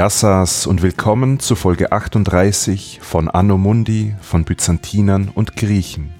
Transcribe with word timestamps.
Yassas 0.00 0.66
und 0.66 0.80
willkommen 0.80 1.40
zu 1.40 1.54
Folge 1.54 1.92
38 1.92 3.00
von 3.02 3.28
Anno 3.28 3.58
Mundi 3.58 4.14
von 4.22 4.46
Byzantinern 4.46 5.28
und 5.28 5.56
Griechen. 5.56 6.14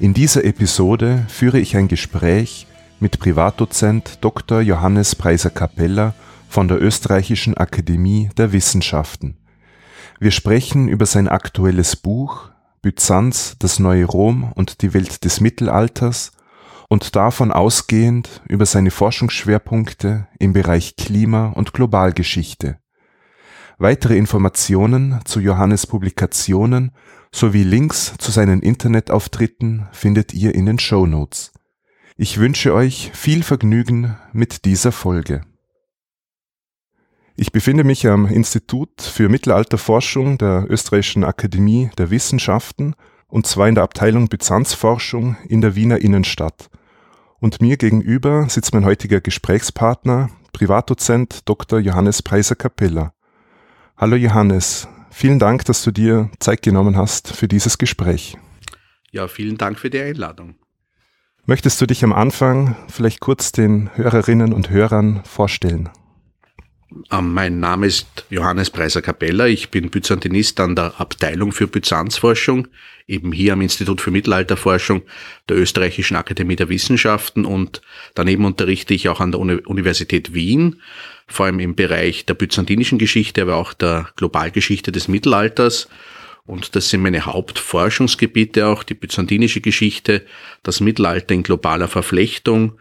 In 0.00 0.14
dieser 0.14 0.42
Episode 0.42 1.26
führe 1.28 1.58
ich 1.58 1.76
ein 1.76 1.88
Gespräch 1.88 2.66
mit 2.98 3.18
Privatdozent 3.18 4.16
Dr. 4.22 4.62
Johannes 4.62 5.14
Preiser 5.14 5.50
Capella 5.50 6.14
von 6.48 6.66
der 6.66 6.80
Österreichischen 6.80 7.58
Akademie 7.58 8.30
der 8.38 8.52
Wissenschaften. 8.52 9.36
Wir 10.18 10.30
sprechen 10.30 10.88
über 10.88 11.04
sein 11.04 11.28
aktuelles 11.28 11.94
Buch 11.94 12.48
Byzanz, 12.80 13.56
das 13.58 13.78
neue 13.78 14.06
Rom 14.06 14.50
und 14.54 14.80
die 14.80 14.94
Welt 14.94 15.26
des 15.26 15.42
Mittelalters 15.42 16.32
und 16.88 17.16
davon 17.16 17.52
ausgehend 17.52 18.42
über 18.48 18.66
seine 18.66 18.90
Forschungsschwerpunkte 18.90 20.26
im 20.38 20.52
Bereich 20.52 20.96
Klima- 20.96 21.48
und 21.48 21.72
Globalgeschichte. 21.72 22.78
Weitere 23.76 24.16
Informationen 24.16 25.20
zu 25.24 25.40
Johannes 25.40 25.86
Publikationen 25.86 26.92
sowie 27.30 27.62
Links 27.62 28.14
zu 28.18 28.32
seinen 28.32 28.60
Internetauftritten 28.60 29.86
findet 29.92 30.34
ihr 30.34 30.54
in 30.54 30.66
den 30.66 30.78
Show 30.78 31.06
Notes. 31.06 31.52
Ich 32.16 32.38
wünsche 32.38 32.74
euch 32.74 33.12
viel 33.14 33.44
Vergnügen 33.44 34.16
mit 34.32 34.64
dieser 34.64 34.90
Folge. 34.90 35.42
Ich 37.36 37.52
befinde 37.52 37.84
mich 37.84 38.08
am 38.08 38.26
Institut 38.26 39.00
für 39.00 39.28
Mittelalterforschung 39.28 40.38
der 40.38 40.66
Österreichischen 40.68 41.22
Akademie 41.22 41.90
der 41.96 42.10
Wissenschaften 42.10 42.96
und 43.28 43.46
zwar 43.46 43.68
in 43.68 43.76
der 43.76 43.84
Abteilung 43.84 44.26
Byzanzforschung 44.26 45.36
in 45.46 45.60
der 45.60 45.76
Wiener 45.76 46.00
Innenstadt. 46.00 46.68
Und 47.40 47.60
mir 47.60 47.76
gegenüber 47.76 48.48
sitzt 48.48 48.74
mein 48.74 48.84
heutiger 48.84 49.20
Gesprächspartner, 49.20 50.30
Privatdozent 50.52 51.48
Dr. 51.48 51.78
Johannes 51.78 52.20
Preiser 52.20 52.56
Capella. 52.56 53.12
Hallo 53.96 54.16
Johannes, 54.16 54.88
vielen 55.10 55.38
Dank, 55.38 55.64
dass 55.64 55.84
du 55.84 55.92
dir 55.92 56.30
Zeit 56.40 56.62
genommen 56.62 56.96
hast 56.96 57.28
für 57.28 57.46
dieses 57.46 57.78
Gespräch. 57.78 58.36
Ja, 59.12 59.28
vielen 59.28 59.56
Dank 59.56 59.78
für 59.78 59.88
die 59.88 60.00
Einladung. 60.00 60.56
Möchtest 61.46 61.80
du 61.80 61.86
dich 61.86 62.02
am 62.02 62.12
Anfang 62.12 62.76
vielleicht 62.88 63.20
kurz 63.20 63.52
den 63.52 63.90
Hörerinnen 63.94 64.52
und 64.52 64.70
Hörern 64.70 65.22
vorstellen? 65.24 65.90
Ähm, 67.12 67.34
mein 67.34 67.60
Name 67.60 67.86
ist 67.86 68.26
Johannes 68.30 68.70
Preiser 68.70 69.00
Capella. 69.00 69.46
Ich 69.46 69.70
bin 69.70 69.90
Byzantinist 69.90 70.58
an 70.58 70.74
der 70.74 71.00
Abteilung 71.00 71.52
für 71.52 71.68
Byzanzforschung, 71.68 72.66
eben 73.08 73.32
hier 73.32 73.54
am 73.54 73.62
Institut 73.62 74.00
für 74.00 74.10
Mittelalterforschung 74.10 75.02
der 75.48 75.56
Österreichischen 75.56 76.16
Akademie 76.16 76.56
der 76.56 76.68
Wissenschaften 76.68 77.44
und 77.44 77.80
daneben 78.14 78.44
unterrichte 78.44 78.94
ich 78.94 79.08
auch 79.08 79.20
an 79.20 79.32
der 79.32 79.40
Universität 79.40 80.34
Wien, 80.34 80.80
vor 81.26 81.46
allem 81.46 81.58
im 81.58 81.74
Bereich 81.74 82.26
der 82.26 82.34
byzantinischen 82.34 82.98
Geschichte, 82.98 83.42
aber 83.42 83.56
auch 83.56 83.72
der 83.72 84.10
Globalgeschichte 84.16 84.92
des 84.92 85.08
Mittelalters. 85.08 85.88
Und 86.46 86.76
das 86.76 86.88
sind 86.88 87.02
meine 87.02 87.26
Hauptforschungsgebiete 87.26 88.66
auch, 88.66 88.82
die 88.82 88.94
byzantinische 88.94 89.60
Geschichte, 89.60 90.24
das 90.62 90.80
Mittelalter 90.80 91.34
in 91.34 91.42
globaler 91.42 91.88
Verflechtung, 91.88 92.78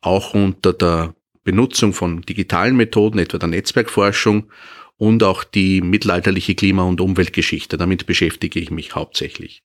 auch 0.00 0.32
unter 0.32 0.72
der 0.72 1.14
Benutzung 1.44 1.92
von 1.92 2.22
digitalen 2.22 2.76
Methoden, 2.76 3.18
etwa 3.18 3.38
der 3.38 3.48
Netzwerkforschung 3.48 4.50
und 4.96 5.22
auch 5.22 5.44
die 5.44 5.80
mittelalterliche 5.80 6.54
Klima- 6.54 6.84
und 6.84 7.00
Umweltgeschichte. 7.00 7.76
Damit 7.76 8.06
beschäftige 8.06 8.60
ich 8.60 8.70
mich 8.70 8.94
hauptsächlich. 8.94 9.62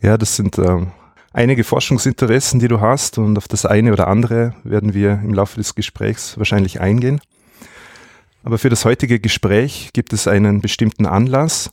Ja, 0.00 0.16
das 0.16 0.36
sind 0.36 0.58
äh, 0.58 0.86
einige 1.32 1.64
Forschungsinteressen, 1.64 2.60
die 2.60 2.68
du 2.68 2.80
hast 2.80 3.18
und 3.18 3.36
auf 3.36 3.48
das 3.48 3.66
eine 3.66 3.92
oder 3.92 4.08
andere 4.08 4.54
werden 4.64 4.94
wir 4.94 5.20
im 5.24 5.34
Laufe 5.34 5.56
des 5.56 5.74
Gesprächs 5.74 6.38
wahrscheinlich 6.38 6.80
eingehen. 6.80 7.20
Aber 8.42 8.58
für 8.58 8.70
das 8.70 8.84
heutige 8.84 9.20
Gespräch 9.20 9.90
gibt 9.92 10.12
es 10.12 10.26
einen 10.26 10.60
bestimmten 10.60 11.06
Anlass, 11.06 11.70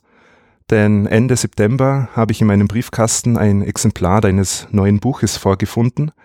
denn 0.70 1.06
Ende 1.06 1.34
September 1.36 2.08
habe 2.14 2.32
ich 2.32 2.42
in 2.42 2.46
meinem 2.46 2.68
Briefkasten 2.68 3.38
ein 3.38 3.62
Exemplar 3.62 4.20
deines 4.20 4.68
neuen 4.70 5.00
Buches 5.00 5.36
vorgefunden– 5.36 6.12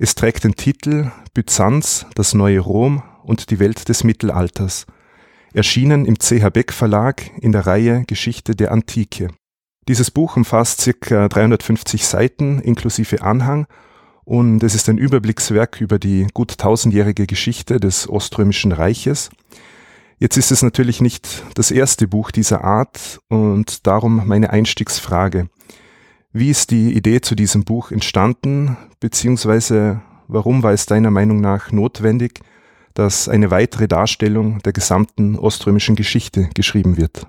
es 0.00 0.14
trägt 0.14 0.44
den 0.44 0.54
Titel 0.54 1.10
Byzanz, 1.34 2.06
das 2.14 2.32
neue 2.32 2.60
Rom 2.60 3.02
und 3.24 3.50
die 3.50 3.58
Welt 3.58 3.88
des 3.88 4.04
Mittelalters, 4.04 4.86
erschienen 5.52 6.06
im 6.06 6.20
CH 6.20 6.50
Beck 6.50 6.72
Verlag 6.72 7.28
in 7.40 7.50
der 7.50 7.66
Reihe 7.66 8.04
Geschichte 8.06 8.54
der 8.54 8.70
Antike. 8.70 9.28
Dieses 9.88 10.10
Buch 10.10 10.36
umfasst 10.36 10.82
circa 10.82 11.28
350 11.28 12.06
Seiten 12.06 12.58
inklusive 12.60 13.22
Anhang 13.22 13.66
und 14.24 14.62
es 14.62 14.74
ist 14.74 14.90
ein 14.90 14.98
Überblickswerk 14.98 15.80
über 15.80 15.98
die 15.98 16.26
gut 16.34 16.58
tausendjährige 16.58 17.26
Geschichte 17.26 17.80
des 17.80 18.06
Oströmischen 18.06 18.72
Reiches. 18.72 19.30
Jetzt 20.18 20.36
ist 20.36 20.52
es 20.52 20.62
natürlich 20.62 21.00
nicht 21.00 21.42
das 21.54 21.70
erste 21.70 22.06
Buch 22.06 22.30
dieser 22.30 22.64
Art 22.64 23.18
und 23.28 23.86
darum 23.86 24.26
meine 24.26 24.50
Einstiegsfrage. 24.50 25.48
Wie 26.34 26.50
ist 26.50 26.70
die 26.70 26.92
Idee 26.92 27.22
zu 27.22 27.34
diesem 27.34 27.64
Buch 27.64 27.90
entstanden, 27.90 28.76
beziehungsweise 29.00 30.02
warum 30.26 30.62
war 30.62 30.72
es 30.72 30.84
deiner 30.84 31.10
Meinung 31.10 31.40
nach 31.40 31.72
notwendig, 31.72 32.40
dass 32.92 33.26
eine 33.26 33.50
weitere 33.50 33.88
Darstellung 33.88 34.58
der 34.58 34.74
gesamten 34.74 35.38
oströmischen 35.38 35.96
Geschichte 35.96 36.50
geschrieben 36.54 36.98
wird? 36.98 37.26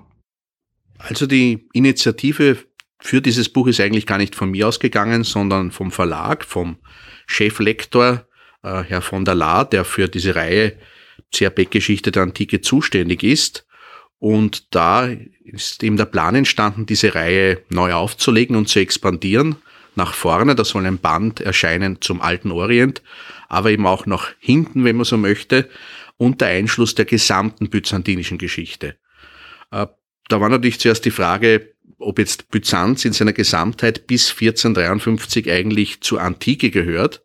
Also 1.08 1.26
die 1.26 1.68
Initiative 1.72 2.58
für 3.00 3.20
dieses 3.22 3.48
Buch 3.48 3.66
ist 3.66 3.80
eigentlich 3.80 4.06
gar 4.06 4.18
nicht 4.18 4.34
von 4.34 4.50
mir 4.50 4.68
ausgegangen, 4.68 5.24
sondern 5.24 5.70
vom 5.70 5.90
Verlag, 5.90 6.44
vom 6.44 6.76
Cheflektor 7.26 8.26
äh, 8.62 8.82
Herr 8.82 9.00
von 9.00 9.24
der 9.24 9.34
Laar, 9.34 9.68
der 9.68 9.84
für 9.84 10.08
diese 10.08 10.34
Reihe 10.34 10.76
CRB-Geschichte 11.34 12.12
der 12.12 12.24
Antike 12.24 12.60
zuständig 12.60 13.22
ist. 13.22 13.66
Und 14.18 14.74
da 14.74 15.08
ist 15.44 15.82
eben 15.82 15.96
der 15.96 16.04
Plan 16.04 16.34
entstanden, 16.34 16.84
diese 16.84 17.14
Reihe 17.14 17.62
neu 17.70 17.94
aufzulegen 17.94 18.54
und 18.54 18.68
zu 18.68 18.78
expandieren 18.80 19.56
nach 19.94 20.12
vorne. 20.12 20.54
Da 20.54 20.64
soll 20.64 20.84
ein 20.84 20.98
Band 20.98 21.40
erscheinen 21.40 22.02
zum 22.02 22.20
alten 22.20 22.50
Orient, 22.50 23.02
aber 23.48 23.70
eben 23.70 23.86
auch 23.86 24.04
nach 24.04 24.32
hinten, 24.38 24.84
wenn 24.84 24.96
man 24.96 25.06
so 25.06 25.16
möchte, 25.16 25.70
unter 26.18 26.46
Einschluss 26.46 26.94
der 26.94 27.06
gesamten 27.06 27.70
byzantinischen 27.70 28.36
Geschichte. 28.36 28.96
Da 30.30 30.40
war 30.40 30.48
natürlich 30.48 30.78
zuerst 30.78 31.04
die 31.04 31.10
Frage, 31.10 31.74
ob 31.98 32.20
jetzt 32.20 32.50
Byzanz 32.50 33.04
in 33.04 33.12
seiner 33.12 33.32
Gesamtheit 33.32 34.06
bis 34.06 34.30
1453 34.30 35.50
eigentlich 35.50 36.00
zur 36.02 36.22
Antike 36.22 36.70
gehört. 36.70 37.22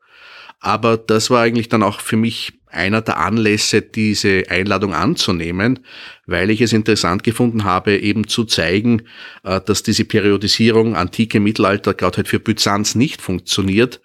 Aber 0.66 0.98
das 0.98 1.30
war 1.30 1.44
eigentlich 1.44 1.70
dann 1.70 1.84
auch 1.84 2.00
für 2.00 2.18
mich 2.18 2.54
einer 2.72 3.04
der 3.04 3.20
Anlässe, 3.20 3.84
diese 3.84 4.46
Einladung 4.50 4.96
anzunehmen, 4.96 5.78
weil 6.26 6.50
ich 6.50 6.60
es 6.60 6.74
interessant 6.74 7.24
gefunden 7.24 7.66
habe, 7.66 8.00
eben 8.00 8.28
zu 8.28 8.46
zeigen, 8.46 9.04
äh, 9.44 9.62
dass 9.62 9.84
diese 9.84 10.06
Periodisierung 10.06 10.96
Antike, 10.96 11.40
Mittelalter 11.40 11.94
gerade 11.94 12.18
halt 12.18 12.28
für 12.28 12.40
Byzanz 12.40 12.96
nicht 12.96 13.22
funktioniert. 13.22 14.02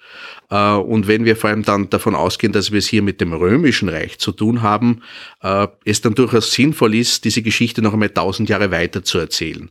Äh, 0.51 0.75
und 0.75 1.09
wenn 1.09 1.25
wir 1.25 1.35
vor 1.35 1.49
allem 1.49 1.63
dann 1.63 1.89
davon 1.89 2.15
ausgehen, 2.15 2.53
dass 2.53 2.73
wir 2.73 2.79
es 2.79 2.89
hier 2.89 3.01
mit 3.01 3.23
dem 3.23 3.33
Römischen 3.33 3.89
Reich 3.89 4.19
zu 4.19 4.31
tun 4.31 4.61
haben, 4.61 5.01
äh, 5.43 5.67
es 5.87 6.03
dann 6.03 6.15
durchaus 6.15 6.53
sinnvoll 6.53 6.95
ist, 6.95 7.25
diese 7.25 7.41
Geschichte 7.41 7.81
noch 7.81 7.95
einmal 7.95 8.11
tausend 8.11 8.51
Jahre 8.51 8.71
weiter 8.71 9.03
zu 9.03 9.17
erzählen. 9.17 9.71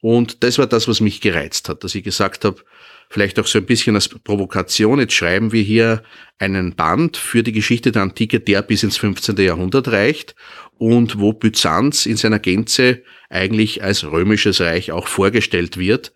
Und 0.00 0.42
das 0.42 0.56
war 0.56 0.66
das, 0.66 0.88
was 0.88 1.02
mich 1.02 1.20
gereizt 1.20 1.68
hat, 1.68 1.84
dass 1.84 1.94
ich 1.94 2.02
gesagt 2.02 2.46
habe, 2.46 2.56
vielleicht 3.12 3.38
auch 3.38 3.46
so 3.46 3.58
ein 3.58 3.66
bisschen 3.66 3.94
als 3.94 4.08
Provokation. 4.08 4.98
Jetzt 4.98 5.12
schreiben 5.12 5.52
wir 5.52 5.62
hier 5.62 6.02
einen 6.38 6.74
Band 6.74 7.18
für 7.18 7.42
die 7.42 7.52
Geschichte 7.52 7.92
der 7.92 8.02
Antike, 8.02 8.40
der 8.40 8.62
bis 8.62 8.82
ins 8.82 8.96
15. 8.96 9.36
Jahrhundert 9.36 9.88
reicht 9.88 10.34
und 10.78 11.20
wo 11.20 11.34
Byzanz 11.34 12.06
in 12.06 12.16
seiner 12.16 12.38
Gänze 12.38 13.02
eigentlich 13.28 13.82
als 13.82 14.04
römisches 14.04 14.60
Reich 14.60 14.92
auch 14.92 15.08
vorgestellt 15.08 15.76
wird 15.76 16.12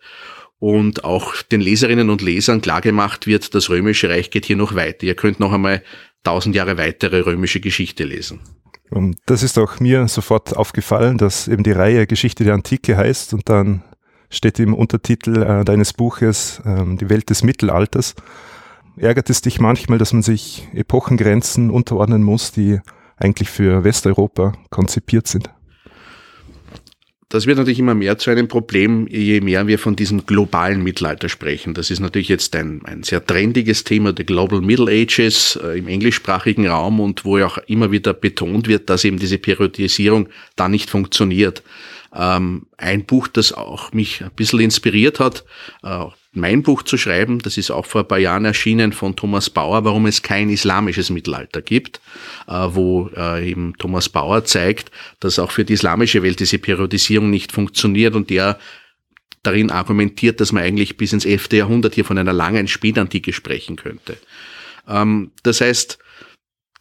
und 0.59 1.03
auch 1.03 1.41
den 1.43 1.61
Leserinnen 1.61 2.09
und 2.09 2.23
Lesern 2.23 2.61
klargemacht 2.61 3.27
wird, 3.27 3.53
das 3.53 3.69
römische 3.69 4.09
Reich 4.09 4.31
geht 4.31 4.45
hier 4.45 4.57
noch 4.57 4.73
weiter. 4.73 5.05
Ihr 5.05 5.15
könnt 5.15 5.39
noch 5.39 5.53
einmal 5.53 5.83
tausend 6.23 6.55
Jahre 6.55 6.77
weitere 6.79 7.19
römische 7.19 7.59
Geschichte 7.59 8.05
lesen. 8.05 8.39
Und 8.89 9.17
das 9.27 9.43
ist 9.43 9.59
auch 9.59 9.79
mir 9.79 10.07
sofort 10.07 10.55
aufgefallen, 10.55 11.17
dass 11.19 11.47
eben 11.47 11.61
die 11.61 11.71
Reihe 11.71 12.07
Geschichte 12.07 12.43
der 12.43 12.55
Antike 12.55 12.97
heißt 12.97 13.33
und 13.33 13.47
dann 13.49 13.83
steht 14.29 14.59
im 14.59 14.73
Untertitel 14.73 15.41
äh, 15.41 15.65
deines 15.65 15.93
Buches 15.93 16.61
äh, 16.65 16.83
Die 16.97 17.09
Welt 17.09 17.29
des 17.29 17.43
Mittelalters. 17.43 18.15
Ärgert 18.97 19.29
es 19.29 19.41
dich 19.41 19.59
manchmal, 19.59 19.99
dass 19.99 20.13
man 20.13 20.23
sich 20.23 20.67
Epochengrenzen 20.73 21.69
unterordnen 21.69 22.23
muss, 22.23 22.51
die 22.51 22.79
eigentlich 23.17 23.49
für 23.49 23.83
Westeuropa 23.83 24.53
konzipiert 24.69 25.27
sind? 25.27 25.49
Das 27.29 27.45
wird 27.45 27.57
natürlich 27.57 27.79
immer 27.79 27.93
mehr 27.93 28.17
zu 28.17 28.29
einem 28.29 28.47
Problem, 28.47 29.05
je 29.09 29.41
mehr 29.41 29.67
wir 29.67 29.79
von 29.79 29.97
diesem 29.97 30.25
globalen 30.25 30.81
Mittelalter 30.81 31.27
sprechen. 31.27 31.73
Das 31.73 31.91
ist 31.91 31.99
natürlich 31.99 32.29
jetzt 32.29 32.55
ein, 32.55 32.81
ein 32.85 33.03
sehr 33.03 33.25
trendiges 33.25 33.83
Thema, 33.83 34.13
the 34.15 34.25
Global 34.25 34.61
Middle 34.61 34.89
Ages 34.89 35.59
äh, 35.61 35.77
im 35.77 35.89
englischsprachigen 35.89 36.67
Raum 36.67 37.01
und 37.01 37.25
wo 37.25 37.37
ja 37.37 37.47
auch 37.47 37.57
immer 37.67 37.91
wieder 37.91 38.13
betont 38.13 38.69
wird, 38.69 38.89
dass 38.89 39.03
eben 39.03 39.19
diese 39.19 39.39
Periodisierung 39.39 40.29
da 40.55 40.69
nicht 40.69 40.89
funktioniert. 40.89 41.63
Ähm, 42.17 42.65
ein 42.77 43.05
Buch, 43.05 43.27
das 43.27 43.53
auch 43.53 43.93
mich 43.93 44.23
ein 44.23 44.31
bisschen 44.31 44.59
inspiriert 44.59 45.19
hat, 45.19 45.45
äh, 45.83 46.05
mein 46.33 46.63
Buch 46.63 46.83
zu 46.83 46.97
schreiben. 46.97 47.39
Das 47.39 47.57
ist 47.57 47.69
auch 47.69 47.85
vor 47.85 48.01
ein 48.01 48.07
paar 48.07 48.17
Jahren 48.17 48.45
erschienen 48.45 48.91
von 48.91 49.15
Thomas 49.15 49.49
Bauer, 49.49 49.85
warum 49.85 50.07
es 50.07 50.21
kein 50.23 50.49
islamisches 50.49 51.09
Mittelalter 51.09 51.61
gibt, 51.61 52.01
äh, 52.47 52.53
wo 52.53 53.09
äh, 53.15 53.49
eben 53.49 53.75
Thomas 53.77 54.09
Bauer 54.09 54.45
zeigt, 54.45 54.91
dass 55.19 55.39
auch 55.39 55.51
für 55.51 55.63
die 55.63 55.73
islamische 55.73 56.23
Welt 56.23 56.39
diese 56.39 56.57
Periodisierung 56.57 57.29
nicht 57.29 57.51
funktioniert 57.51 58.15
und 58.15 58.29
der 58.29 58.57
darin 59.43 59.69
argumentiert, 59.69 60.41
dass 60.41 60.51
man 60.51 60.63
eigentlich 60.63 60.97
bis 60.97 61.13
ins 61.13 61.25
11. 61.25 61.53
Jahrhundert 61.53 61.95
hier 61.95 62.05
von 62.05 62.17
einer 62.17 62.33
langen 62.33 62.67
Spätantike 62.67 63.31
sprechen 63.31 63.75
könnte. 63.75 64.17
Ähm, 64.87 65.31
das 65.43 65.61
heißt, 65.61 65.99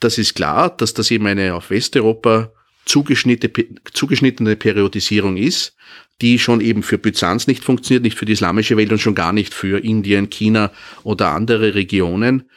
das 0.00 0.18
ist 0.18 0.34
klar, 0.34 0.74
dass 0.74 0.94
das 0.94 1.10
eben 1.10 1.26
eine 1.26 1.54
auf 1.54 1.70
Westeuropa 1.70 2.52
zugeschnittene 2.86 4.56
Periodisierung 4.56 5.36
ist, 5.36 5.76
die 6.22 6.38
schon 6.38 6.60
eben 6.60 6.82
für 6.82 6.98
Byzanz 6.98 7.46
nicht 7.46 7.62
funktioniert, 7.62 8.04
nicht 8.04 8.18
für 8.18 8.24
die 8.24 8.32
islamische 8.32 8.76
Welt 8.76 8.90
und 8.90 9.00
schon 9.00 9.14
gar 9.14 9.32
nicht 9.32 9.52
für 9.52 9.82
Indien, 9.82 10.30
China 10.30 10.72
oder 11.02 11.30
andere 11.30 11.74
Regionen. 11.74 12.48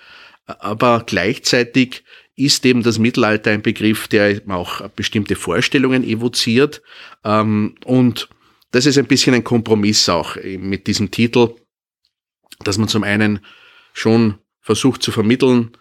Aber 0.46 1.04
gleichzeitig 1.06 2.04
ist 2.36 2.66
eben 2.66 2.84
das 2.84 3.00
Mittelalter 3.00 3.52
ein 3.52 3.62
Begriff, 3.62 4.08
der 4.08 4.42
auch 4.48 4.88
bestimmte 4.90 5.36
Vorstellungen 5.36 6.06
evoziert. 6.06 6.82
Ähm, 7.26 7.76
und 7.84 8.30
das 8.72 8.86
ist 8.86 8.98
ein 8.98 9.08
bisschen 9.08 9.34
ein 9.34 9.44
Kompromiss 9.44 10.08
auch 10.08 10.38
mit 10.44 10.88
diesem 10.88 11.12
Titel, 11.12 11.56
dass 12.64 12.78
man 12.78 12.88
zum 12.88 13.04
einen 13.04 13.40
schon 13.94 14.36
versucht 14.62 15.04
zu 15.04 15.12
vermitteln, 15.12 15.72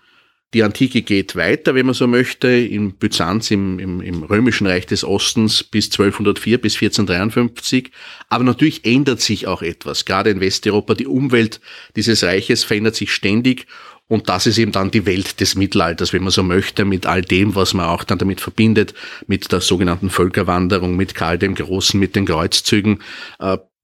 die 0.55 0.63
Antike 0.63 1.03
geht 1.03 1.37
weiter, 1.37 1.75
wenn 1.75 1.85
man 1.85 1.95
so 1.95 2.07
möchte, 2.07 2.49
in 2.49 2.95
Byzanz, 2.95 3.51
im, 3.51 3.79
im, 3.79 4.01
im 4.01 4.23
römischen 4.23 4.67
Reich 4.67 4.87
des 4.87 5.05
Ostens 5.05 5.63
bis 5.63 5.87
1204 5.87 6.59
bis 6.59 6.75
1453. 6.75 7.91
Aber 8.31 8.45
natürlich 8.45 8.87
ändert 8.87 9.21
sich 9.21 9.47
auch 9.47 9.61
etwas. 9.61 10.07
Gerade 10.07 10.31
in 10.31 10.41
Westeuropa, 10.41 10.95
die 10.95 11.07
Umwelt 11.07 11.61
dieses 11.97 12.25
Reiches 12.25 12.65
verändert 12.65 12.97
sich 12.97 13.13
ständig. 13.13 13.67
Und 14.07 14.31
das 14.31 14.47
ist 14.47 14.57
eben 14.57 14.73
dann 14.73 14.91
die 14.91 15.05
Welt 15.05 15.39
des 15.41 15.55
Mittelalters, 15.55 16.15
wenn 16.15 16.23
man 16.23 16.33
so 16.33 16.43
möchte, 16.43 16.87
mit 16.87 17.05
all 17.05 17.21
dem, 17.21 17.55
was 17.55 17.75
man 17.75 17.85
auch 17.85 18.05
dann 18.05 18.17
damit 18.17 18.41
verbindet, 18.41 18.95
mit 19.27 19.53
der 19.53 19.61
sogenannten 19.61 20.09
Völkerwanderung, 20.09 20.97
mit 20.97 21.15
Karl 21.15 21.37
dem 21.37 21.55
Großen, 21.55 22.01
mit 22.01 22.17
den 22.17 22.25
Kreuzzügen. 22.25 23.03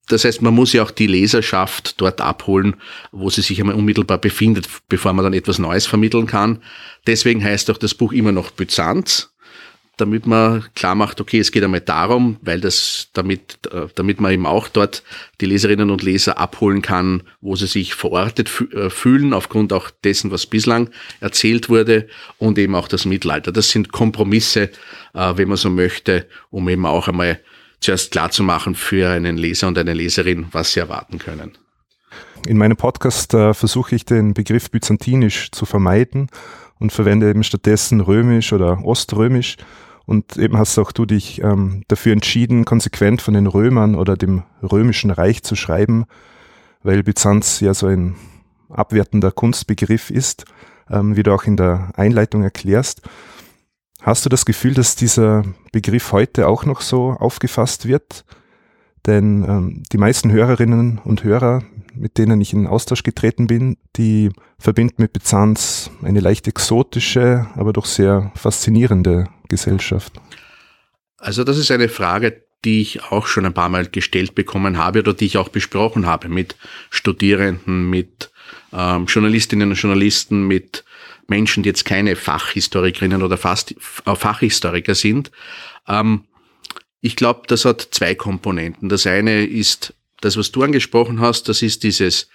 Das 0.08 0.24
heißt, 0.24 0.42
man 0.42 0.54
muss 0.54 0.72
ja 0.72 0.82
auch 0.82 0.90
die 0.90 1.06
Leserschaft 1.06 2.00
dort 2.00 2.20
abholen, 2.20 2.76
wo 3.10 3.30
sie 3.30 3.40
sich 3.40 3.60
einmal 3.60 3.76
unmittelbar 3.76 4.18
befindet, 4.18 4.68
bevor 4.88 5.12
man 5.14 5.24
dann 5.24 5.32
etwas 5.32 5.58
Neues 5.58 5.86
vermitteln 5.86 6.26
kann. 6.26 6.62
Deswegen 7.06 7.42
heißt 7.42 7.70
auch 7.70 7.78
das 7.78 7.94
Buch 7.94 8.12
immer 8.12 8.32
noch 8.32 8.50
Byzanz, 8.50 9.34
damit 9.96 10.26
man 10.26 10.64
klar 10.74 10.94
macht, 10.94 11.20
okay, 11.20 11.38
es 11.38 11.52
geht 11.52 11.62
einmal 11.62 11.80
darum, 11.80 12.36
weil 12.42 12.60
das 12.60 13.08
damit, 13.12 13.58
äh, 13.72 13.86
damit 13.94 14.20
man 14.20 14.32
eben 14.32 14.46
auch 14.46 14.68
dort 14.68 15.04
die 15.40 15.46
Leserinnen 15.46 15.90
und 15.90 16.02
Leser 16.02 16.38
abholen 16.38 16.82
kann, 16.82 17.22
wo 17.40 17.54
sie 17.54 17.66
sich 17.66 17.94
verortet 17.94 18.50
äh, 18.72 18.90
fühlen, 18.90 19.32
aufgrund 19.32 19.72
auch 19.72 19.90
dessen, 20.02 20.30
was 20.30 20.46
bislang 20.46 20.90
erzählt 21.20 21.68
wurde 21.68 22.08
und 22.38 22.58
eben 22.58 22.74
auch 22.74 22.88
das 22.88 23.04
Mittelalter. 23.04 23.52
Das 23.52 23.70
sind 23.70 23.92
Kompromisse, 23.92 24.70
äh, 25.14 25.32
wenn 25.36 25.48
man 25.48 25.56
so 25.56 25.70
möchte, 25.70 26.26
um 26.50 26.68
eben 26.68 26.86
auch 26.86 27.06
einmal 27.08 27.40
zuerst 27.84 28.10
klar 28.10 28.31
zu 28.31 28.42
machen 28.42 28.75
für 28.75 29.10
einen 29.10 29.36
Leser 29.36 29.69
und 29.69 29.78
eine 29.78 29.94
Leserin, 29.94 30.46
was 30.52 30.72
sie 30.72 30.81
erwarten 30.81 31.19
können. 31.19 31.52
In 32.46 32.58
meinem 32.58 32.76
Podcast 32.76 33.32
äh, 33.34 33.54
versuche 33.54 33.94
ich 33.94 34.04
den 34.04 34.34
Begriff 34.34 34.70
byzantinisch 34.70 35.50
zu 35.50 35.64
vermeiden 35.64 36.28
und 36.78 36.92
verwende 36.92 37.31
eben 37.31 37.44
stattdessen 37.44 38.00
römisch 38.00 38.52
oder 38.52 38.84
oströmisch. 38.84 39.56
Und 40.06 40.36
eben 40.36 40.58
hast 40.58 40.78
auch 40.78 40.92
du 40.92 41.06
dich 41.06 41.42
ähm, 41.42 41.82
dafür 41.88 42.12
entschieden, 42.12 42.66
konsequent 42.66 43.22
von 43.22 43.32
den 43.32 43.46
Römern 43.46 43.94
oder 43.94 44.16
dem 44.16 44.42
römischen 44.62 45.10
Reich 45.10 45.42
zu 45.42 45.56
schreiben, 45.56 46.04
weil 46.82 47.02
Byzanz 47.02 47.60
ja 47.60 47.72
so 47.72 47.87
ein 47.87 48.16
abwertender 48.69 49.30
Kunstbegriff 49.30 50.10
ist, 50.10 50.44
ähm, 50.90 51.16
wie 51.16 51.22
du 51.22 51.32
auch 51.32 51.44
in 51.44 51.56
der 51.56 51.92
Einleitung 51.96 52.42
erklärst. 52.42 53.00
Hast 54.04 54.26
du 54.26 54.28
das 54.28 54.44
Gefühl, 54.44 54.74
dass 54.74 54.96
dieser 54.96 55.44
Begriff 55.72 56.12
heute 56.12 56.46
auch 56.46 56.66
noch 56.66 56.82
so 56.82 57.12
aufgefasst 57.12 57.88
wird? 57.88 58.26
Denn 59.06 59.42
ähm, 59.48 59.82
die 59.92 59.96
meisten 59.96 60.30
Hörerinnen 60.30 61.00
und 61.02 61.24
Hörer, 61.24 61.62
mit 61.94 62.18
denen 62.18 62.38
ich 62.42 62.52
in 62.52 62.66
Austausch 62.66 63.02
getreten 63.02 63.46
bin, 63.46 63.78
die 63.96 64.28
verbinden 64.58 65.00
mit 65.00 65.14
Byzanz 65.14 65.90
eine 66.02 66.20
leicht 66.20 66.46
exotische, 66.46 67.46
aber 67.54 67.72
doch 67.72 67.86
sehr 67.86 68.30
faszinierende 68.34 69.28
Gesellschaft. 69.48 70.12
Also 71.16 71.42
das 71.42 71.56
ist 71.56 71.70
eine 71.70 71.88
Frage, 71.88 72.42
die 72.66 72.82
ich 72.82 73.04
auch 73.04 73.26
schon 73.26 73.46
ein 73.46 73.54
paar 73.54 73.70
Mal 73.70 73.86
gestellt 73.86 74.34
bekommen 74.34 74.76
habe 74.76 74.98
oder 74.98 75.14
die 75.14 75.24
ich 75.24 75.38
auch 75.38 75.48
besprochen 75.48 76.04
habe 76.04 76.28
mit 76.28 76.56
Studierenden, 76.90 77.88
mit 77.88 78.30
ähm, 78.75 79.06
Journalistinnen 79.06 79.71
und 79.71 79.76
Journalisten, 79.76 80.47
mit 80.47 80.85
Menschen, 81.26 81.62
die 81.62 81.69
jetzt 81.69 81.85
keine 81.85 82.17
Fachhistorikerinnen 82.17 83.23
oder 83.23 83.38
Fast, 83.38 83.75
äh, 84.05 84.15
Fachhistoriker 84.15 84.94
sind. 84.94 85.31
Ähm, 85.88 86.25
ich 87.00 87.17
glaube, 87.17 87.43
das 87.47 87.65
hat 87.65 87.88
zwei 87.91 88.15
Komponenten. 88.15 88.88
Das 88.88 89.06
eine 89.06 89.44
ist 89.44 89.94
das, 90.21 90.37
was 90.37 90.53
du 90.53 90.62
angesprochen 90.62 91.21
hast, 91.21 91.49
das 91.49 91.62
ist 91.62 91.82
dieses 91.82 92.29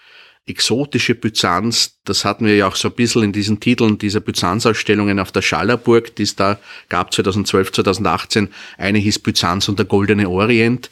exotische 0.45 1.15
Byzanz, 1.15 1.99
das 2.05 2.25
hatten 2.25 2.45
wir 2.45 2.55
ja 2.55 2.67
auch 2.67 2.75
so 2.75 2.87
ein 2.87 2.95
bisschen 2.95 3.23
in 3.23 3.31
diesen 3.31 3.59
Titeln 3.59 3.99
dieser 3.99 4.19
Byzanz-Ausstellungen 4.19 5.19
auf 5.19 5.31
der 5.31 5.43
Schallerburg, 5.43 6.15
die 6.15 6.23
es 6.23 6.35
da 6.35 6.59
gab 6.89 7.13
2012, 7.13 7.71
2018. 7.71 8.49
Eine 8.77 8.97
hieß 8.97 9.19
Byzanz 9.19 9.69
und 9.69 9.77
der 9.77 9.85
Goldene 9.85 10.27
Orient. 10.27 10.89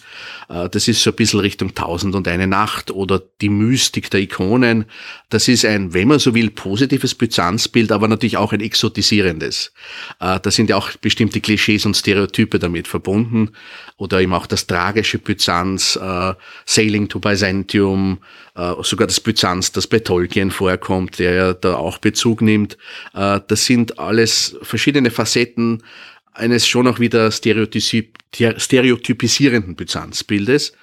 Äh, 0.48 0.70
das 0.70 0.88
ist 0.88 1.02
so 1.02 1.10
ein 1.10 1.16
bisschen 1.16 1.40
Richtung 1.40 1.74
Tausend 1.74 2.14
und 2.14 2.28
eine 2.28 2.46
Nacht 2.46 2.92
oder 2.92 3.22
die 3.42 3.50
Mystik 3.50 4.12
der 4.12 4.22
Ikonen. 4.22 4.86
Das 5.30 5.48
ist 5.48 5.66
ein, 5.66 5.94
wenn 5.94 6.08
man 6.08 6.20
so 6.20 6.36
will, 6.36 6.52
positives 6.52 7.16
Byzanzbild, 7.16 7.92
aber 7.92 8.08
natürlich 8.08 8.38
auch 8.38 8.54
ein 8.54 8.62
exotisierendes. 8.62 9.74
Äh, 10.20 10.40
da 10.40 10.52
sind 10.52 10.70
ja 10.70 10.76
auch 10.76 10.92
bestimmte 11.02 11.42
Klischees 11.42 11.86
und 11.86 11.98
Stereotype 11.98 12.60
damit 12.60 12.88
verbunden. 12.88 13.50
Oder 13.98 14.22
eben 14.22 14.34
auch 14.34 14.46
das 14.46 14.68
tragische 14.68 15.18
Byzanz, 15.18 15.96
äh, 15.96 16.34
Sailing 16.66 17.10
to 17.10 17.20
Byzantium, 17.20 18.20
sogar 18.82 19.08
das 19.08 19.20
Byzanz, 19.20 19.72
das 19.72 19.88
bei 19.88 20.00
Tolkien 20.00 20.50
vorkommt, 20.50 21.20
der 21.20 21.34
ja 21.34 21.54
da 21.54 21.76
auch 21.76 22.00
Bezug 22.00 22.42
nimmt. 22.42 22.78
Das 23.14 23.66
sind 23.66 24.00
alles 24.00 24.58
verschiedene 24.64 25.12
Facetten 25.12 25.84
eines 26.34 26.68
schon 26.68 26.88
auch 26.88 27.00
wieder 27.00 27.32
stereotypisierenden 27.32 29.76
Byzanzbildes. 29.76 30.74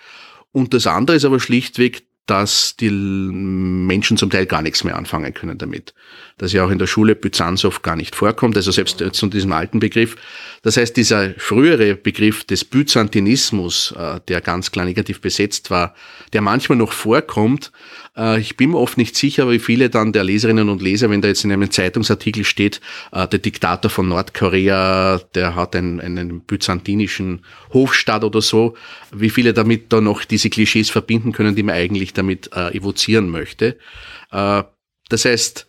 Und 0.52 0.72
das 0.72 0.86
andere 0.86 1.16
ist 1.16 1.24
aber 1.24 1.40
schlichtweg, 1.40 2.04
dass 2.26 2.76
die 2.76 2.90
Menschen 2.90 4.16
zum 4.16 4.30
Teil 4.30 4.46
gar 4.46 4.62
nichts 4.62 4.82
mehr 4.82 4.96
anfangen 4.96 5.34
können 5.34 5.58
damit. 5.58 5.94
Dass 6.38 6.52
ja 6.52 6.64
auch 6.64 6.70
in 6.70 6.78
der 6.78 6.86
Schule 6.86 7.14
Byzanz 7.14 7.64
oft 7.64 7.82
gar 7.82 7.96
nicht 7.96 8.16
vorkommt, 8.16 8.56
also 8.56 8.70
selbst 8.70 9.04
zu 9.12 9.26
diesem 9.26 9.52
alten 9.52 9.78
Begriff. 9.78 10.16
Das 10.64 10.78
heißt, 10.78 10.96
dieser 10.96 11.34
frühere 11.36 11.94
Begriff 11.94 12.42
des 12.44 12.64
Byzantinismus, 12.64 13.92
äh, 13.98 14.18
der 14.28 14.40
ganz 14.40 14.72
klar 14.72 14.86
negativ 14.86 15.20
besetzt 15.20 15.70
war, 15.70 15.94
der 16.32 16.40
manchmal 16.40 16.78
noch 16.78 16.92
vorkommt, 16.92 17.70
äh, 18.16 18.40
ich 18.40 18.56
bin 18.56 18.70
mir 18.70 18.78
oft 18.78 18.96
nicht 18.96 19.14
sicher, 19.14 19.50
wie 19.50 19.58
viele 19.58 19.90
dann 19.90 20.14
der 20.14 20.24
Leserinnen 20.24 20.70
und 20.70 20.80
Leser, 20.80 21.10
wenn 21.10 21.20
da 21.20 21.28
jetzt 21.28 21.44
in 21.44 21.52
einem 21.52 21.70
Zeitungsartikel 21.70 22.44
steht, 22.44 22.80
äh, 23.12 23.28
der 23.28 23.40
Diktator 23.40 23.90
von 23.90 24.08
Nordkorea, 24.08 25.20
der 25.34 25.54
hat 25.54 25.76
einen, 25.76 26.00
einen 26.00 26.40
byzantinischen 26.40 27.44
Hofstaat 27.74 28.24
oder 28.24 28.40
so, 28.40 28.74
wie 29.12 29.28
viele 29.28 29.52
damit 29.52 29.92
da 29.92 30.00
noch 30.00 30.24
diese 30.24 30.48
Klischees 30.48 30.88
verbinden 30.88 31.32
können, 31.32 31.54
die 31.54 31.62
man 31.62 31.74
eigentlich 31.74 32.14
damit 32.14 32.50
evozieren 32.54 33.28
möchte. 33.28 33.76
das 34.30 35.24
heißt, 35.24 35.66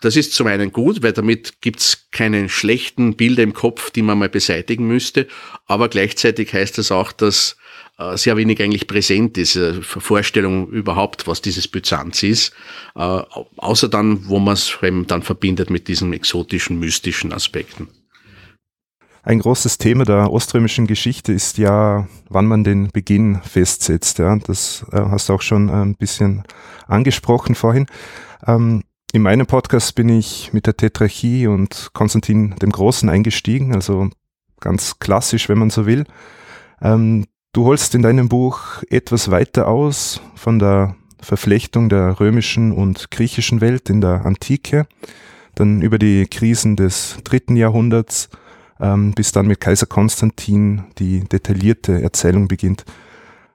das 0.00 0.16
ist 0.16 0.34
zum 0.34 0.46
einen 0.46 0.72
gut, 0.72 1.02
weil 1.02 1.12
damit 1.12 1.60
gibt's 1.60 2.08
keine 2.10 2.48
schlechten 2.48 3.16
Bilder 3.16 3.42
im 3.42 3.54
Kopf, 3.54 3.90
die 3.90 4.02
man 4.02 4.18
mal 4.18 4.28
beseitigen 4.28 4.86
müsste. 4.86 5.26
Aber 5.66 5.88
gleichzeitig 5.88 6.52
heißt 6.52 6.78
das 6.78 6.90
auch, 6.90 7.12
dass 7.12 7.56
äh, 7.98 8.16
sehr 8.16 8.36
wenig 8.36 8.62
eigentlich 8.62 8.86
präsent 8.86 9.36
ist, 9.38 9.56
äh, 9.56 9.82
Vorstellung 9.82 10.68
überhaupt, 10.68 11.26
was 11.26 11.42
dieses 11.42 11.66
Byzanz 11.66 12.22
ist, 12.22 12.52
äh, 12.94 13.20
außer 13.56 13.88
dann, 13.88 14.28
wo 14.28 14.38
man 14.38 14.54
es 14.54 14.78
dann 15.08 15.22
verbindet 15.22 15.68
mit 15.68 15.88
diesen 15.88 16.12
exotischen, 16.12 16.78
mystischen 16.78 17.32
Aspekten. 17.32 17.88
Ein 19.24 19.40
großes 19.40 19.78
Thema 19.78 20.04
der 20.04 20.30
oströmischen 20.30 20.86
Geschichte 20.86 21.32
ist 21.32 21.58
ja, 21.58 22.08
wann 22.28 22.46
man 22.46 22.62
den 22.62 22.88
Beginn 22.92 23.42
festsetzt. 23.42 24.20
Ja, 24.20 24.36
das 24.36 24.86
hast 24.90 25.28
du 25.28 25.34
auch 25.34 25.42
schon 25.42 25.68
ein 25.68 25.96
bisschen 25.96 26.44
angesprochen 26.86 27.54
vorhin. 27.54 27.86
Ähm, 28.46 28.84
in 29.12 29.22
meinem 29.22 29.46
Podcast 29.46 29.94
bin 29.94 30.08
ich 30.08 30.52
mit 30.52 30.66
der 30.66 30.76
Tetrarchie 30.76 31.46
und 31.46 31.90
Konstantin 31.92 32.54
dem 32.56 32.70
Großen 32.70 33.08
eingestiegen, 33.08 33.74
also 33.74 34.10
ganz 34.60 34.98
klassisch, 34.98 35.48
wenn 35.48 35.58
man 35.58 35.70
so 35.70 35.86
will. 35.86 36.04
Ähm, 36.82 37.24
Du 37.54 37.64
holst 37.64 37.94
in 37.94 38.02
deinem 38.02 38.28
Buch 38.28 38.82
etwas 38.90 39.30
weiter 39.30 39.68
aus 39.68 40.20
von 40.34 40.58
der 40.58 40.96
Verflechtung 41.20 41.88
der 41.88 42.20
römischen 42.20 42.72
und 42.72 43.10
griechischen 43.10 43.60
Welt 43.60 43.88
in 43.88 44.00
der 44.02 44.26
Antike, 44.26 44.86
dann 45.54 45.80
über 45.80 45.98
die 45.98 46.26
Krisen 46.26 46.76
des 46.76 47.16
dritten 47.24 47.56
Jahrhunderts, 47.56 48.28
ähm, 48.78 49.12
bis 49.12 49.32
dann 49.32 49.46
mit 49.46 49.60
Kaiser 49.60 49.86
Konstantin 49.86 50.84
die 50.98 51.24
detaillierte 51.24 52.02
Erzählung 52.02 52.48
beginnt. 52.48 52.84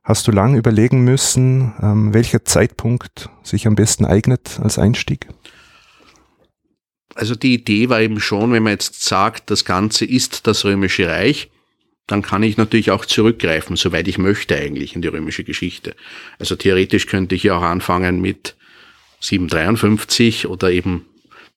Hast 0.04 0.28
du 0.28 0.32
lange 0.32 0.58
überlegen 0.58 1.04
müssen, 1.04 1.74
ähm, 1.82 2.14
welcher 2.14 2.44
Zeitpunkt 2.44 3.30
sich 3.44 3.68
am 3.68 3.76
besten 3.76 4.06
eignet 4.06 4.60
als 4.62 4.80
Einstieg? 4.80 5.28
Also 7.16 7.36
die 7.36 7.54
Idee 7.54 7.90
war 7.90 8.02
eben 8.02 8.20
schon, 8.20 8.52
wenn 8.54 8.64
man 8.64 8.74
jetzt 8.74 9.04
sagt, 9.04 9.50
das 9.52 9.66
Ganze 9.66 10.06
ist 10.06 10.48
das 10.48 10.66
Römische 10.66 11.08
Reich, 11.08 11.50
dann 12.08 12.22
kann 12.22 12.44
ich 12.44 12.58
natürlich 12.58 12.92
auch 12.92 13.06
zurückgreifen, 13.06 13.76
soweit 13.76 14.08
ich 14.08 14.18
möchte 14.18 14.58
eigentlich 14.58 14.96
in 14.96 15.02
die 15.02 15.08
römische 15.08 15.44
Geschichte. 15.44 15.96
Also 16.38 16.56
theoretisch 16.56 17.06
könnte 17.06 17.36
ich 17.36 17.44
ja 17.44 17.58
auch 17.58 17.62
anfangen 17.62 18.20
mit 18.20 18.56
753 19.22 20.48
oder 20.48 20.70
eben 20.72 21.06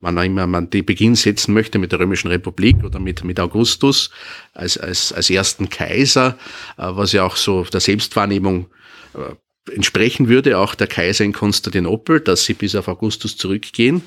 wann 0.01 0.19
immer 0.19 0.47
man 0.47 0.71
die 0.71 0.83
Beginn 0.83 1.15
setzen 1.15 1.55
möchte 1.55 1.79
mit 1.79 1.91
der 1.91 1.99
Römischen 1.99 2.29
Republik 2.29 2.85
oder 2.85 3.01
mit, 3.01 3.25
mit 3.25 3.41
Augustus 3.41 4.11
als, 4.53 4.79
als, 4.79 5.13
als 5.13 5.31
ersten 5.31 5.69
Kaiser, 5.69 6.39
äh, 6.77 6.83
was 6.89 7.13
ja 7.13 7.25
auch 7.25 7.37
so 7.37 7.65
der 7.65 7.81
Selbstwahrnehmung 7.81 8.67
äh, 9.15 9.73
entsprechen 9.75 10.29
würde, 10.29 10.59
auch 10.59 10.75
der 10.75 10.87
Kaiser 10.87 11.25
in 11.25 11.33
Konstantinopel, 11.33 12.21
dass 12.21 12.45
sie 12.45 12.55
bis 12.55 12.77
auf 12.77 12.87
Augustus 12.89 13.37
zurückgehen. 13.37 14.03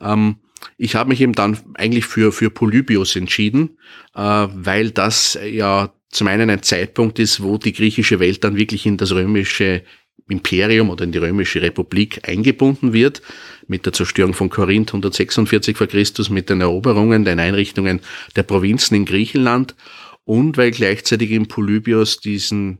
Ähm, 0.00 0.36
ich 0.76 0.94
habe 0.94 1.08
mich 1.08 1.20
eben 1.20 1.32
dann 1.32 1.58
eigentlich 1.74 2.06
für, 2.06 2.32
für 2.32 2.50
Polybius 2.50 3.16
entschieden, 3.16 3.78
äh, 4.14 4.20
weil 4.20 4.90
das 4.90 5.38
ja 5.44 5.92
zum 6.10 6.26
einen 6.26 6.50
ein 6.50 6.62
Zeitpunkt 6.62 7.18
ist, 7.18 7.42
wo 7.42 7.56
die 7.56 7.72
griechische 7.72 8.20
Welt 8.20 8.42
dann 8.44 8.56
wirklich 8.56 8.84
in 8.86 8.96
das 8.96 9.12
römische 9.12 9.82
Imperium 10.28 10.90
oder 10.90 11.04
in 11.04 11.12
die 11.12 11.18
römische 11.18 11.62
Republik 11.62 12.28
eingebunden 12.28 12.92
wird, 12.92 13.22
mit 13.66 13.86
der 13.86 13.92
Zerstörung 13.92 14.34
von 14.34 14.50
Korinth 14.50 14.90
146 14.90 15.76
vor 15.76 15.86
Christus, 15.86 16.30
mit 16.30 16.50
den 16.50 16.60
Eroberungen, 16.60 17.24
den 17.24 17.40
Einrichtungen 17.40 18.00
der 18.36 18.42
Provinzen 18.42 18.96
in 18.96 19.04
Griechenland 19.04 19.74
und 20.24 20.56
weil 20.56 20.70
gleichzeitig 20.70 21.30
in 21.30 21.48
Polybios 21.48 22.20
diesen 22.20 22.78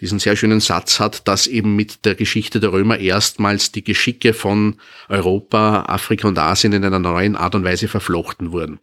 diesen 0.00 0.18
sehr 0.18 0.36
schönen 0.36 0.60
Satz 0.60 0.98
hat, 1.00 1.28
dass 1.28 1.46
eben 1.46 1.76
mit 1.76 2.04
der 2.04 2.14
Geschichte 2.14 2.60
der 2.60 2.72
Römer 2.72 2.98
erstmals 2.98 3.72
die 3.72 3.84
Geschicke 3.84 4.34
von 4.34 4.76
Europa, 5.08 5.84
Afrika 5.86 6.28
und 6.28 6.38
Asien 6.38 6.72
in 6.72 6.84
einer 6.84 6.98
neuen 6.98 7.36
Art 7.36 7.54
und 7.54 7.64
Weise 7.64 7.88
verflochten 7.88 8.52
wurden. 8.52 8.80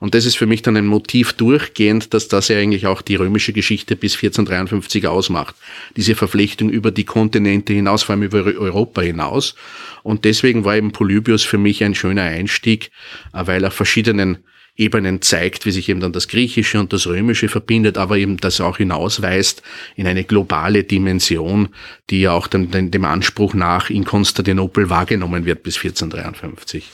Und 0.00 0.14
das 0.14 0.26
ist 0.26 0.36
für 0.36 0.46
mich 0.46 0.62
dann 0.62 0.76
ein 0.76 0.86
Motiv 0.86 1.32
durchgehend, 1.32 2.12
dass 2.12 2.28
das 2.28 2.48
ja 2.48 2.58
eigentlich 2.58 2.86
auch 2.86 3.00
die 3.00 3.14
römische 3.14 3.52
Geschichte 3.52 3.96
bis 3.96 4.14
1453 4.16 5.06
ausmacht. 5.06 5.54
Diese 5.96 6.14
Verflechtung 6.14 6.68
über 6.68 6.90
die 6.90 7.04
Kontinente 7.04 7.72
hinaus, 7.72 8.02
vor 8.02 8.14
allem 8.14 8.24
über 8.24 8.44
Europa 8.44 9.00
hinaus. 9.00 9.54
Und 10.02 10.24
deswegen 10.24 10.64
war 10.64 10.76
eben 10.76 10.92
Polybius 10.92 11.42
für 11.44 11.58
mich 11.58 11.82
ein 11.84 11.94
schöner 11.94 12.24
Einstieg, 12.24 12.90
äh, 13.32 13.46
weil 13.46 13.64
er 13.64 13.70
verschiedenen 13.70 14.38
Ebenen 14.76 15.22
zeigt, 15.22 15.66
wie 15.66 15.70
sich 15.70 15.88
eben 15.88 16.00
dann 16.00 16.12
das 16.12 16.26
Griechische 16.26 16.80
und 16.80 16.92
das 16.92 17.06
Römische 17.06 17.48
verbindet, 17.48 17.96
aber 17.96 18.18
eben 18.18 18.38
das 18.38 18.60
auch 18.60 18.78
hinausweist 18.78 19.62
in 19.94 20.06
eine 20.06 20.24
globale 20.24 20.82
Dimension, 20.82 21.68
die 22.10 22.22
ja 22.22 22.32
auch 22.32 22.48
dem, 22.48 22.90
dem 22.90 23.04
Anspruch 23.04 23.54
nach 23.54 23.88
in 23.88 24.04
Konstantinopel 24.04 24.90
wahrgenommen 24.90 25.44
wird 25.44 25.62
bis 25.62 25.76
1453. 25.76 26.90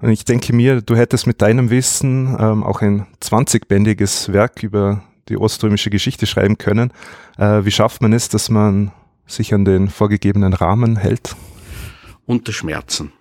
Und 0.00 0.10
ich 0.10 0.24
denke 0.24 0.52
mir, 0.52 0.82
du 0.82 0.96
hättest 0.96 1.26
mit 1.26 1.40
deinem 1.40 1.70
Wissen 1.70 2.36
ähm, 2.38 2.62
auch 2.64 2.82
ein 2.82 3.06
20-bändiges 3.22 4.32
Werk 4.32 4.62
über 4.62 5.04
die 5.28 5.38
oströmische 5.38 5.90
Geschichte 5.90 6.26
schreiben 6.26 6.58
können. 6.58 6.92
Äh, 7.38 7.64
wie 7.64 7.70
schafft 7.70 8.02
man 8.02 8.12
es, 8.12 8.28
dass 8.28 8.50
man 8.50 8.90
sich 9.26 9.54
an 9.54 9.64
den 9.64 9.88
vorgegebenen 9.88 10.52
Rahmen 10.52 10.96
hält? 10.96 11.36
Unter 12.26 12.52
Schmerzen. 12.52 13.12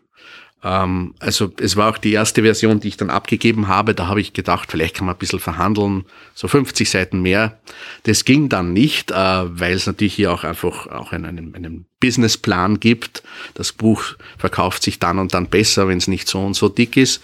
Ähm, 0.63 1.15
also 1.19 1.51
es 1.59 1.75
war 1.75 1.89
auch 1.89 1.97
die 1.97 2.13
erste 2.13 2.43
Version, 2.43 2.79
die 2.79 2.89
ich 2.89 2.97
dann 2.97 3.09
abgegeben 3.09 3.67
habe. 3.67 3.95
Da 3.95 4.07
habe 4.07 4.21
ich 4.21 4.33
gedacht, 4.33 4.71
vielleicht 4.71 4.95
kann 4.95 5.05
man 5.05 5.15
ein 5.15 5.19
bisschen 5.19 5.39
verhandeln, 5.39 6.05
so 6.35 6.47
50 6.47 6.89
Seiten 6.89 7.21
mehr. 7.21 7.59
Das 8.03 8.25
ging 8.25 8.49
dann 8.49 8.73
nicht, 8.73 9.11
äh, 9.11 9.15
weil 9.15 9.73
es 9.73 9.87
natürlich 9.87 10.13
hier 10.13 10.31
auch 10.31 10.43
einfach 10.43 10.87
auch 10.87 11.11
einen, 11.11 11.55
einen 11.55 11.85
Businessplan 11.99 12.79
gibt. 12.79 13.23
Das 13.53 13.71
Buch 13.71 14.03
verkauft 14.37 14.83
sich 14.83 14.99
dann 14.99 15.19
und 15.19 15.33
dann 15.33 15.47
besser, 15.47 15.87
wenn 15.87 15.97
es 15.97 16.07
nicht 16.07 16.27
so 16.27 16.39
und 16.39 16.53
so 16.53 16.69
dick 16.69 16.97
ist. 16.97 17.21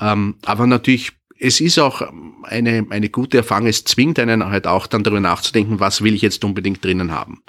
Ähm, 0.00 0.36
aber 0.44 0.66
natürlich 0.66 1.12
es 1.44 1.60
ist 1.60 1.80
auch 1.80 2.02
eine, 2.44 2.86
eine 2.90 3.08
gute 3.08 3.38
Erfahrung, 3.38 3.66
es 3.66 3.82
zwingt 3.82 4.20
einen 4.20 4.44
halt 4.44 4.68
auch 4.68 4.86
dann 4.86 5.02
darüber 5.02 5.20
nachzudenken, 5.20 5.80
was 5.80 6.00
will 6.00 6.14
ich 6.14 6.22
jetzt 6.22 6.44
unbedingt 6.44 6.84
drinnen 6.84 7.10
haben. 7.10 7.42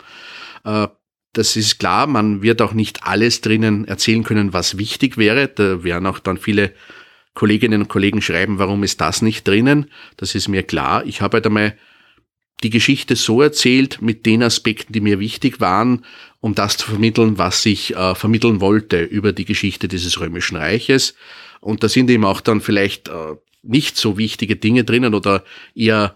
Äh, 0.65 0.87
das 1.33 1.55
ist 1.55 1.79
klar, 1.79 2.05
man 2.07 2.41
wird 2.43 2.61
auch 2.61 2.73
nicht 2.73 3.03
alles 3.03 3.41
drinnen 3.41 3.85
erzählen 3.85 4.23
können, 4.23 4.53
was 4.53 4.77
wichtig 4.77 5.17
wäre. 5.17 5.47
Da 5.47 5.83
werden 5.83 6.05
auch 6.05 6.19
dann 6.19 6.37
viele 6.37 6.73
Kolleginnen 7.33 7.81
und 7.81 7.87
Kollegen 7.87 8.21
schreiben, 8.21 8.59
warum 8.59 8.83
ist 8.83 9.01
das 9.01 9.23
nicht 9.23 9.47
drinnen. 9.47 9.89
Das 10.17 10.35
ist 10.35 10.47
mir 10.47 10.61
klar. 10.61 11.05
Ich 11.05 11.21
habe 11.21 11.37
halt 11.37 11.47
einmal 11.47 11.75
die 12.61 12.69
Geschichte 12.69 13.15
so 13.15 13.41
erzählt 13.41 14.01
mit 14.01 14.27
den 14.27 14.43
Aspekten, 14.43 14.93
die 14.93 15.01
mir 15.01 15.19
wichtig 15.19 15.59
waren, 15.59 16.05
um 16.39 16.53
das 16.53 16.77
zu 16.77 16.91
vermitteln, 16.91 17.37
was 17.39 17.65
ich 17.65 17.95
äh, 17.95 18.13
vermitteln 18.13 18.61
wollte 18.61 19.01
über 19.01 19.33
die 19.33 19.45
Geschichte 19.45 19.87
dieses 19.87 20.19
Römischen 20.19 20.57
Reiches. 20.57 21.15
Und 21.61 21.83
da 21.83 21.89
sind 21.89 22.09
eben 22.11 22.25
auch 22.25 22.41
dann 22.41 22.61
vielleicht 22.61 23.07
äh, 23.09 23.35
nicht 23.63 23.97
so 23.97 24.17
wichtige 24.17 24.55
Dinge 24.55 24.83
drinnen 24.83 25.15
oder 25.15 25.43
eher 25.73 26.15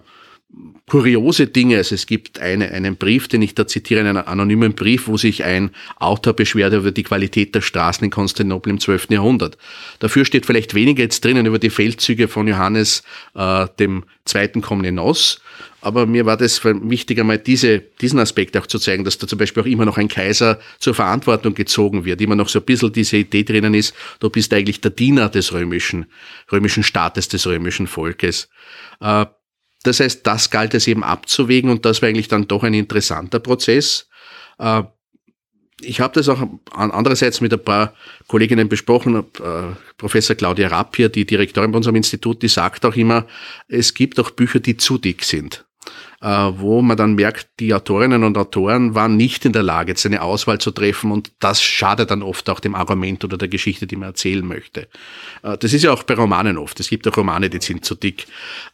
kuriose 0.89 1.47
Dinge. 1.47 1.77
Also 1.77 1.95
es 1.95 2.07
gibt 2.07 2.39
eine, 2.39 2.71
einen 2.71 2.95
Brief, 2.95 3.27
den 3.27 3.41
ich 3.41 3.55
da 3.55 3.67
zitiere, 3.67 3.99
einen 3.99 4.17
anonymen 4.17 4.73
Brief, 4.73 5.07
wo 5.07 5.17
sich 5.17 5.43
ein 5.43 5.71
Autor 5.97 6.33
beschwert 6.33 6.73
über 6.73 6.91
die 6.91 7.03
Qualität 7.03 7.53
der 7.53 7.61
Straßen 7.61 8.05
in 8.05 8.11
Konstantinopel 8.11 8.71
im 8.71 8.79
12. 8.79 9.09
Jahrhundert. 9.09 9.57
Dafür 9.99 10.23
steht 10.23 10.45
vielleicht 10.45 10.73
weniger 10.73 11.03
jetzt 11.03 11.23
drinnen 11.25 11.45
über 11.45 11.59
die 11.59 11.69
Feldzüge 11.69 12.27
von 12.27 12.47
Johannes 12.47 13.03
äh, 13.35 13.67
dem 13.79 14.05
zweiten 14.23 14.61
Komnenos. 14.61 15.41
Aber 15.81 16.05
mir 16.05 16.25
war 16.25 16.37
das 16.37 16.63
wichtig, 16.63 17.19
einmal 17.19 17.37
diese, 17.37 17.79
diesen 17.79 18.19
Aspekt 18.19 18.57
auch 18.57 18.65
zu 18.65 18.79
zeigen, 18.79 19.03
dass 19.03 19.17
da 19.19 19.27
zum 19.27 19.37
Beispiel 19.37 19.63
auch 19.63 19.67
immer 19.67 19.85
noch 19.85 19.97
ein 19.97 20.07
Kaiser 20.07 20.59
zur 20.79 20.93
Verantwortung 20.93 21.53
gezogen 21.53 22.03
wird, 22.03 22.19
immer 22.19 22.35
noch 22.35 22.49
so 22.49 22.59
ein 22.59 22.65
bisschen 22.65 22.91
diese 22.91 23.17
Idee 23.17 23.43
drinnen 23.43 23.73
ist, 23.73 23.93
du 24.19 24.29
bist 24.29 24.53
eigentlich 24.53 24.81
der 24.81 24.91
Diener 24.91 25.29
des 25.29 25.53
römischen, 25.53 26.07
römischen 26.51 26.83
Staates, 26.83 27.27
des 27.27 27.45
römischen 27.45 27.87
Volkes. 27.87 28.49
Äh, 28.99 29.27
das 29.83 29.99
heißt, 29.99 30.25
das 30.25 30.49
galt 30.49 30.73
es 30.73 30.87
eben 30.87 31.03
abzuwägen 31.03 31.69
und 31.69 31.85
das 31.85 32.01
war 32.01 32.09
eigentlich 32.09 32.27
dann 32.27 32.47
doch 32.47 32.63
ein 32.63 32.73
interessanter 32.73 33.39
Prozess. 33.39 34.09
Äh, 34.59 34.83
ich 35.81 35.99
habe 35.99 36.13
das 36.15 36.27
auch 36.27 36.41
andererseits 36.71 37.39
mit 37.39 37.53
ein 37.53 37.63
paar 37.63 37.93
Kolleginnen 38.27 38.67
besprochen. 38.67 39.15
Äh, 39.15 39.75
Professor 39.97 40.35
Claudia 40.35 40.69
Rappier, 40.69 41.09
die 41.09 41.25
Direktorin 41.25 41.71
bei 41.71 41.77
unserem 41.77 41.95
Institut, 41.95 42.41
die 42.41 42.47
sagt 42.47 42.83
auch 42.83 42.95
immer, 42.95 43.27
es 43.67 43.93
gibt 43.93 44.19
auch 44.19 44.31
Bücher, 44.31 44.59
die 44.59 44.77
zu 44.77 44.97
dick 44.97 45.23
sind. 45.23 45.66
Äh, 46.19 46.27
wo 46.27 46.81
man 46.81 46.97
dann 46.97 47.13
merkt, 47.13 47.47
die 47.59 47.75
Autorinnen 47.75 48.23
und 48.23 48.39
Autoren 48.39 48.95
waren 48.95 49.17
nicht 49.17 49.45
in 49.45 49.53
der 49.53 49.61
Lage, 49.61 49.91
jetzt 49.91 50.03
eine 50.03 50.23
Auswahl 50.23 50.57
zu 50.57 50.71
treffen 50.71 51.11
und 51.11 51.31
das 51.39 51.61
schadet 51.61 52.09
dann 52.09 52.23
oft 52.23 52.49
auch 52.49 52.59
dem 52.59 52.73
Argument 52.73 53.23
oder 53.23 53.37
der 53.37 53.47
Geschichte, 53.47 53.85
die 53.85 53.97
man 53.97 54.09
erzählen 54.09 54.45
möchte. 54.45 54.87
Äh, 55.43 55.57
das 55.59 55.73
ist 55.73 55.83
ja 55.83 55.91
auch 55.93 56.01
bei 56.01 56.15
Romanen 56.15 56.57
oft. 56.57 56.79
Es 56.79 56.89
gibt 56.89 57.07
auch 57.07 57.15
Romane, 57.15 57.51
die 57.51 57.61
sind 57.61 57.85
zu 57.85 57.93
dick. 57.93 58.25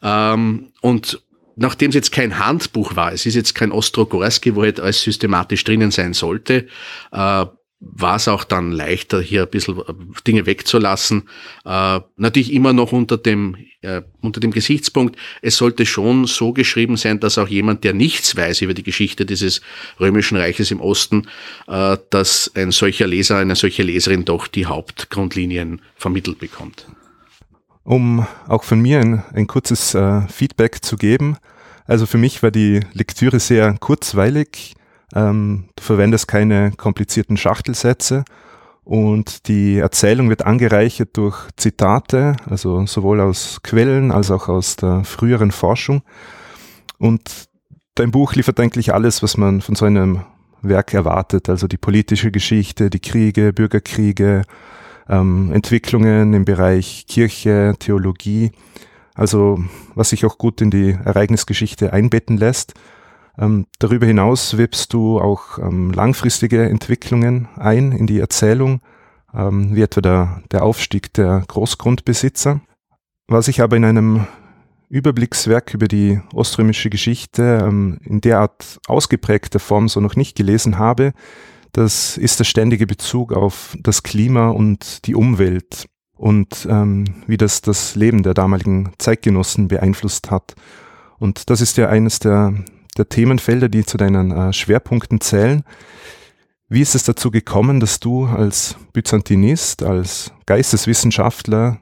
Ähm, 0.01 0.71
und 0.79 1.21
nachdem 1.57 1.89
es 1.89 1.95
jetzt 1.95 2.11
kein 2.13 2.39
Handbuch 2.39 2.95
war, 2.95 3.11
es 3.11 3.25
ist 3.25 3.35
jetzt 3.35 3.55
kein 3.55 3.73
Ostrogorski, 3.73 4.55
wo 4.55 4.63
halt 4.63 4.79
alles 4.79 5.01
systematisch 5.01 5.65
drinnen 5.65 5.91
sein 5.91 6.13
sollte, 6.13 6.67
äh, 7.11 7.45
war 7.91 8.15
es 8.15 8.27
auch 8.27 8.43
dann 8.43 8.71
leichter, 8.71 9.21
hier 9.21 9.43
ein 9.43 9.49
bisschen 9.49 9.79
äh, 9.79 9.93
Dinge 10.25 10.45
wegzulassen. 10.45 11.23
Äh, 11.65 11.99
natürlich 12.15 12.53
immer 12.53 12.73
noch 12.73 12.91
unter 12.91 13.17
dem, 13.17 13.57
äh, 13.81 14.01
unter 14.21 14.39
dem 14.39 14.51
Gesichtspunkt, 14.51 15.17
es 15.41 15.57
sollte 15.57 15.85
schon 15.85 16.25
so 16.25 16.53
geschrieben 16.53 16.97
sein, 16.97 17.19
dass 17.19 17.37
auch 17.37 17.47
jemand, 17.47 17.83
der 17.83 17.93
nichts 17.93 18.35
weiß 18.35 18.61
über 18.61 18.73
die 18.73 18.83
Geschichte 18.83 19.25
dieses 19.25 19.61
römischen 19.99 20.37
Reiches 20.37 20.71
im 20.71 20.79
Osten, 20.79 21.27
dass 21.65 22.51
ein 22.55 22.71
solcher 22.71 23.07
Leser, 23.07 23.37
eine 23.37 23.55
solche 23.55 23.83
Leserin 23.83 24.25
doch 24.25 24.47
die 24.47 24.65
Hauptgrundlinien 24.65 25.81
vermittelt 25.95 26.39
bekommt. 26.39 26.87
Um 27.83 28.25
auch 28.47 28.63
von 28.63 28.79
mir 28.79 28.99
ein, 28.99 29.23
ein 29.33 29.47
kurzes 29.47 29.97
Feedback 30.29 30.83
zu 30.83 30.95
geben. 30.95 31.37
Also 31.85 32.05
für 32.05 32.17
mich 32.17 32.41
war 32.43 32.51
die 32.51 32.81
Lektüre 32.93 33.39
sehr 33.39 33.75
kurzweilig 33.79 34.75
ähm, 35.13 35.69
du 35.75 35.83
verwendest 35.83 36.27
keine 36.27 36.71
komplizierten 36.71 37.37
Schachtelsätze 37.37 38.23
und 38.83 39.47
die 39.47 39.77
Erzählung 39.77 40.29
wird 40.29 40.45
angereichert 40.45 41.15
durch 41.15 41.47
Zitate, 41.55 42.35
also 42.49 42.85
sowohl 42.85 43.21
aus 43.21 43.61
Quellen 43.63 44.11
als 44.11 44.29
auch 44.29 44.49
aus 44.49 44.75
der 44.75 45.03
früheren 45.05 45.51
Forschung. 45.51 46.01
Und 46.97 47.47
dein 47.95 48.11
Buch 48.11 48.33
liefert 48.33 48.59
eigentlich 48.59 48.93
alles, 48.93 49.23
was 49.23 49.37
man 49.37 49.61
von 49.61 49.75
so 49.75 49.85
einem 49.85 50.21
Werk 50.61 50.93
erwartet, 50.93 51.49
also 51.49 51.67
die 51.67 51.77
politische 51.77 52.31
Geschichte, 52.31 52.89
die 52.89 52.99
Kriege, 52.99 53.53
Bürgerkriege, 53.53 54.43
ähm, 55.09 55.51
Entwicklungen 55.51 56.33
im 56.33 56.45
Bereich 56.45 57.05
Kirche, 57.07 57.75
Theologie, 57.79 58.51
also 59.15 59.59
was 59.95 60.09
sich 60.09 60.25
auch 60.25 60.37
gut 60.37 60.61
in 60.61 60.71
die 60.71 60.91
Ereignisgeschichte 60.91 61.93
einbetten 61.93 62.37
lässt. 62.37 62.73
Ähm, 63.37 63.65
darüber 63.79 64.05
hinaus 64.05 64.57
wirbst 64.57 64.93
du 64.93 65.19
auch 65.19 65.57
ähm, 65.57 65.91
langfristige 65.91 66.69
Entwicklungen 66.69 67.47
ein 67.55 67.91
in 67.91 68.07
die 68.07 68.19
Erzählung, 68.19 68.81
ähm, 69.33 69.75
wie 69.75 69.81
etwa 69.81 70.01
der, 70.01 70.43
der 70.51 70.63
Aufstieg 70.63 71.13
der 71.13 71.43
Großgrundbesitzer. 71.47 72.61
Was 73.27 73.47
ich 73.47 73.61
aber 73.61 73.77
in 73.77 73.85
einem 73.85 74.27
Überblickswerk 74.89 75.73
über 75.73 75.87
die 75.87 76.21
oströmische 76.33 76.91
Geschichte 76.91 77.59
ähm, 77.63 77.97
in 78.03 78.21
derart 78.21 78.79
ausgeprägter 78.87 79.59
Form 79.59 79.89
so 79.89 79.99
noch 79.99 80.15
nicht 80.15 80.35
gelesen 80.37 80.77
habe, 80.77 81.13
das 81.71 82.17
ist 82.17 82.37
der 82.37 82.43
ständige 82.43 82.85
Bezug 82.85 83.33
auf 83.33 83.75
das 83.81 84.03
Klima 84.03 84.49
und 84.49 85.07
die 85.07 85.15
Umwelt 85.15 85.87
und 86.15 86.67
ähm, 86.69 87.05
wie 87.25 87.37
das 87.37 87.61
das 87.61 87.95
Leben 87.95 88.21
der 88.21 88.35
damaligen 88.35 88.93
Zeitgenossen 88.99 89.67
beeinflusst 89.67 90.29
hat. 90.29 90.53
Und 91.17 91.49
das 91.49 91.61
ist 91.61 91.77
ja 91.77 91.89
eines 91.89 92.19
der, 92.19 92.53
der 92.93 93.09
Themenfelder, 93.09 93.69
die 93.69 93.85
zu 93.85 93.97
deinen 93.97 94.31
äh, 94.31 94.53
Schwerpunkten 94.53 95.21
zählen. 95.21 95.63
Wie 96.69 96.81
ist 96.81 96.95
es 96.95 97.03
dazu 97.03 97.29
gekommen, 97.29 97.79
dass 97.79 97.99
du 97.99 98.25
als 98.25 98.75
Byzantinist, 98.93 99.83
als 99.83 100.33
Geisteswissenschaftler 100.45 101.81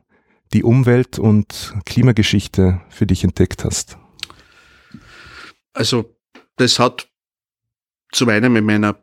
die 0.54 0.64
Umwelt- 0.64 1.18
und 1.18 1.74
Klimageschichte 1.86 2.82
für 2.90 3.08
dich 3.08 3.24
entdeckt 3.24 3.64
hast? 3.64 3.98
Also 5.74 6.18
das 6.58 6.80
hat 6.80 7.08
zum 8.12 8.30
einen 8.30 8.52
mit 8.52 8.66
meiner 8.66 9.02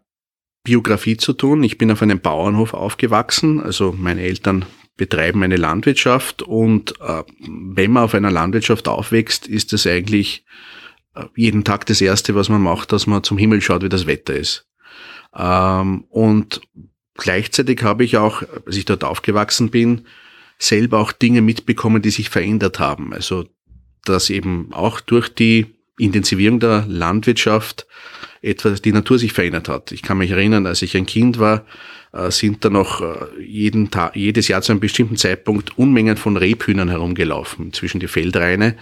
Biografie 0.65 1.17
zu 1.17 1.33
tun. 1.33 1.63
Ich 1.63 1.79
bin 1.79 1.91
auf 1.91 2.03
einem 2.03 2.21
Bauernhof 2.21 2.75
aufgewachsen, 2.75 3.61
also 3.61 3.93
meine 3.93 4.21
Eltern 4.21 4.67
betreiben 4.99 5.43
eine 5.43 5.57
Landwirtschaft 5.57 6.43
und 6.43 7.01
äh, 7.01 7.23
wenn 7.41 7.93
man 7.93 8.03
auf 8.03 8.15
einer 8.15 8.31
Landwirtschaft 8.31 8.89
aufwächst, 8.89 9.47
ist 9.47 9.73
das 9.73 9.87
eigentlich 9.87 10.45
jeden 11.37 11.65
Tag 11.65 11.87
das 11.87 12.01
Erste, 12.01 12.35
was 12.35 12.49
man 12.49 12.63
macht, 12.63 12.93
dass 12.93 13.07
man 13.07 13.23
zum 13.23 13.39
Himmel 13.39 13.61
schaut, 13.61 13.83
wie 13.83 13.89
das 13.89 14.07
Wetter 14.07 14.35
ist. 14.35 14.67
Ähm, 15.37 16.05
und 16.09 16.61
gleichzeitig 17.15 17.83
habe 17.83 18.05
ich 18.05 18.17
auch, 18.17 18.43
als 18.67 18.77
ich 18.77 18.85
dort 18.85 19.05
aufgewachsen 19.05 19.71
bin, 19.71 20.07
selber 20.59 20.99
auch 20.99 21.13
Dinge 21.13 21.43
mitbekommen, 21.43 22.03
die 22.03 22.11
sich 22.11 22.31
verändert 22.31 22.81
haben. 22.81 23.13
Also, 23.13 23.47
dass 24.05 24.31
eben 24.31 24.73
auch 24.73 25.01
durch 25.01 25.29
die 25.29 25.67
Intensivierung 25.99 26.61
der 26.61 26.85
Landwirtschaft 26.87 27.87
etwas 28.41 28.83
die 28.83 28.93
Natur 28.93 29.19
sich 29.19 29.33
verändert 29.33 29.69
hat. 29.69 29.93
Ich 29.93 30.03
kann 30.03 30.19
mich 30.19 30.31
erinnern, 30.31 30.67
als 30.67 30.83
ich 30.83 30.97
ein 30.97 31.07
Kind 31.07 31.39
war, 31.39 31.65
äh, 32.13 32.31
sind 32.31 32.65
da 32.65 32.71
noch 32.71 33.01
äh, 33.01 33.43
jeden 33.43 33.91
Tag, 33.91 34.15
jedes 34.17 34.49
Jahr 34.49 34.63
zu 34.63 34.73
einem 34.73 34.81
bestimmten 34.81 35.17
Zeitpunkt 35.17 35.77
Unmengen 35.77 36.17
von 36.17 36.37
Rebhühnern 36.37 36.89
herumgelaufen 36.89 37.73
zwischen 37.73 38.01
die 38.01 38.09
Feldreine 38.09 38.77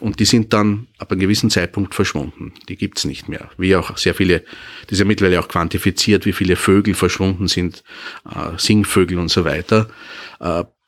und 0.00 0.20
die 0.20 0.24
sind 0.24 0.52
dann 0.52 0.88
ab 0.98 1.10
einem 1.10 1.20
gewissen 1.20 1.50
Zeitpunkt 1.50 1.94
verschwunden. 1.94 2.52
Die 2.68 2.76
gibt's 2.76 3.04
nicht 3.04 3.28
mehr. 3.28 3.50
Wie 3.56 3.76
auch 3.76 3.96
sehr 3.96 4.14
viele, 4.14 4.40
das 4.82 4.92
ist 4.92 4.98
ja 4.98 5.04
mittlerweile 5.04 5.40
auch 5.40 5.48
quantifiziert, 5.48 6.26
wie 6.26 6.32
viele 6.32 6.56
Vögel 6.56 6.94
verschwunden 6.94 7.48
sind, 7.48 7.82
äh, 8.28 8.58
Singvögel 8.58 9.18
und 9.18 9.30
so 9.30 9.44
weiter. 9.44 9.88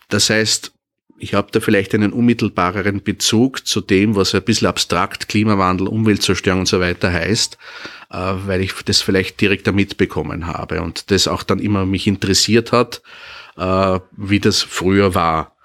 Das 0.09 0.31
heißt, 0.31 0.73
ich 1.19 1.35
habe 1.35 1.49
da 1.51 1.61
vielleicht 1.61 1.95
einen 1.95 2.13
unmittelbareren 2.13 3.03
Bezug 3.03 3.67
zu 3.67 3.81
dem, 3.81 4.15
was 4.15 4.35
ein 4.35 4.43
bisschen 4.43 4.69
abstrakt 4.69 5.29
Klimawandel, 5.29 5.89
Umweltzerstörung 5.89 6.61
und 6.61 6.67
so 6.69 6.81
weiter 6.81 7.13
heißt, 7.13 7.59
äh, 8.11 8.17
weil 8.17 8.61
ich 8.61 8.73
das 8.85 9.01
vielleicht 9.01 9.41
direkt 9.41 9.67
da 9.67 9.73
mitbekommen 9.73 10.47
habe 10.47 10.81
und 10.81 11.11
das 11.11 11.29
auch 11.29 11.43
dann 11.43 11.59
immer 11.59 11.87
mich 11.87 12.07
interessiert 12.07 12.73
hat, 12.73 13.03
äh, 13.57 13.99
wie 14.17 14.41
das 14.41 14.63
früher 14.63 15.15
war. 15.15 15.57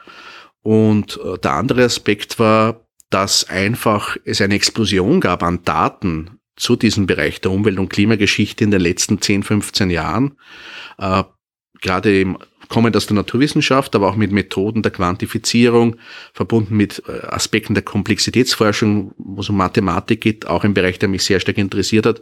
Und 0.63 1.19
äh, 1.23 1.37
der 1.37 1.53
andere 1.53 1.83
Aspekt 1.83 2.39
war, 2.39 2.82
dass 3.13 3.47
einfach 3.47 4.17
es 4.25 4.41
eine 4.41 4.55
Explosion 4.55 5.21
gab 5.21 5.43
an 5.43 5.63
Daten 5.63 6.39
zu 6.55 6.75
diesem 6.75 7.05
Bereich 7.05 7.41
der 7.41 7.51
Umwelt- 7.51 7.77
und 7.77 7.89
Klimageschichte 7.89 8.63
in 8.63 8.71
den 8.71 8.81
letzten 8.81 9.21
10, 9.21 9.43
15 9.43 9.89
Jahren. 9.91 10.37
Gerade 11.81 12.21
im 12.21 12.37
kommend 12.69 12.97
aus 12.97 13.05
der 13.05 13.15
Naturwissenschaft, 13.15 13.93
aber 13.95 14.07
auch 14.09 14.15
mit 14.15 14.31
Methoden 14.31 14.81
der 14.81 14.91
Quantifizierung, 14.91 15.97
verbunden 16.33 16.75
mit 16.75 17.03
äh, 17.07 17.27
Aspekten 17.27 17.75
der 17.75 17.83
Komplexitätsforschung, 17.83 19.13
wo 19.17 19.41
es 19.41 19.49
um 19.49 19.57
Mathematik 19.57 20.21
geht, 20.21 20.47
auch 20.47 20.63
ein 20.63 20.73
Bereich, 20.73 20.97
der 20.97 21.09
mich 21.09 21.23
sehr 21.23 21.39
stark 21.39 21.59
interessiert 21.59 22.07
hat, 22.07 22.21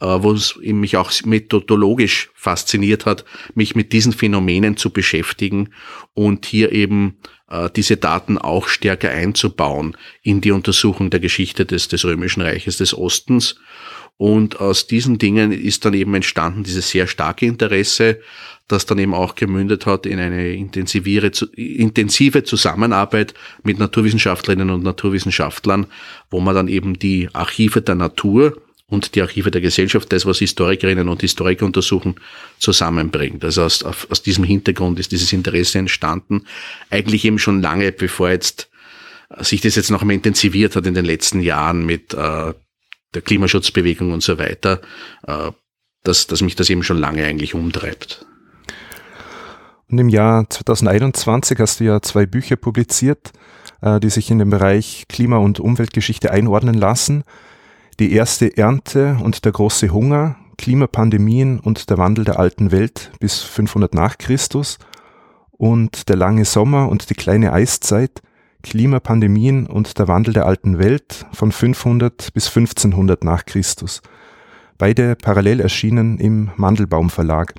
äh, 0.00 0.06
wo 0.06 0.32
es 0.32 0.56
mich 0.62 0.96
auch 0.96 1.10
methodologisch 1.24 2.30
fasziniert 2.34 3.06
hat, 3.06 3.24
mich 3.54 3.74
mit 3.74 3.92
diesen 3.92 4.12
Phänomenen 4.12 4.76
zu 4.76 4.90
beschäftigen 4.90 5.70
und 6.14 6.46
hier 6.46 6.70
eben 6.70 7.16
äh, 7.24 7.37
diese 7.74 7.96
Daten 7.96 8.36
auch 8.38 8.68
stärker 8.68 9.10
einzubauen 9.10 9.96
in 10.22 10.40
die 10.40 10.52
Untersuchung 10.52 11.10
der 11.10 11.20
Geschichte 11.20 11.64
des, 11.64 11.88
des 11.88 12.04
Römischen 12.04 12.42
Reiches 12.42 12.76
des 12.76 12.96
Ostens. 12.96 13.56
Und 14.16 14.60
aus 14.60 14.86
diesen 14.86 15.18
Dingen 15.18 15.52
ist 15.52 15.84
dann 15.84 15.94
eben 15.94 16.14
entstanden 16.14 16.64
dieses 16.64 16.90
sehr 16.90 17.06
starke 17.06 17.46
Interesse 17.46 18.20
das 18.68 18.84
dann 18.84 18.98
eben 18.98 19.14
auch 19.14 19.34
gemündet 19.34 19.86
hat 19.86 20.06
in 20.06 20.20
eine 20.20 20.52
intensive 20.52 22.44
Zusammenarbeit 22.44 23.34
mit 23.64 23.78
Naturwissenschaftlerinnen 23.78 24.70
und 24.70 24.84
Naturwissenschaftlern, 24.84 25.86
wo 26.30 26.40
man 26.40 26.54
dann 26.54 26.68
eben 26.68 26.98
die 26.98 27.28
Archive 27.32 27.80
der 27.80 27.94
Natur 27.94 28.60
und 28.88 29.14
die 29.14 29.22
Archive 29.22 29.50
der 29.50 29.60
Gesellschaft, 29.60 30.12
das, 30.12 30.24
was 30.24 30.38
Historikerinnen 30.38 31.08
und 31.08 31.20
Historiker 31.20 31.66
untersuchen, 31.66 32.16
zusammenbringt. 32.58 33.44
Also 33.44 33.62
aus, 33.62 33.82
aus 33.84 34.22
diesem 34.22 34.44
Hintergrund 34.44 34.98
ist 34.98 35.12
dieses 35.12 35.32
Interesse 35.32 35.78
entstanden, 35.78 36.44
eigentlich 36.90 37.24
eben 37.24 37.38
schon 37.38 37.60
lange, 37.60 37.92
bevor 37.92 38.30
jetzt 38.30 38.70
sich 39.40 39.60
das 39.60 39.76
jetzt 39.76 39.90
noch 39.90 40.00
einmal 40.00 40.16
intensiviert 40.16 40.74
hat 40.74 40.86
in 40.86 40.94
den 40.94 41.04
letzten 41.04 41.40
Jahren 41.40 41.84
mit 41.84 42.14
äh, 42.14 42.54
der 43.14 43.22
Klimaschutzbewegung 43.22 44.12
und 44.12 44.22
so 44.22 44.38
weiter, 44.38 44.80
äh, 45.26 45.50
dass, 46.02 46.26
dass 46.26 46.40
mich 46.40 46.56
das 46.56 46.70
eben 46.70 46.82
schon 46.82 46.98
lange 46.98 47.24
eigentlich 47.24 47.54
umtreibt. 47.54 48.24
Und 49.90 49.98
im 49.98 50.08
Jahr 50.08 50.48
2021 50.48 51.58
hast 51.58 51.80
du 51.80 51.84
ja 51.84 52.00
zwei 52.00 52.26
Bücher 52.26 52.56
publiziert, 52.56 53.32
äh, 53.82 54.00
die 54.00 54.10
sich 54.10 54.30
in 54.30 54.38
den 54.38 54.50
Bereich 54.50 55.04
Klima- 55.08 55.38
und 55.38 55.60
Umweltgeschichte 55.60 56.30
einordnen 56.30 56.74
lassen. 56.74 57.24
Die 58.00 58.12
erste 58.12 58.56
Ernte 58.56 59.18
und 59.24 59.44
der 59.44 59.50
große 59.50 59.88
Hunger, 59.88 60.36
Klimapandemien 60.56 61.58
und 61.58 61.90
der 61.90 61.98
Wandel 61.98 62.24
der 62.24 62.38
alten 62.38 62.70
Welt 62.70 63.10
bis 63.18 63.42
500 63.42 63.92
nach 63.92 64.18
Christus 64.18 64.78
und 65.50 66.08
der 66.08 66.14
lange 66.14 66.44
Sommer 66.44 66.88
und 66.90 67.10
die 67.10 67.14
kleine 67.14 67.52
Eiszeit, 67.52 68.22
Klimapandemien 68.62 69.66
und 69.66 69.98
der 69.98 70.06
Wandel 70.06 70.32
der 70.32 70.46
alten 70.46 70.78
Welt 70.78 71.26
von 71.32 71.50
500 71.50 72.32
bis 72.34 72.46
1500 72.46 73.24
nach 73.24 73.46
Christus. 73.46 74.00
Beide 74.78 75.16
parallel 75.16 75.58
erschienen 75.58 76.18
im 76.18 76.52
Mandelbaum 76.54 77.10
Verlag. 77.10 77.52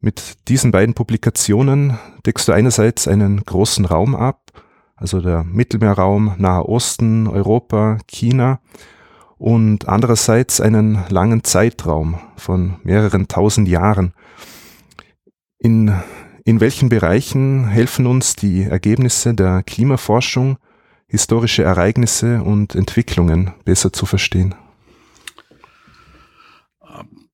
Mit 0.00 0.48
diesen 0.48 0.70
beiden 0.70 0.94
Publikationen 0.94 1.98
deckst 2.24 2.48
du 2.48 2.52
einerseits 2.52 3.06
einen 3.06 3.44
großen 3.44 3.84
Raum 3.84 4.16
ab, 4.16 4.52
also 4.94 5.20
der 5.20 5.44
Mittelmeerraum, 5.44 6.36
Nahe 6.38 6.66
Osten, 6.66 7.28
Europa, 7.28 7.98
China, 8.06 8.60
und 9.38 9.88
andererseits 9.88 10.60
einen 10.60 11.04
langen 11.08 11.44
Zeitraum 11.44 12.18
von 12.36 12.76
mehreren 12.82 13.28
tausend 13.28 13.68
Jahren. 13.68 14.14
In, 15.58 15.94
in 16.44 16.60
welchen 16.60 16.88
Bereichen 16.88 17.68
helfen 17.68 18.06
uns 18.06 18.36
die 18.36 18.62
Ergebnisse 18.62 19.34
der 19.34 19.62
Klimaforschung, 19.62 20.58
historische 21.06 21.62
Ereignisse 21.62 22.42
und 22.42 22.74
Entwicklungen 22.74 23.52
besser 23.64 23.92
zu 23.92 24.06
verstehen? 24.06 24.54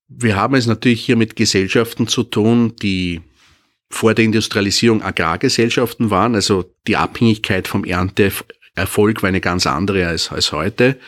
Wir 0.09 0.37
haben 0.37 0.55
es 0.55 0.67
natürlich 0.67 1.05
hier 1.05 1.17
mit 1.17 1.37
Gesellschaften 1.37 2.07
zu 2.07 2.23
tun, 2.23 2.75
die 2.83 3.23
vor 3.89 4.15
der 4.15 4.25
Industrialisierung 4.25 5.03
Agrargesellschaften 5.03 6.11
waren. 6.11 6.35
Also 6.35 6.65
die 6.87 6.97
Abhängigkeit 6.97 7.69
vom 7.69 7.85
Ernteerfolg 7.85 9.23
war 9.23 9.29
eine 9.29 9.41
ganz 9.41 9.67
andere 9.67 10.07
als, 10.07 10.31
als 10.31 10.53
heute. 10.53 10.99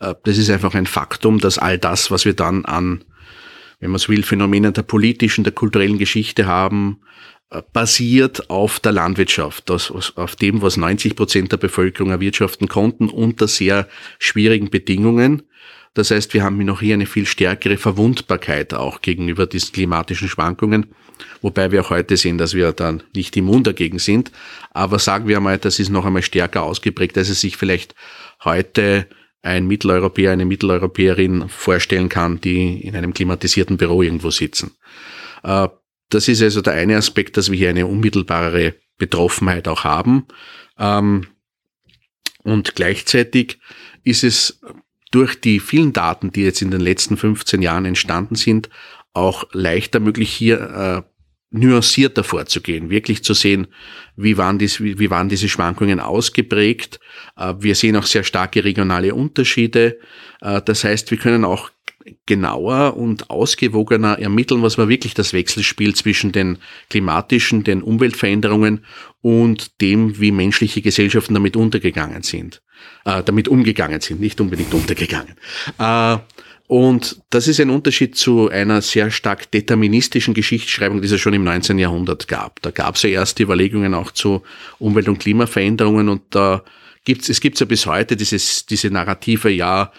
Äh, 0.00 0.14
das 0.24 0.38
ist 0.38 0.50
einfach 0.50 0.74
ein 0.74 0.86
Faktum, 0.86 1.38
dass 1.38 1.58
all 1.58 1.78
das, 1.78 2.10
was 2.10 2.24
wir 2.24 2.34
dann 2.34 2.64
an, 2.64 3.04
wenn 3.78 3.90
man 3.90 3.98
so 3.98 4.08
will, 4.08 4.22
Phänomenen 4.22 4.72
der 4.72 4.82
politischen, 4.82 5.44
der 5.44 5.52
kulturellen 5.52 5.98
Geschichte 5.98 6.46
haben, 6.46 7.00
äh, 7.50 7.62
basiert 7.72 8.50
auf 8.50 8.80
der 8.80 8.92
Landwirtschaft, 8.92 9.70
auf 9.70 10.36
dem, 10.36 10.62
was 10.62 10.76
90 10.76 11.16
Prozent 11.16 11.52
der 11.52 11.56
Bevölkerung 11.58 12.10
erwirtschaften 12.10 12.68
konnten, 12.68 13.08
unter 13.08 13.48
sehr 13.48 13.88
schwierigen 14.18 14.70
Bedingungen. 14.70 15.42
Das 15.94 16.12
heißt, 16.12 16.34
wir 16.34 16.44
haben 16.44 16.64
noch 16.64 16.80
hier 16.80 16.94
eine 16.94 17.06
viel 17.06 17.26
stärkere 17.26 17.76
Verwundbarkeit 17.76 18.74
auch 18.74 19.02
gegenüber 19.02 19.46
diesen 19.46 19.72
klimatischen 19.72 20.28
Schwankungen, 20.28 20.86
wobei 21.42 21.72
wir 21.72 21.80
auch 21.80 21.90
heute 21.90 22.16
sehen, 22.16 22.38
dass 22.38 22.54
wir 22.54 22.70
dann 22.70 23.02
nicht 23.12 23.36
immun 23.36 23.64
dagegen 23.64 23.98
sind. 23.98 24.30
Aber 24.70 25.00
sagen 25.00 25.26
wir 25.26 25.38
einmal, 25.38 25.58
das 25.58 25.80
ist 25.80 25.88
noch 25.88 26.06
einmal 26.06 26.22
stärker 26.22 26.62
ausgeprägt, 26.62 27.18
als 27.18 27.28
es 27.28 27.40
sich 27.40 27.56
vielleicht 27.56 27.96
heute 28.44 29.08
ein 29.42 29.66
Mitteleuropäer, 29.66 30.32
eine 30.32 30.44
Mitteleuropäerin 30.44 31.48
vorstellen 31.48 32.08
kann, 32.08 32.40
die 32.40 32.80
in 32.80 32.94
einem 32.96 33.14
klimatisierten 33.14 33.76
Büro 33.76 34.02
irgendwo 34.02 34.30
sitzen. 34.30 34.72
Äh, 35.42 35.68
das 36.10 36.28
ist 36.28 36.42
also 36.42 36.60
der 36.60 36.74
eine 36.74 36.96
Aspekt, 36.96 37.36
dass 37.36 37.50
wir 37.50 37.58
hier 37.58 37.70
eine 37.70 37.86
unmittelbarere 37.86 38.74
Betroffenheit 38.98 39.68
auch 39.68 39.84
haben. 39.84 40.26
Ähm, 40.78 41.26
und 42.42 42.74
gleichzeitig 42.74 43.58
ist 44.02 44.24
es 44.24 44.60
durch 45.10 45.40
die 45.40 45.60
vielen 45.60 45.92
Daten, 45.92 46.32
die 46.32 46.42
jetzt 46.42 46.62
in 46.62 46.70
den 46.70 46.80
letzten 46.80 47.16
15 47.16 47.62
Jahren 47.62 47.84
entstanden 47.84 48.34
sind, 48.34 48.70
auch 49.12 49.44
leichter 49.52 50.00
möglich 50.00 50.30
hier 50.30 51.04
nuancierter 51.50 52.24
vorzugehen, 52.24 52.90
wirklich 52.90 53.24
zu 53.24 53.34
sehen, 53.34 53.66
wie 54.16 54.36
waren, 54.36 54.58
dies, 54.58 54.80
wie, 54.80 54.98
wie 54.98 55.10
waren 55.10 55.28
diese 55.28 55.48
Schwankungen 55.48 56.00
ausgeprägt. 56.00 57.00
Äh, 57.36 57.54
wir 57.58 57.74
sehen 57.74 57.96
auch 57.96 58.06
sehr 58.06 58.24
starke 58.24 58.64
regionale 58.64 59.14
Unterschiede. 59.14 59.98
Äh, 60.40 60.62
das 60.62 60.84
heißt, 60.84 61.10
wir 61.10 61.18
können 61.18 61.44
auch 61.44 61.70
genauer 62.26 62.96
und 62.96 63.30
ausgewogener 63.30 64.18
ermitteln, 64.18 64.62
was 64.62 64.78
war 64.78 64.88
wirklich 64.88 65.14
das 65.14 65.32
Wechselspiel 65.32 65.94
zwischen 65.94 66.32
den 66.32 66.58
klimatischen, 66.88 67.64
den 67.64 67.82
Umweltveränderungen 67.82 68.84
und 69.20 69.80
dem, 69.80 70.18
wie 70.18 70.32
menschliche 70.32 70.82
Gesellschaften 70.82 71.34
damit 71.34 71.56
untergegangen 71.56 72.22
sind, 72.22 72.62
äh, 73.04 73.22
damit 73.22 73.48
umgegangen 73.48 74.00
sind, 74.00 74.20
nicht 74.20 74.40
unbedingt 74.40 74.72
untergegangen. 74.72 75.34
Äh, 75.78 76.18
und 76.70 77.20
das 77.30 77.48
ist 77.48 77.58
ein 77.58 77.68
Unterschied 77.68 78.14
zu 78.14 78.48
einer 78.48 78.80
sehr 78.80 79.10
stark 79.10 79.50
deterministischen 79.50 80.34
Geschichtsschreibung, 80.34 81.00
die 81.00 81.06
es 81.06 81.10
ja 81.10 81.18
schon 81.18 81.34
im 81.34 81.42
19. 81.42 81.80
Jahrhundert 81.80 82.28
gab. 82.28 82.62
Da 82.62 82.70
gab 82.70 82.94
es 82.94 83.02
ja 83.02 83.10
erste 83.10 83.42
Überlegungen 83.42 83.92
auch 83.92 84.12
zu 84.12 84.44
Umwelt- 84.78 85.08
und 85.08 85.18
Klimaveränderungen 85.18 86.08
und 86.08 86.22
da 86.30 86.62
gibt's, 87.04 87.28
es 87.28 87.40
gibt 87.40 87.58
ja 87.58 87.66
bis 87.66 87.86
heute 87.86 88.14
dieses, 88.16 88.66
diese 88.66 88.88
Narrative, 88.88 89.50
ja, 89.50 89.90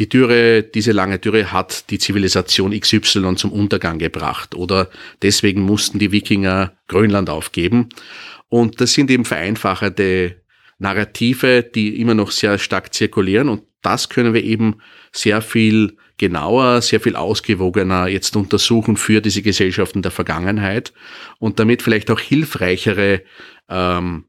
die 0.00 0.08
Dürre, 0.08 0.64
diese 0.64 0.90
lange 0.90 1.20
Dürre 1.20 1.52
hat 1.52 1.90
die 1.90 1.98
Zivilisation 2.00 2.76
XY 2.76 3.36
zum 3.36 3.52
Untergang 3.52 4.00
gebracht 4.00 4.56
oder 4.56 4.90
deswegen 5.22 5.60
mussten 5.60 6.00
die 6.00 6.10
Wikinger 6.10 6.72
Grönland 6.88 7.30
aufgeben. 7.30 7.90
Und 8.48 8.80
das 8.80 8.94
sind 8.94 9.12
eben 9.12 9.24
vereinfachende 9.24 10.42
Narrative, 10.80 11.62
die 11.62 12.00
immer 12.00 12.14
noch 12.14 12.32
sehr 12.32 12.58
stark 12.58 12.92
zirkulieren 12.92 13.48
und 13.48 13.62
das 13.80 14.08
können 14.08 14.34
wir 14.34 14.42
eben 14.42 14.80
sehr 15.12 15.40
viel 15.40 15.96
genauer, 16.18 16.82
sehr 16.82 17.00
viel 17.00 17.16
ausgewogener 17.16 18.08
jetzt 18.08 18.36
untersuchen 18.36 18.96
für 18.96 19.20
diese 19.20 19.42
Gesellschaften 19.42 20.02
der 20.02 20.10
Vergangenheit 20.10 20.92
und 21.38 21.58
damit 21.58 21.82
vielleicht 21.82 22.10
auch 22.10 22.20
hilfreichere 22.20 23.22
ähm, 23.68 24.24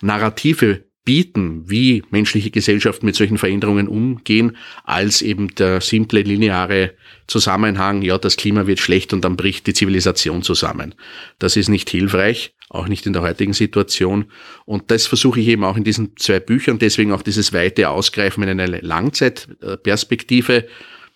Narrative 0.00 0.86
bieten, 1.06 1.62
wie 1.70 2.02
menschliche 2.10 2.50
Gesellschaften 2.50 3.06
mit 3.06 3.14
solchen 3.14 3.38
Veränderungen 3.38 3.86
umgehen, 3.86 4.56
als 4.84 5.22
eben 5.22 5.54
der 5.54 5.80
simple 5.80 6.20
lineare 6.22 6.94
Zusammenhang, 7.28 8.02
ja, 8.02 8.18
das 8.18 8.36
Klima 8.36 8.66
wird 8.66 8.80
schlecht 8.80 9.12
und 9.12 9.24
dann 9.24 9.36
bricht 9.36 9.68
die 9.68 9.72
Zivilisation 9.72 10.42
zusammen. 10.42 10.96
Das 11.38 11.56
ist 11.56 11.68
nicht 11.68 11.88
hilfreich, 11.88 12.54
auch 12.68 12.88
nicht 12.88 13.06
in 13.06 13.12
der 13.12 13.22
heutigen 13.22 13.52
Situation. 13.52 14.26
Und 14.64 14.90
das 14.90 15.06
versuche 15.06 15.40
ich 15.40 15.46
eben 15.46 15.64
auch 15.64 15.76
in 15.76 15.84
diesen 15.84 16.16
zwei 16.16 16.40
Büchern, 16.40 16.80
deswegen 16.80 17.12
auch 17.12 17.22
dieses 17.22 17.52
weite 17.52 17.88
Ausgreifen 17.88 18.42
in 18.42 18.60
eine 18.60 18.80
Langzeitperspektive, 18.80 20.66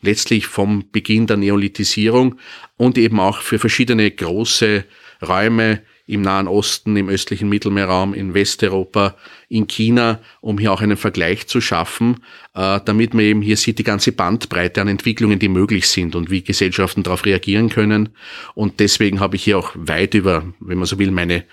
letztlich 0.02 0.46
vom 0.46 0.84
Beginn 0.90 1.26
der 1.26 1.36
Neolithisierung 1.36 2.36
und 2.76 2.98
eben 2.98 3.20
auch 3.20 3.40
für 3.40 3.58
verschiedene 3.58 4.10
große 4.10 4.84
Räume 5.26 5.82
im 6.10 6.22
Nahen 6.22 6.48
Osten, 6.48 6.96
im 6.96 7.08
östlichen 7.08 7.48
Mittelmeerraum, 7.48 8.14
in 8.14 8.34
Westeuropa, 8.34 9.16
in 9.48 9.68
China, 9.68 10.18
um 10.40 10.58
hier 10.58 10.72
auch 10.72 10.80
einen 10.80 10.96
Vergleich 10.96 11.46
zu 11.46 11.60
schaffen, 11.60 12.24
äh, 12.54 12.80
damit 12.84 13.14
man 13.14 13.24
eben 13.24 13.42
hier 13.42 13.56
sieht 13.56 13.78
die 13.78 13.84
ganze 13.84 14.10
Bandbreite 14.10 14.80
an 14.80 14.88
Entwicklungen, 14.88 15.38
die 15.38 15.48
möglich 15.48 15.88
sind 15.88 16.16
und 16.16 16.28
wie 16.28 16.42
Gesellschaften 16.42 17.04
darauf 17.04 17.24
reagieren 17.24 17.68
können. 17.68 18.08
Und 18.54 18.80
deswegen 18.80 19.20
habe 19.20 19.36
ich 19.36 19.44
hier 19.44 19.58
auch 19.58 19.70
weit 19.76 20.14
über, 20.14 20.52
wenn 20.58 20.78
man 20.78 20.86
so 20.86 20.98
will, 20.98 21.12
meine 21.12 21.44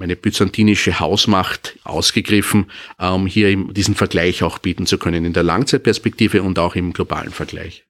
meine 0.00 0.16
byzantinische 0.16 0.98
Hausmacht 0.98 1.78
ausgegriffen, 1.84 2.70
um 2.98 3.26
hier 3.26 3.54
diesen 3.66 3.94
Vergleich 3.94 4.42
auch 4.42 4.58
bieten 4.58 4.86
zu 4.86 4.96
können 4.96 5.26
in 5.26 5.34
der 5.34 5.42
Langzeitperspektive 5.42 6.42
und 6.42 6.58
auch 6.58 6.74
im 6.74 6.94
globalen 6.94 7.30
Vergleich. 7.30 7.84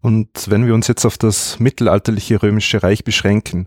Und 0.00 0.28
wenn 0.48 0.64
wir 0.64 0.72
uns 0.72 0.86
jetzt 0.86 1.04
auf 1.04 1.18
das 1.18 1.58
mittelalterliche 1.58 2.40
römische 2.40 2.80
Reich 2.80 3.02
beschränken, 3.02 3.66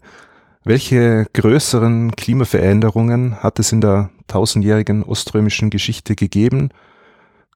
welche 0.63 1.27
größeren 1.33 2.15
Klimaveränderungen 2.15 3.43
hat 3.43 3.59
es 3.59 3.73
in 3.73 3.81
der 3.81 4.09
tausendjährigen 4.27 5.03
oströmischen 5.03 5.69
Geschichte 5.71 6.15
gegeben? 6.15 6.69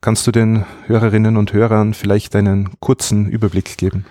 Kannst 0.02 0.28
du 0.28 0.32
den 0.32 0.66
Hörerinnen 0.88 1.38
und 1.38 1.54
Hörern 1.54 1.94
vielleicht 1.94 2.36
einen 2.36 2.78
kurzen 2.82 3.30
Überblick 3.30 3.78
geben? 3.78 4.06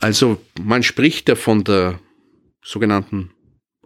Also 0.00 0.40
man 0.60 0.82
spricht 0.82 1.28
ja 1.28 1.36
von 1.36 1.62
der 1.62 2.00
sogenannten 2.62 3.30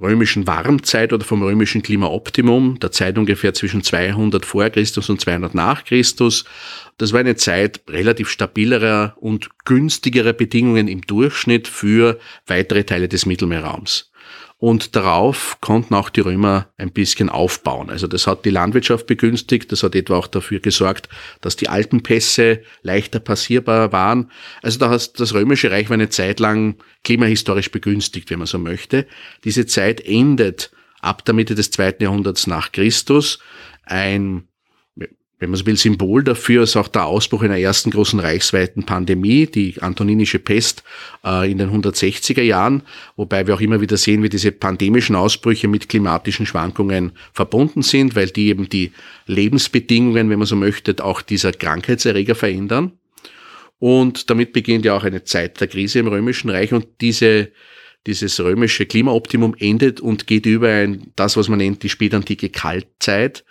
römischen 0.01 0.47
Warmzeit 0.47 1.13
oder 1.13 1.25
vom 1.25 1.43
römischen 1.43 1.83
Klimaoptimum, 1.83 2.81
der 2.81 2.91
Zeit 2.91 3.17
ungefähr 3.17 3.55
zwischen 3.55 3.83
200 3.83 4.45
vor 4.45 4.69
Christus 4.71 5.09
und 5.09 5.21
200 5.21 5.55
nach 5.55 5.85
Christus. 5.85 6.45
Das 6.99 7.13
war 7.13 7.21
eine 7.21 7.37
Zeit 7.37 7.83
relativ 7.89 8.29
stabilerer 8.29 9.15
und 9.17 9.51
günstigerer 9.65 10.33
Bedingungen 10.33 10.89
im 10.89 11.03
Durchschnitt 11.03 11.69
für 11.69 12.19
weitere 12.47 12.85
Teile 12.85 13.09
des 13.09 13.27
Mittelmeerraums. 13.27 14.11
Und 14.65 14.97
darauf 14.97 15.59
konnten 15.61 15.93
auch 15.93 16.09
die 16.09 16.23
Römer 16.23 16.71
ein 16.79 16.91
bisschen 16.91 17.29
aufbauen. 17.29 17.91
Also 17.91 18.07
das 18.07 18.27
hat 18.27 18.47
die 18.47 18.51
Landwirtschaft 18.51 19.07
begünstigt, 19.07 19.71
das 19.71 19.83
hat 19.83 19.95
etwa 19.95 20.17
auch 20.17 20.27
dafür 20.27 20.59
gesorgt, 20.59 21.11
dass 21.43 21.57
die 21.57 21.69
Alpenpässe 21.69 22.63
leichter 22.81 23.21
passierbar 23.21 23.93
waren. 23.93 24.31
Also 24.63 24.79
da 24.79 24.89
hat 24.89 25.21
das 25.21 25.35
Römische 25.35 25.71
Reich 25.71 25.91
war 25.91 25.95
eine 25.95 26.09
Zeit 26.09 26.41
lang 26.41 26.77
klimahistorisch 27.03 27.71
begünstigt, 27.71 28.31
wenn 28.31 28.39
man 28.39 28.47
so 28.47 28.59
möchte. 28.59 29.07
Diese 29.45 29.67
Zeit 29.67 30.01
endet 30.01 30.71
ab 31.03 31.27
der 31.27 31.35
Mitte 31.35 31.55
des 31.55 31.71
zweiten 31.71 32.03
Jahrhunderts 32.03 32.47
nach 32.47 32.73
Christus. 32.73 33.41
Ein 33.83 34.49
wenn 35.45 35.51
man 35.51 35.59
so 35.59 35.67
will, 35.67 35.77
Symbol 35.77 36.25
dafür 36.25 36.63
ist 36.63 36.75
auch 36.75 36.89
der 36.89 37.05
Ausbruch 37.05 37.43
einer 37.43 37.59
ersten 37.59 37.91
großen 37.91 38.19
reichsweiten 38.19 38.85
Pandemie, 38.85 39.47
die 39.47 39.75
antoninische 39.83 40.39
Pest 40.39 40.83
äh, 41.23 41.51
in 41.51 41.59
den 41.59 41.71
160er 41.71 42.41
Jahren, 42.41 42.83
wobei 43.17 43.47
wir 43.47 43.55
auch 43.55 43.61
immer 43.61 43.83
wieder 43.83 43.99
sehen, 43.99 44.23
wie 44.23 44.31
diese 44.31 44.53
pandemischen 44.53 45.15
Ausbrüche 45.15 45.69
mit 45.69 45.91
klimatischen 45.91 46.47
Schwankungen 46.47 47.13
verbunden 47.35 47.83
sind, 47.83 48.17
weil 48.17 48.29
die 48.29 48.49
eben 48.49 48.71
die 48.71 48.93
Lebensbedingungen, 49.27 50.31
wenn 50.31 50.39
man 50.39 50.47
so 50.47 50.57
möchte, 50.57 50.97
auch 51.05 51.21
dieser 51.21 51.53
Krankheitserreger 51.53 52.35
verändern. 52.35 52.93
Und 53.79 54.31
damit 54.31 54.55
beginnt 54.55 54.87
ja 54.87 54.97
auch 54.97 55.05
eine 55.05 55.25
Zeit 55.25 55.61
der 55.61 55.69
Krise 55.69 55.99
im 55.99 56.07
Römischen 56.07 56.49
Reich 56.49 56.73
und 56.73 56.87
diese 57.03 57.51
dieses 58.07 58.39
römische 58.41 58.87
Klimaoptimum 58.87 59.55
endet 59.59 60.01
und 60.01 60.27
geht 60.27 60.47
über 60.47 60.83
in 60.83 61.13
das, 61.17 61.37
was 61.37 61.49
man 61.49 61.59
nennt 61.59 61.83
die 61.83 61.89
spätantike 61.89 62.51
Kaltzeit, 62.51 63.45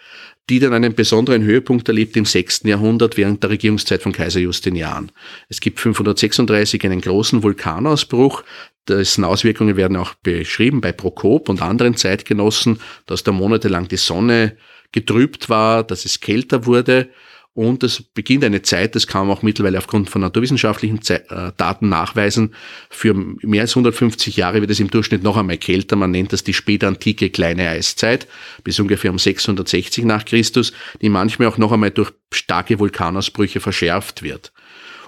die 0.50 0.60
dann 0.60 0.74
einen 0.74 0.94
besonderen 0.94 1.44
Höhepunkt 1.44 1.88
erlebt 1.88 2.18
im 2.18 2.26
6. 2.26 2.64
Jahrhundert 2.64 3.18
während 3.18 3.42
der 3.44 3.50
Regierungszeit 3.50 4.02
von 4.02 4.12
Kaiser 4.12 4.42
Justinian. 4.42 5.12
Es 5.50 5.62
gibt 5.62 5.80
536 5.80 6.84
einen 6.84 7.02
großen 7.02 7.44
Vulkanausbruch, 7.44 8.44
dessen 8.88 9.24
Auswirkungen 9.24 9.78
werden 9.78 9.96
auch 9.98 10.14
beschrieben 10.16 10.82
bei 10.82 10.92
Prokop 10.92 11.48
und 11.48 11.62
anderen 11.62 11.96
Zeitgenossen, 11.96 12.80
dass 13.06 13.24
da 13.24 13.32
monatelang 13.32 13.88
die 13.88 13.98
Sonne 13.98 14.58
getrübt 14.92 15.50
war, 15.50 15.84
dass 15.84 16.06
es 16.06 16.20
kälter 16.20 16.66
wurde 16.66 17.10
und 17.56 17.84
es 17.84 18.02
beginnt 18.02 18.44
eine 18.44 18.64
Zeit, 18.64 18.96
das 18.96 19.06
kann 19.06 19.28
man 19.28 19.38
auch 19.38 19.44
mittlerweile 19.44 19.78
aufgrund 19.78 20.10
von 20.10 20.22
naturwissenschaftlichen 20.22 21.00
äh, 21.08 21.52
Daten 21.56 21.88
nachweisen, 21.88 22.56
für 22.90 23.14
mehr 23.14 23.62
als 23.62 23.72
150 23.72 24.36
Jahre 24.38 24.62
wird 24.62 24.72
es 24.72 24.80
im 24.80 24.90
Durchschnitt 24.90 25.22
noch 25.22 25.38
einmal 25.38 25.58
kälter. 25.58 25.96
Man 25.96 26.10
nennt 26.10 26.34
das 26.34 26.44
die 26.44 26.56
spätantike 26.56 27.30
kleine 27.30 27.70
Eiszeit, 27.70 28.28
bis 28.64 28.80
ungefähr 28.80 29.12
um 29.12 29.20
660 29.20 30.04
nach 30.06 30.26
Christus, 30.26 30.74
die 31.02 31.10
manchmal 31.10 31.48
auch 31.48 31.60
noch 31.60 31.72
einmal 31.72 31.92
durch 31.92 32.12
starke 32.32 32.80
Vulkanausbrüche 32.80 33.60
verschärft 33.60 34.24
wird. 34.24 34.52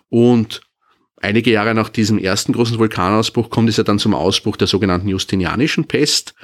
Und 0.10 0.62
einige 1.22 1.52
Jahre 1.52 1.74
nach 1.74 1.90
diesem 1.90 2.18
ersten 2.18 2.54
großen 2.54 2.78
Vulkanausbruch 2.78 3.50
kommt 3.50 3.70
es 3.70 3.78
ja 3.78 3.84
dann 3.84 4.00
zum 4.00 4.14
Ausbruch 4.14 4.58
der 4.58 4.68
sogenannten 4.68 5.08
Justinianischen 5.08 5.86
Pest. 5.86 6.36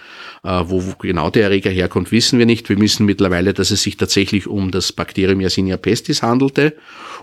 Äh, 0.44 0.64
wo 0.66 0.82
genau 1.00 1.30
der 1.30 1.44
Erreger 1.44 1.70
herkommt, 1.70 2.12
wissen 2.12 2.40
wir 2.40 2.46
nicht. 2.46 2.68
Wir 2.70 2.80
wissen 2.80 3.06
mittlerweile, 3.06 3.54
dass 3.54 3.72
es 3.72 3.84
sich 3.84 3.98
tatsächlich 3.98 4.48
um 4.48 4.72
das 4.72 4.92
Bakterium 4.92 5.40
Yersinia 5.40 5.78
pestis 5.78 6.24
handelte. 6.24 6.76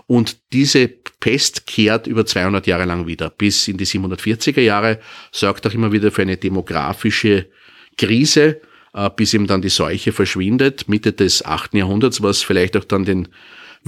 Und 0.07 0.37
diese 0.53 0.87
Pest 0.87 1.67
kehrt 1.67 2.07
über 2.07 2.25
200 2.25 2.65
Jahre 2.65 2.85
lang 2.85 3.07
wieder. 3.07 3.29
Bis 3.29 3.67
in 3.67 3.77
die 3.77 3.85
740er 3.85 4.61
Jahre 4.61 4.99
sorgt 5.31 5.67
auch 5.67 5.73
immer 5.73 5.91
wieder 5.91 6.11
für 6.11 6.21
eine 6.21 6.37
demografische 6.37 7.47
Krise, 7.97 8.61
äh, 8.93 9.09
bis 9.15 9.33
eben 9.33 9.47
dann 9.47 9.61
die 9.61 9.69
Seuche 9.69 10.13
verschwindet. 10.13 10.87
Mitte 10.87 11.11
des 11.11 11.43
8. 11.43 11.73
Jahrhunderts, 11.73 12.23
was 12.23 12.41
vielleicht 12.41 12.77
auch 12.77 12.85
dann 12.85 13.05
den 13.05 13.27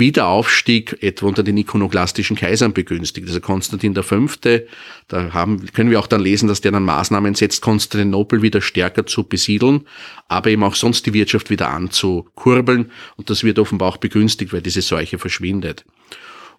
Wiederaufstieg 0.02 1.02
etwa 1.02 1.28
unter 1.28 1.44
den 1.44 1.56
ikonoklastischen 1.56 2.36
Kaisern 2.36 2.74
begünstigt. 2.74 3.28
Also 3.28 3.40
Konstantin 3.40 3.96
V., 3.96 4.28
da 5.08 5.34
haben, 5.34 5.66
können 5.74 5.90
wir 5.90 6.00
auch 6.00 6.08
dann 6.08 6.20
lesen, 6.20 6.50
dass 6.50 6.60
der 6.60 6.74
dann 6.74 6.84
Maßnahmen 6.84 7.36
setzt, 7.36 7.62
Konstantinopel 7.62 8.42
wieder 8.42 8.60
stärker 8.60 9.06
zu 9.06 9.24
besiedeln, 9.24 9.88
aber 10.28 10.50
eben 10.50 10.64
auch 10.64 10.76
sonst 10.76 11.06
die 11.06 11.14
Wirtschaft 11.14 11.50
wieder 11.50 11.70
anzukurbeln. 11.70 12.92
Und 13.16 13.30
das 13.30 13.46
wird 13.46 13.60
offenbar 13.60 13.88
auch 13.88 13.98
begünstigt, 13.98 14.52
weil 14.52 14.62
diese 14.62 14.82
Seuche 14.82 15.18
verschwindet. 15.18 15.86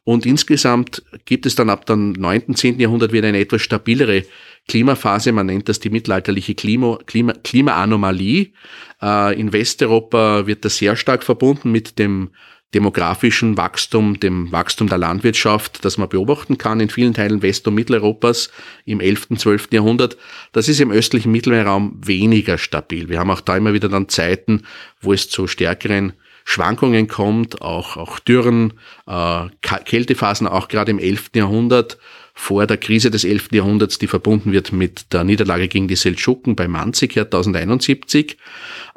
Und 0.04 0.26
insgesamt 0.26 1.02
gibt 1.26 1.46
es 1.46 1.54
dann 1.54 1.70
ab 1.70 1.86
dem 1.86 2.12
9., 2.12 2.56
10. 2.56 2.80
Jahrhundert 2.80 3.12
wieder 3.12 3.28
eine 3.28 3.38
etwas 3.38 3.62
stabilere 3.62 4.24
Klimaphase. 4.66 5.32
Man 5.32 5.46
nennt 5.46 5.68
das 5.68 5.80
die 5.80 5.90
mittelalterliche 5.90 6.54
Klima, 6.54 6.98
Klima, 7.06 7.34
Klimaanomalie. 7.34 8.52
Äh, 9.00 9.40
in 9.40 9.52
Westeuropa 9.52 10.46
wird 10.46 10.64
das 10.64 10.78
sehr 10.78 10.96
stark 10.96 11.22
verbunden 11.22 11.70
mit 11.70 11.98
dem 11.98 12.30
demografischen 12.74 13.56
Wachstum, 13.56 14.18
dem 14.18 14.50
Wachstum 14.50 14.88
der 14.88 14.98
Landwirtschaft, 14.98 15.84
das 15.84 15.98
man 15.98 16.08
beobachten 16.08 16.58
kann 16.58 16.80
in 16.80 16.88
vielen 16.88 17.14
Teilen 17.14 17.42
West- 17.42 17.68
und 17.68 17.74
Mitteleuropas 17.74 18.50
im 18.84 19.00
11., 19.00 19.28
12. 19.36 19.68
Jahrhundert, 19.72 20.16
das 20.52 20.68
ist 20.68 20.80
im 20.80 20.90
östlichen 20.90 21.32
Mittelmeerraum 21.32 21.98
weniger 22.04 22.58
stabil. 22.58 23.08
Wir 23.08 23.18
haben 23.18 23.30
auch 23.30 23.40
da 23.40 23.56
immer 23.56 23.74
wieder 23.74 23.88
dann 23.88 24.08
Zeiten, 24.08 24.62
wo 25.00 25.12
es 25.12 25.28
zu 25.28 25.46
stärkeren 25.46 26.14
Schwankungen 26.44 27.08
kommt, 27.08 27.62
auch, 27.62 27.96
auch 27.96 28.18
Dürren, 28.18 28.74
äh, 29.06 29.46
Kältephasen, 29.60 30.46
auch 30.46 30.68
gerade 30.68 30.90
im 30.90 30.98
11. 30.98 31.30
Jahrhundert, 31.34 31.98
vor 32.34 32.66
der 32.66 32.78
Krise 32.78 33.10
des 33.10 33.24
11. 33.24 33.48
Jahrhunderts, 33.52 33.98
die 33.98 34.06
verbunden 34.06 34.52
wird 34.52 34.72
mit 34.72 35.12
der 35.12 35.22
Niederlage 35.22 35.68
gegen 35.68 35.86
die 35.86 35.96
Seldschuken 35.96 36.56
bei 36.56 36.66
Manzig 36.66 37.16
1071. 37.16 38.38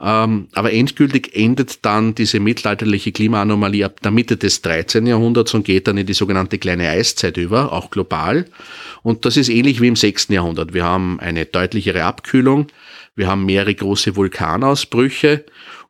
Ähm, 0.02 0.48
aber 0.54 0.72
endgültig 0.72 1.36
endet 1.36 1.84
dann 1.86 2.16
diese 2.16 2.40
mittelalterliche 2.40 3.12
Klimaanomalie 3.12 3.86
ab 3.86 4.02
der 4.02 4.12
Mitte 4.12 4.38
des 4.38 4.62
13. 4.62 5.06
Jahrhunderts 5.06 5.54
und 5.54 5.66
geht 5.66 5.88
dann 5.88 5.98
in 5.98 6.06
die 6.06 6.14
sogenannte 6.14 6.58
kleine 6.58 6.90
Eiszeit 6.90 7.36
über, 7.38 7.74
auch 7.74 7.92
global. 7.92 8.46
Und 9.04 9.26
das 9.26 9.36
ist 9.36 9.50
ähnlich 9.50 9.82
wie 9.82 9.88
im 9.90 9.98
6. 9.98 10.30
Jahrhundert. 10.30 10.74
Wir 10.74 10.86
haben 10.86 11.20
eine 11.20 11.46
deutlichere 11.46 12.06
Abkühlung, 12.06 12.68
wir 13.16 13.28
haben 13.28 13.46
mehrere 13.46 13.76
große 13.76 14.16
Vulkanausbrüche 14.16 15.46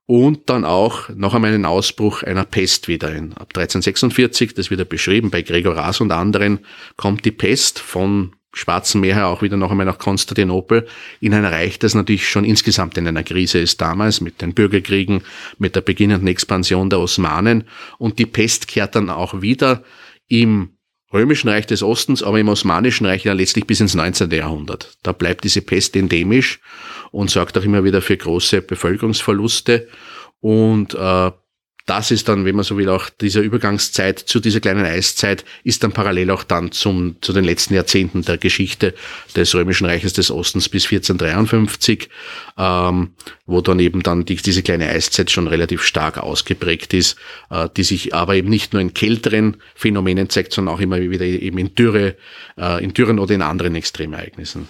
und 0.07 0.49
dann 0.49 0.65
auch 0.65 1.09
noch 1.09 1.33
einmal 1.33 1.53
einen 1.53 1.65
Ausbruch 1.65 2.23
einer 2.23 2.45
Pest 2.45 2.87
wieder. 2.87 3.11
In, 3.11 3.33
ab 3.33 3.49
1346, 3.55 4.53
das 4.53 4.69
wird 4.69 4.79
ja 4.79 4.85
beschrieben 4.85 5.31
bei 5.31 5.41
Gregor 5.41 5.75
Ras 5.75 6.01
und 6.01 6.11
anderen, 6.11 6.59
kommt 6.95 7.25
die 7.25 7.31
Pest 7.31 7.79
von 7.79 8.35
Schwarzen 8.53 9.01
Meer 9.01 9.15
her 9.15 9.27
auch 9.27 9.41
wieder 9.41 9.57
noch 9.57 9.71
einmal 9.71 9.85
nach 9.85 9.97
Konstantinopel 9.97 10.87
in 11.19 11.33
ein 11.33 11.43
Reich, 11.43 11.77
das 11.77 11.93
natürlich 11.93 12.29
schon 12.29 12.45
insgesamt 12.45 12.97
in 12.97 13.07
einer 13.07 13.23
Krise 13.23 13.59
ist 13.59 13.81
damals 13.81 14.21
mit 14.21 14.41
den 14.41 14.53
Bürgerkriegen, 14.53 15.23
mit 15.57 15.75
der 15.75 15.81
beginnenden 15.81 16.27
Expansion 16.27 16.89
der 16.89 16.99
Osmanen 16.99 17.65
und 17.97 18.17
die 18.17 18.25
Pest 18.25 18.67
kehrt 18.69 18.95
dann 18.95 19.09
auch 19.09 19.41
wieder 19.41 19.83
im 20.29 20.69
Römischen 21.13 21.49
Reich 21.49 21.65
des 21.65 21.83
Ostens, 21.83 22.23
aber 22.23 22.39
im 22.39 22.49
Osmanischen 22.49 23.05
Reich 23.05 23.23
ja 23.23 23.33
letztlich 23.33 23.67
bis 23.67 23.79
ins 23.79 23.93
19. 23.93 24.31
Jahrhundert. 24.31 24.97
Da 25.03 25.11
bleibt 25.11 25.43
diese 25.43 25.61
Pest 25.61 25.95
endemisch 25.95 26.59
und 27.11 27.29
sorgt 27.29 27.57
auch 27.57 27.63
immer 27.63 27.83
wieder 27.83 28.01
für 28.01 28.17
große 28.17 28.61
Bevölkerungsverluste. 28.61 29.87
Und 30.41 30.93
äh, 30.93 31.31
das 31.85 32.09
ist 32.09 32.27
dann, 32.27 32.45
wenn 32.45 32.55
man 32.55 32.65
so 32.65 32.77
will, 32.77 32.89
auch 32.89 33.09
dieser 33.09 33.41
Übergangszeit 33.41 34.17
zu 34.17 34.39
dieser 34.39 34.59
kleinen 34.59 34.85
Eiszeit 34.85 35.45
ist 35.63 35.83
dann 35.83 35.91
parallel 35.91 36.31
auch 36.31 36.43
dann 36.43 36.71
zum, 36.71 37.17
zu 37.21 37.31
den 37.31 37.45
letzten 37.45 37.75
Jahrzehnten 37.75 38.23
der 38.23 38.39
Geschichte 38.39 38.95
des 39.35 39.53
Römischen 39.53 39.85
Reiches 39.85 40.13
des 40.13 40.31
Ostens 40.31 40.67
bis 40.67 40.85
1453, 40.85 42.09
ähm, 42.57 43.13
wo 43.45 43.61
dann 43.61 43.79
eben 43.79 44.01
dann 44.01 44.25
die, 44.25 44.35
diese 44.35 44.63
kleine 44.63 44.89
Eiszeit 44.89 45.29
schon 45.29 45.47
relativ 45.47 45.83
stark 45.83 46.17
ausgeprägt 46.17 46.95
ist, 46.95 47.17
äh, 47.51 47.69
die 47.77 47.83
sich 47.83 48.15
aber 48.15 48.35
eben 48.35 48.49
nicht 48.49 48.73
nur 48.73 48.81
in 48.81 48.95
kälteren 48.95 49.57
Phänomenen 49.75 50.29
zeigt, 50.29 50.53
sondern 50.53 50.73
auch 50.73 50.79
immer 50.79 50.99
wieder 50.99 51.25
eben 51.25 51.59
in 51.59 51.75
Dürre, 51.75 52.15
äh, 52.57 52.83
in 52.83 52.95
Dürren 52.95 53.19
oder 53.19 53.35
in 53.35 53.43
anderen 53.43 53.75
Extremereignissen. 53.75 54.67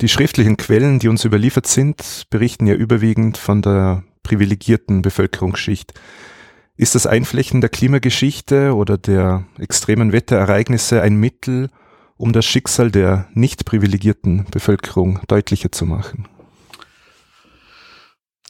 Die 0.00 0.08
schriftlichen 0.08 0.56
Quellen, 0.56 0.98
die 0.98 1.08
uns 1.08 1.24
überliefert 1.24 1.66
sind, 1.66 2.24
berichten 2.30 2.66
ja 2.66 2.74
überwiegend 2.74 3.38
von 3.38 3.62
der 3.62 4.02
privilegierten 4.22 5.02
Bevölkerungsschicht. 5.02 5.94
Ist 6.76 6.96
das 6.96 7.06
Einflechten 7.06 7.60
der 7.60 7.70
Klimageschichte 7.70 8.74
oder 8.74 8.98
der 8.98 9.44
extremen 9.58 10.12
Wetterereignisse 10.12 11.00
ein 11.00 11.14
Mittel, 11.14 11.70
um 12.16 12.32
das 12.32 12.44
Schicksal 12.44 12.90
der 12.90 13.28
nicht 13.34 13.64
privilegierten 13.64 14.46
Bevölkerung 14.50 15.20
deutlicher 15.28 15.70
zu 15.70 15.86
machen? 15.86 16.26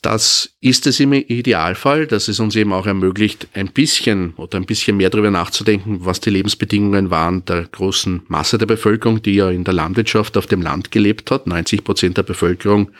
Das 0.04 0.50
ist 0.60 0.86
es 0.86 1.00
im 1.00 1.14
Idealfall, 1.14 2.06
dass 2.06 2.28
es 2.28 2.38
uns 2.38 2.54
eben 2.56 2.74
auch 2.74 2.84
ermöglicht, 2.84 3.48
ein 3.54 3.68
bisschen 3.68 4.34
oder 4.36 4.58
ein 4.58 4.66
bisschen 4.66 4.98
mehr 4.98 5.08
darüber 5.08 5.30
nachzudenken, 5.30 6.04
was 6.04 6.20
die 6.20 6.28
Lebensbedingungen 6.28 7.08
waren 7.08 7.42
der 7.46 7.62
großen 7.62 8.20
Masse 8.28 8.58
der 8.58 8.66
Bevölkerung, 8.66 9.22
die 9.22 9.36
ja 9.36 9.48
in 9.48 9.64
der 9.64 9.72
Landwirtschaft 9.72 10.36
auf 10.36 10.46
dem 10.46 10.60
Land 10.60 10.90
gelebt 10.90 11.30
hat. 11.30 11.46
90 11.46 11.84
Prozent 11.84 12.18
der 12.18 12.22
Bevölkerung 12.22 12.90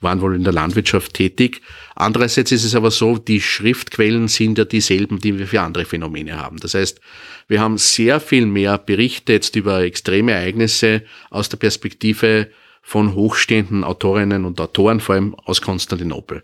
waren 0.00 0.20
wohl 0.20 0.36
in 0.36 0.44
der 0.44 0.52
Landwirtschaft 0.52 1.14
tätig. 1.14 1.62
Andererseits 1.96 2.52
ist 2.52 2.62
es 2.62 2.76
aber 2.76 2.92
so, 2.92 3.18
die 3.18 3.40
Schriftquellen 3.40 4.28
sind 4.28 4.56
ja 4.56 4.64
dieselben, 4.64 5.18
die 5.18 5.36
wir 5.36 5.48
für 5.48 5.62
andere 5.62 5.84
Phänomene 5.84 6.38
haben. 6.38 6.58
Das 6.58 6.74
heißt, 6.74 7.00
wir 7.48 7.60
haben 7.60 7.76
sehr 7.76 8.20
viel 8.20 8.46
mehr 8.46 8.78
Berichte 8.78 9.32
jetzt 9.32 9.56
über 9.56 9.80
extreme 9.80 10.30
Ereignisse 10.30 11.02
aus 11.28 11.48
der 11.48 11.56
Perspektive 11.56 12.50
von 12.82 13.14
hochstehenden 13.14 13.82
Autorinnen 13.82 14.44
und 14.44 14.60
Autoren, 14.60 15.00
vor 15.00 15.14
allem 15.14 15.34
aus 15.34 15.60
Konstantinopel. 15.60 16.42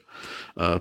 Äh, 0.59 0.81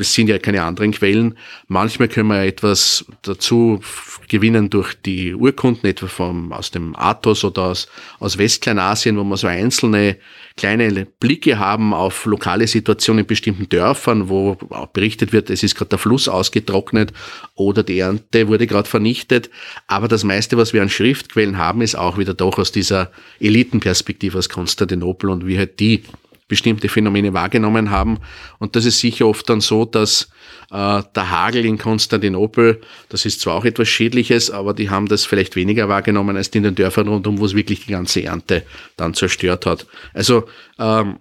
es 0.00 0.14
sind 0.14 0.28
ja 0.28 0.38
keine 0.38 0.62
anderen 0.62 0.92
Quellen. 0.92 1.36
Manchmal 1.66 2.08
können 2.08 2.28
wir 2.28 2.44
etwas 2.44 3.04
dazu 3.22 3.80
gewinnen 4.28 4.70
durch 4.70 4.94
die 4.94 5.34
Urkunden, 5.34 5.88
etwa 5.88 6.06
vom, 6.06 6.52
aus 6.52 6.70
dem 6.70 6.94
Athos 6.94 7.44
oder 7.44 7.62
aus, 7.62 7.88
aus 8.20 8.38
Westkleinasien, 8.38 9.16
wo 9.16 9.24
man 9.24 9.36
so 9.38 9.46
einzelne 9.46 10.16
kleine 10.56 11.04
Blicke 11.04 11.58
haben 11.58 11.94
auf 11.94 12.26
lokale 12.26 12.66
Situationen 12.66 13.20
in 13.20 13.26
bestimmten 13.26 13.68
Dörfern, 13.68 14.28
wo 14.28 14.56
berichtet 14.92 15.32
wird, 15.32 15.50
es 15.50 15.62
ist 15.62 15.74
gerade 15.74 15.90
der 15.90 15.98
Fluss 15.98 16.28
ausgetrocknet 16.28 17.12
oder 17.54 17.82
die 17.82 17.98
Ernte 17.98 18.48
wurde 18.48 18.66
gerade 18.66 18.88
vernichtet. 18.88 19.50
Aber 19.86 20.08
das 20.08 20.24
meiste, 20.24 20.56
was 20.56 20.72
wir 20.72 20.82
an 20.82 20.90
Schriftquellen 20.90 21.58
haben, 21.58 21.80
ist 21.80 21.96
auch 21.96 22.18
wieder 22.18 22.34
doch 22.34 22.58
aus 22.58 22.72
dieser 22.72 23.10
Elitenperspektive 23.40 24.38
aus 24.38 24.48
Konstantinopel 24.48 25.30
und 25.30 25.46
wie 25.46 25.58
halt 25.58 25.80
die 25.80 26.04
bestimmte 26.48 26.88
Phänomene 26.88 27.34
wahrgenommen 27.34 27.90
haben. 27.90 28.18
Und 28.58 28.74
das 28.74 28.86
ist 28.86 28.98
sicher 29.00 29.26
oft 29.26 29.48
dann 29.48 29.60
so, 29.60 29.84
dass 29.84 30.30
äh, 30.70 31.02
der 31.14 31.30
Hagel 31.30 31.64
in 31.64 31.78
Konstantinopel, 31.78 32.80
das 33.10 33.26
ist 33.26 33.40
zwar 33.40 33.54
auch 33.54 33.64
etwas 33.64 33.88
Schädliches, 33.88 34.50
aber 34.50 34.74
die 34.74 34.90
haben 34.90 35.06
das 35.06 35.26
vielleicht 35.26 35.54
weniger 35.56 35.88
wahrgenommen 35.88 36.36
als 36.36 36.48
in 36.48 36.62
den 36.62 36.74
Dörfern 36.74 37.08
rundum, 37.08 37.38
wo 37.38 37.44
es 37.44 37.54
wirklich 37.54 37.86
die 37.86 37.92
ganze 37.92 38.24
Ernte 38.24 38.64
dann 38.96 39.14
zerstört 39.14 39.66
hat. 39.66 39.86
Also 40.14 40.48
ähm, 40.78 41.18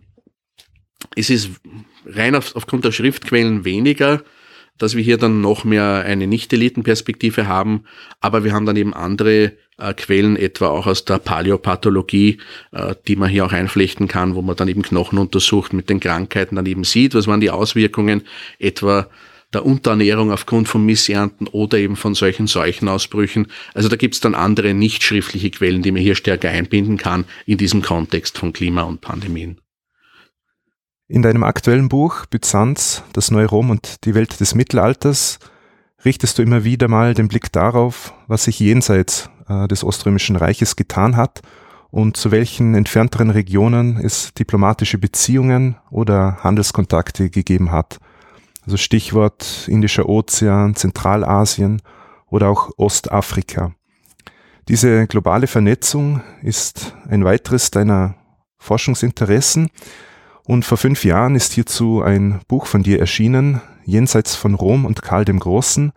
es 1.15 1.29
ist 1.29 1.51
rein 2.05 2.35
auf, 2.35 2.55
aufgrund 2.55 2.85
der 2.85 2.91
Schriftquellen 2.91 3.65
weniger, 3.65 4.23
dass 4.77 4.95
wir 4.95 5.03
hier 5.03 5.17
dann 5.17 5.41
noch 5.41 5.63
mehr 5.63 6.03
eine 6.05 6.27
Nicht-Eliten-Perspektive 6.27 7.47
haben, 7.47 7.83
aber 8.19 8.43
wir 8.43 8.53
haben 8.53 8.65
dann 8.65 8.75
eben 8.75 8.93
andere 8.93 9.53
äh, 9.77 9.93
Quellen, 9.93 10.37
etwa 10.37 10.67
auch 10.69 10.87
aus 10.87 11.05
der 11.05 11.19
Paläopathologie, 11.19 12.39
äh, 12.71 12.95
die 13.07 13.15
man 13.15 13.29
hier 13.29 13.45
auch 13.45 13.53
einflechten 13.53 14.07
kann, 14.07 14.35
wo 14.35 14.41
man 14.41 14.55
dann 14.55 14.67
eben 14.67 14.81
Knochen 14.81 15.19
untersucht, 15.19 15.73
mit 15.73 15.89
den 15.89 15.99
Krankheiten 15.99 16.55
dann 16.55 16.65
eben 16.65 16.83
sieht, 16.83 17.15
was 17.15 17.27
waren 17.27 17.41
die 17.41 17.51
Auswirkungen 17.51 18.23
etwa 18.59 19.07
der 19.53 19.65
Unterernährung 19.65 20.31
aufgrund 20.31 20.67
von 20.67 20.85
Missernten 20.85 21.47
oder 21.47 21.77
eben 21.77 21.95
von 21.95 22.15
solchen 22.15 22.47
Seuchenausbrüchen. 22.47 23.47
Also 23.73 23.87
da 23.87 23.95
gibt's 23.95 24.19
dann 24.19 24.35
andere 24.35 24.73
nicht 24.73 25.03
schriftliche 25.03 25.51
Quellen, 25.51 25.81
die 25.81 25.91
man 25.91 26.01
hier 26.01 26.15
stärker 26.15 26.49
einbinden 26.49 26.97
kann 26.97 27.25
in 27.45 27.57
diesem 27.57 27.81
Kontext 27.81 28.37
von 28.37 28.51
Klima 28.51 28.81
und 28.81 28.99
Pandemien. 28.99 29.61
In 31.09 31.21
deinem 31.21 31.43
aktuellen 31.43 31.87
Buch 31.87 32.25
Byzanz, 32.25 33.01
das 33.13 33.31
neue 33.31 33.45
Rom 33.45 33.69
und 33.69 34.03
die 34.03 34.13
Welt 34.13 34.41
des 34.41 34.55
Mittelalters 34.55 35.39
richtest 36.03 36.37
du 36.37 36.41
immer 36.41 36.65
wieder 36.65 36.89
mal 36.89 37.13
den 37.13 37.29
Blick 37.29 37.49
darauf, 37.53 38.13
was 38.27 38.43
sich 38.43 38.59
jenseits 38.59 39.29
äh, 39.47 39.69
des 39.69 39.85
Oströmischen 39.85 40.35
Reiches 40.35 40.75
getan 40.75 41.15
hat 41.15 41.41
und 41.91 42.17
zu 42.17 42.31
welchen 42.31 42.75
entfernteren 42.75 43.29
Regionen 43.29 43.95
es 44.03 44.33
diplomatische 44.33 44.97
Beziehungen 44.97 45.77
oder 45.91 46.43
Handelskontakte 46.43 47.29
gegeben 47.29 47.71
hat. 47.71 47.99
Also 48.65 48.75
Stichwort 48.75 49.65
Indischer 49.69 50.09
Ozean, 50.09 50.75
Zentralasien 50.75 51.81
oder 52.29 52.49
auch 52.49 52.71
Ostafrika. 52.75 53.73
Diese 54.67 55.07
globale 55.07 55.47
Vernetzung 55.47 56.21
ist 56.41 56.97
ein 57.07 57.23
weiteres 57.23 57.71
deiner 57.71 58.15
Forschungsinteressen 58.57 59.69
und 60.47 60.63
vor 60.63 60.77
fünf 60.77 61.03
Jahren 61.03 61.35
ist 61.35 61.51
hierzu 61.51 62.01
ein 62.01 62.39
Buch 62.47 62.67
von 62.67 62.81
dir 62.81 62.99
erschienen, 62.99 63.61
Jenseits 63.83 64.35
von 64.35 64.53
Rom 64.53 64.85
und 64.85 65.01
Karl 65.01 65.25
dem 65.25 65.39
Großen, 65.39 65.91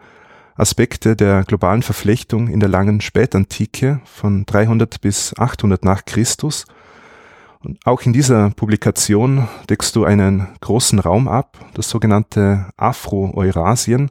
Aspekte 0.56 1.14
der 1.14 1.44
globalen 1.44 1.82
Verflechtung 1.82 2.48
in 2.48 2.58
der 2.58 2.68
langen 2.68 3.00
Spätantike 3.00 4.00
von 4.04 4.44
300 4.46 5.00
bis 5.00 5.38
800 5.38 5.84
nach 5.84 6.04
Christus. 6.04 6.66
Und 7.60 7.78
auch 7.84 8.02
in 8.02 8.12
dieser 8.12 8.50
Publikation 8.50 9.48
deckst 9.68 9.94
du 9.94 10.04
einen 10.04 10.48
großen 10.60 10.98
Raum 10.98 11.28
ab, 11.28 11.56
das 11.74 11.88
sogenannte 11.88 12.66
Afro-Eurasien, 12.76 14.10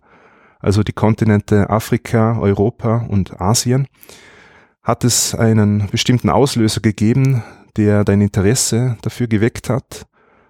also 0.60 0.84
die 0.84 0.94
Kontinente 0.94 1.70
Afrika, 1.70 2.40
Europa 2.40 3.06
und 3.10 3.42
Asien. 3.42 3.88
Hat 4.84 5.04
es 5.04 5.36
einen 5.36 5.90
bestimmten 5.90 6.30
Auslöser 6.30 6.80
gegeben, 6.80 7.44
der 7.76 8.06
dein 8.06 8.22
Interesse 8.22 8.98
dafür 9.02 9.28
geweckt 9.28 9.70
hat? 9.70 10.06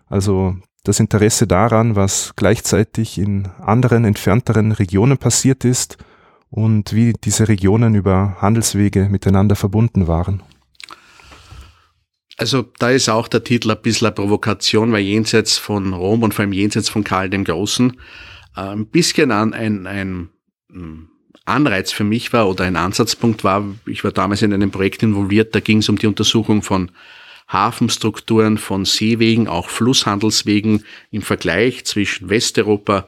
Also 0.09 0.57
das 0.83 0.99
Interesse 0.99 1.45
daran, 1.47 1.95
was 1.95 2.33
gleichzeitig 2.35 3.17
in 3.17 3.47
anderen 3.61 4.05
entfernteren 4.05 4.71
Regionen 4.71 5.17
passiert 5.17 5.65
ist 5.65 5.97
und 6.49 6.93
wie 6.93 7.13
diese 7.13 7.47
Regionen 7.47 7.95
über 7.95 8.37
Handelswege 8.41 9.07
miteinander 9.09 9.55
verbunden 9.55 10.07
waren. 10.07 10.41
Also 12.37 12.65
da 12.79 12.89
ist 12.89 13.09
auch 13.09 13.27
der 13.27 13.43
Titel 13.43 13.69
ein 13.69 13.81
bisschen 13.81 14.07
eine 14.07 14.15
Provokation, 14.15 14.91
weil 14.93 15.01
jenseits 15.01 15.57
von 15.57 15.93
Rom 15.93 16.23
und 16.23 16.33
vor 16.33 16.43
allem 16.43 16.53
jenseits 16.53 16.87
von 16.87 17.03
Karl 17.03 17.29
dem 17.29 17.43
Großen 17.43 17.97
äh, 18.55 18.61
ein 18.61 18.87
bisschen 18.87 19.31
an 19.31 19.53
ein, 19.53 19.85
ein 19.85 20.29
hm, 20.71 21.09
Anreiz 21.43 21.91
für 21.91 22.05
mich 22.05 22.31
war 22.31 22.47
oder 22.47 22.63
ein 22.63 22.77
Ansatzpunkt 22.77 23.43
war, 23.43 23.65
ich 23.85 24.03
war 24.05 24.11
damals 24.11 24.41
in 24.41 24.53
einem 24.53 24.71
Projekt 24.71 25.03
involviert, 25.03 25.53
da 25.53 25.59
ging 25.59 25.79
es 25.79 25.89
um 25.89 25.97
die 25.97 26.07
Untersuchung 26.07 26.61
von 26.61 26.91
Hafenstrukturen, 27.49 28.57
von 28.57 28.85
Seewegen, 28.85 29.47
auch 29.47 29.69
Flusshandelswegen 29.69 30.85
im 31.11 31.21
Vergleich 31.21 31.83
zwischen 31.85 32.29
Westeuropa, 32.29 33.07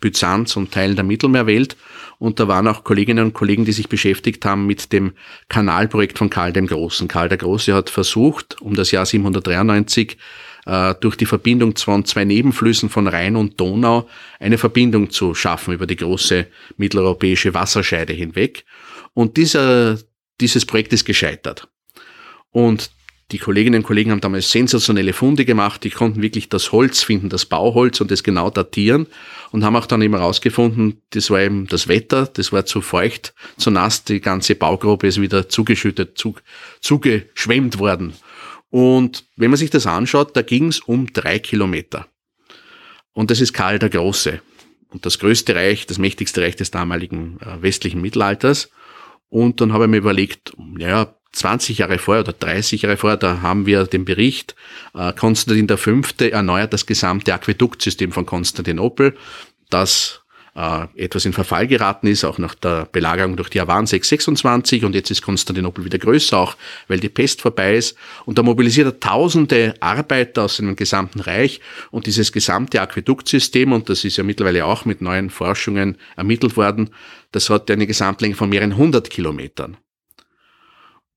Byzanz 0.00 0.56
und 0.56 0.72
Teilen 0.72 0.96
der 0.96 1.04
Mittelmeerwelt. 1.04 1.76
Und 2.18 2.40
da 2.40 2.48
waren 2.48 2.66
auch 2.66 2.82
Kolleginnen 2.82 3.26
und 3.26 3.34
Kollegen, 3.34 3.64
die 3.64 3.72
sich 3.72 3.88
beschäftigt 3.88 4.44
haben 4.44 4.66
mit 4.66 4.92
dem 4.92 5.12
Kanalprojekt 5.48 6.18
von 6.18 6.30
Karl 6.30 6.52
dem 6.52 6.66
Großen. 6.66 7.06
Karl 7.06 7.28
der 7.28 7.38
Große 7.38 7.72
hat 7.72 7.90
versucht, 7.90 8.60
um 8.60 8.74
das 8.74 8.90
Jahr 8.90 9.06
793 9.06 10.18
äh, 10.66 10.94
durch 11.00 11.16
die 11.16 11.26
Verbindung 11.26 11.76
von 11.76 12.04
zwei 12.04 12.24
Nebenflüssen 12.24 12.88
von 12.88 13.06
Rhein 13.06 13.36
und 13.36 13.60
Donau 13.60 14.08
eine 14.40 14.58
Verbindung 14.58 15.10
zu 15.10 15.34
schaffen 15.34 15.74
über 15.74 15.86
die 15.86 15.96
große 15.96 16.46
mitteleuropäische 16.76 17.54
Wasserscheide 17.54 18.12
hinweg. 18.12 18.64
Und 19.14 19.36
dieser, 19.36 19.98
dieses 20.40 20.66
Projekt 20.66 20.92
ist 20.92 21.04
gescheitert. 21.04 21.68
Und 22.50 22.90
die 23.30 23.38
Kolleginnen 23.38 23.80
und 23.80 23.86
Kollegen 23.86 24.10
haben 24.10 24.22
damals 24.22 24.50
sensationelle 24.50 25.12
Funde 25.12 25.44
gemacht. 25.44 25.84
Die 25.84 25.90
konnten 25.90 26.22
wirklich 26.22 26.48
das 26.48 26.72
Holz 26.72 27.02
finden, 27.02 27.28
das 27.28 27.44
Bauholz 27.44 28.00
und 28.00 28.10
das 28.10 28.22
genau 28.22 28.48
datieren 28.48 29.06
und 29.50 29.64
haben 29.64 29.76
auch 29.76 29.86
dann 29.86 30.00
eben 30.00 30.14
herausgefunden, 30.14 31.02
das 31.10 31.30
war 31.30 31.40
eben 31.40 31.66
das 31.66 31.88
Wetter, 31.88 32.26
das 32.26 32.52
war 32.52 32.64
zu 32.64 32.80
feucht, 32.80 33.34
zu 33.58 33.70
nass, 33.70 34.04
die 34.04 34.20
ganze 34.20 34.54
Baugrube 34.54 35.06
ist 35.06 35.20
wieder 35.20 35.48
zugeschüttet, 35.48 36.16
zu, 36.16 36.36
zugeschwemmt 36.80 37.78
worden. 37.78 38.14
Und 38.70 39.24
wenn 39.36 39.50
man 39.50 39.58
sich 39.58 39.70
das 39.70 39.86
anschaut, 39.86 40.36
da 40.36 40.42
ging 40.42 40.68
es 40.68 40.80
um 40.80 41.12
drei 41.12 41.38
Kilometer. 41.38 42.06
Und 43.12 43.30
das 43.30 43.40
ist 43.40 43.52
Karl 43.52 43.78
der 43.78 43.90
Große. 43.90 44.40
Und 44.90 45.04
das 45.04 45.18
größte 45.18 45.54
Reich, 45.54 45.86
das 45.86 45.98
mächtigste 45.98 46.40
Reich 46.40 46.56
des 46.56 46.70
damaligen 46.70 47.38
äh, 47.40 47.60
westlichen 47.60 48.00
Mittelalters. 48.00 48.70
Und 49.28 49.60
dann 49.60 49.72
habe 49.72 49.84
ich 49.84 49.90
mir 49.90 49.98
überlegt, 49.98 50.52
ja, 50.78 51.14
20 51.32 51.78
Jahre 51.78 51.98
vorher 51.98 52.24
oder 52.24 52.32
30 52.32 52.82
Jahre 52.82 52.96
vorher, 52.96 53.16
da 53.16 53.42
haben 53.42 53.66
wir 53.66 53.84
den 53.84 54.04
Bericht, 54.04 54.54
äh, 54.94 55.12
Konstantin 55.12 55.68
V. 55.68 56.02
erneuert 56.24 56.72
das 56.72 56.86
gesamte 56.86 57.34
Aquäduktsystem 57.34 58.12
von 58.12 58.26
Konstantinopel, 58.26 59.16
das 59.70 60.22
äh, 60.58 60.86
etwas 60.96 61.24
in 61.24 61.32
Verfall 61.32 61.68
geraten 61.68 62.08
ist, 62.08 62.24
auch 62.24 62.38
nach 62.38 62.54
der 62.56 62.86
Belagerung 62.86 63.36
durch 63.36 63.48
die 63.48 63.60
Awan 63.60 63.86
626 63.86 64.84
und 64.84 64.94
jetzt 64.94 65.10
ist 65.10 65.22
Konstantinopel 65.22 65.84
wieder 65.84 65.98
größer, 65.98 66.36
auch 66.36 66.56
weil 66.88 66.98
die 66.98 67.08
Pest 67.08 67.40
vorbei 67.40 67.76
ist. 67.76 67.96
Und 68.24 68.38
da 68.38 68.42
mobilisiert 68.42 68.88
er 68.88 68.98
tausende 68.98 69.74
Arbeiter 69.78 70.42
aus 70.44 70.56
seinem 70.56 70.74
gesamten 70.74 71.20
Reich 71.20 71.60
und 71.92 72.06
dieses 72.06 72.32
gesamte 72.32 72.80
Aquäduktsystem, 72.80 73.70
und 73.72 73.88
das 73.88 74.04
ist 74.04 74.16
ja 74.16 74.24
mittlerweile 74.24 74.64
auch 74.64 74.84
mit 74.84 75.00
neuen 75.00 75.30
Forschungen 75.30 75.96
ermittelt 76.16 76.56
worden, 76.56 76.90
das 77.30 77.50
hat 77.50 77.70
eine 77.70 77.86
Gesamtlänge 77.86 78.34
von 78.34 78.48
mehreren 78.48 78.76
hundert 78.76 79.10
Kilometern. 79.10 79.76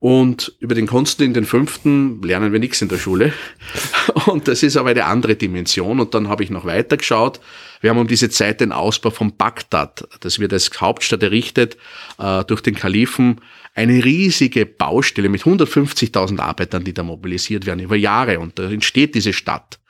Und 0.01 0.55
über 0.57 0.73
den 0.73 0.87
Konstantin 0.87 1.35
den 1.35 1.45
Fünften 1.45 2.23
lernen 2.23 2.51
wir 2.51 2.59
nichts 2.59 2.81
in 2.81 2.87
der 2.87 2.97
Schule. 2.97 3.33
Und 4.25 4.47
das 4.47 4.63
ist 4.63 4.75
aber 4.75 4.89
eine 4.89 5.05
andere 5.05 5.35
Dimension. 5.35 5.99
Und 5.99 6.15
dann 6.15 6.27
habe 6.27 6.43
ich 6.43 6.49
noch 6.49 6.65
weiter 6.65 6.97
geschaut. 6.97 7.39
Wir 7.81 7.91
haben 7.91 7.99
um 7.99 8.07
diese 8.07 8.31
Zeit 8.31 8.61
den 8.61 8.71
Ausbau 8.71 9.11
von 9.11 9.37
Bagdad, 9.37 10.07
das 10.21 10.39
wird 10.39 10.53
als 10.53 10.71
Hauptstadt 10.81 11.21
errichtet, 11.21 11.77
äh, 12.17 12.43
durch 12.45 12.61
den 12.61 12.73
Kalifen. 12.73 13.41
Eine 13.75 14.03
riesige 14.03 14.65
Baustelle 14.65 15.29
mit 15.29 15.43
150.000 15.43 16.39
Arbeitern, 16.39 16.83
die 16.83 16.95
da 16.95 17.03
mobilisiert 17.03 17.67
werden 17.67 17.81
über 17.81 17.95
Jahre. 17.95 18.39
Und 18.39 18.57
da 18.57 18.71
entsteht 18.71 19.13
diese 19.13 19.33
Stadt 19.33 19.80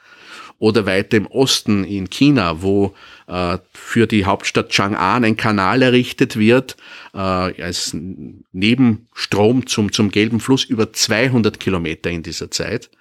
oder 0.62 0.86
weiter 0.86 1.18
im 1.18 1.26
Osten 1.26 1.84
in 1.84 2.12
China, 2.12 2.62
wo 2.62 2.94
äh, 3.26 3.58
für 3.74 4.06
die 4.06 4.26
Hauptstadt 4.26 4.70
Chang'an 4.70 5.26
ein 5.26 5.36
Kanal 5.36 5.82
errichtet 5.82 6.38
wird, 6.38 6.78
äh, 7.16 7.18
als 7.18 7.98
Nebenstrom 8.52 9.66
zum, 9.66 9.92
zum 9.92 10.12
Gelben 10.12 10.40
Fluss 10.40 10.64
über 10.64 10.94
200 10.94 11.60
Kilometer 11.60 12.12
in 12.12 12.22
dieser 12.22 12.52
Zeit. 12.52 12.92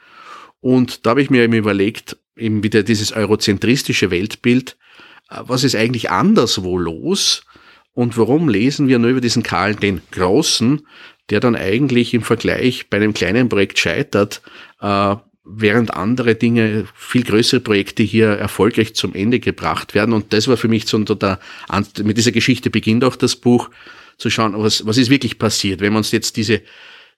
Und 0.63 1.05
da 1.05 1.11
habe 1.11 1.21
ich 1.21 1.29
mir 1.29 1.43
eben 1.43 1.53
überlegt, 1.53 2.17
eben 2.35 2.63
wieder 2.63 2.83
dieses 2.83 3.13
eurozentristische 3.13 4.11
Weltbild, 4.11 4.79
äh, 5.31 5.41
was 5.43 5.63
ist 5.63 5.77
eigentlich 5.77 6.11
anderswo 6.11 6.79
los? 6.79 7.45
Und 7.93 8.17
warum 8.17 8.49
lesen 8.49 8.89
wir 8.89 8.99
nur 8.99 9.11
über 9.11 9.21
diesen 9.21 9.43
Karl 9.43 9.75
den 9.75 10.01
Großen, 10.13 10.81
der 11.29 11.41
dann 11.41 11.57
eigentlich 11.57 12.15
im 12.15 12.23
Vergleich 12.23 12.89
bei 12.89 12.97
einem 12.97 13.13
kleinen 13.13 13.51
Projekt 13.51 13.79
scheitert, 13.79 14.41
äh, 14.81 15.17
während 15.45 15.95
andere 15.95 16.35
Dinge, 16.35 16.87
viel 16.95 17.25
größere 17.25 17.61
Projekte 17.61 18.03
hier 18.03 18.29
erfolgreich 18.29 18.95
zum 18.95 19.15
Ende 19.15 19.41
gebracht 19.41 19.95
werden. 19.95 20.13
Und 20.13 20.33
das 20.33 20.49
war 20.49 20.57
für 20.57 20.69
mich 20.69 20.87
so 20.87 20.97
unter 20.97 21.17
der, 21.17 21.41
mit 22.03 22.19
dieser 22.19 22.33
Geschichte 22.33 22.71
beginnt 22.71 23.05
auch 23.05 23.17
das 23.17 23.37
Buch, 23.37 23.71
zu 24.19 24.31
schauen, 24.31 24.55
was, 24.57 24.87
was 24.87 24.99
ist 24.99 25.11
wirklich 25.11 25.39
passiert. 25.39 25.81
Wenn 25.81 25.95
wir 25.95 25.99
uns 25.99 26.13
jetzt 26.13 26.37
diese 26.37 26.61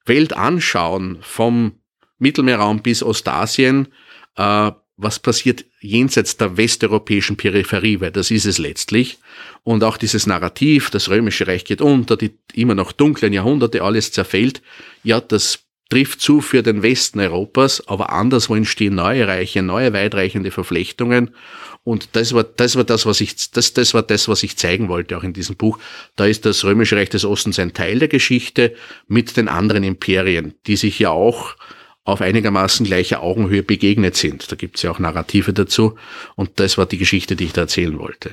Welt 0.06 0.32
anschauen, 0.34 1.18
vom 1.20 1.72
Mittelmeerraum 2.18 2.80
bis 2.80 3.02
Ostasien, 3.02 3.88
äh, 4.36 4.70
was 4.96 5.18
passiert 5.18 5.64
jenseits 5.80 6.36
der 6.36 6.56
westeuropäischen 6.56 7.36
Peripherie, 7.36 8.00
weil 8.00 8.12
das 8.12 8.30
ist 8.30 8.44
es 8.44 8.58
letztlich. 8.58 9.18
Und 9.64 9.82
auch 9.82 9.96
dieses 9.96 10.26
Narrativ, 10.26 10.90
das 10.90 11.08
Römische 11.08 11.46
Reich 11.46 11.64
geht 11.64 11.80
unter, 11.80 12.16
die 12.16 12.38
immer 12.54 12.74
noch 12.74 12.92
dunklen 12.92 13.32
Jahrhunderte, 13.32 13.82
alles 13.82 14.12
zerfällt, 14.12 14.62
ja, 15.02 15.20
das 15.20 15.64
trifft 15.92 16.22
zu 16.22 16.40
für 16.40 16.62
den 16.62 16.82
Westen 16.82 17.20
Europas, 17.20 17.86
aber 17.86 18.14
anderswo 18.14 18.54
entstehen 18.54 18.94
neue 18.94 19.28
Reiche, 19.28 19.60
neue 19.60 19.92
weitreichende 19.92 20.50
Verflechtungen. 20.50 21.32
Und 21.84 22.16
das 22.16 22.32
war, 22.32 22.44
das 22.44 22.76
war 22.76 22.84
das, 22.84 23.04
was 23.04 23.20
ich, 23.20 23.50
das, 23.50 23.74
das 23.74 23.92
war 23.92 24.02
das, 24.02 24.26
was 24.26 24.42
ich 24.42 24.56
zeigen 24.56 24.88
wollte, 24.88 25.18
auch 25.18 25.22
in 25.22 25.34
diesem 25.34 25.56
Buch. 25.56 25.78
Da 26.16 26.24
ist 26.24 26.46
das 26.46 26.64
Römische 26.64 26.96
Reich 26.96 27.10
des 27.10 27.26
Ostens 27.26 27.58
ein 27.58 27.74
Teil 27.74 27.98
der 27.98 28.08
Geschichte 28.08 28.74
mit 29.06 29.36
den 29.36 29.48
anderen 29.48 29.84
Imperien, 29.84 30.54
die 30.66 30.76
sich 30.76 30.98
ja 30.98 31.10
auch 31.10 31.56
auf 32.04 32.22
einigermaßen 32.22 32.86
gleicher 32.86 33.22
Augenhöhe 33.22 33.62
begegnet 33.62 34.16
sind. 34.16 34.50
Da 34.50 34.56
gibt 34.56 34.76
es 34.76 34.82
ja 34.82 34.92
auch 34.92 34.98
Narrative 34.98 35.52
dazu. 35.52 35.96
Und 36.36 36.52
das 36.58 36.78
war 36.78 36.86
die 36.86 36.98
Geschichte, 36.98 37.36
die 37.36 37.44
ich 37.44 37.52
da 37.52 37.62
erzählen 37.62 37.98
wollte. 37.98 38.30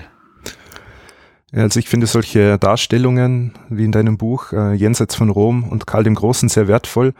Also 1.52 1.82
ich 1.82 1.90
finde 1.90 2.08
solche 2.08 2.58
Darstellungen 2.58 3.52
wie 3.68 3.84
in 3.84 3.92
deinem 3.92 4.18
Buch 4.18 4.54
äh, 4.54 4.76
Jenseits 4.76 5.16
von 5.16 5.30
Rom 5.30 5.66
und 5.66 5.88
Karl 5.88 6.06
dem 6.06 6.16
Großen 6.16 6.48
sehr 6.48 6.70
wertvoll, 6.70 7.14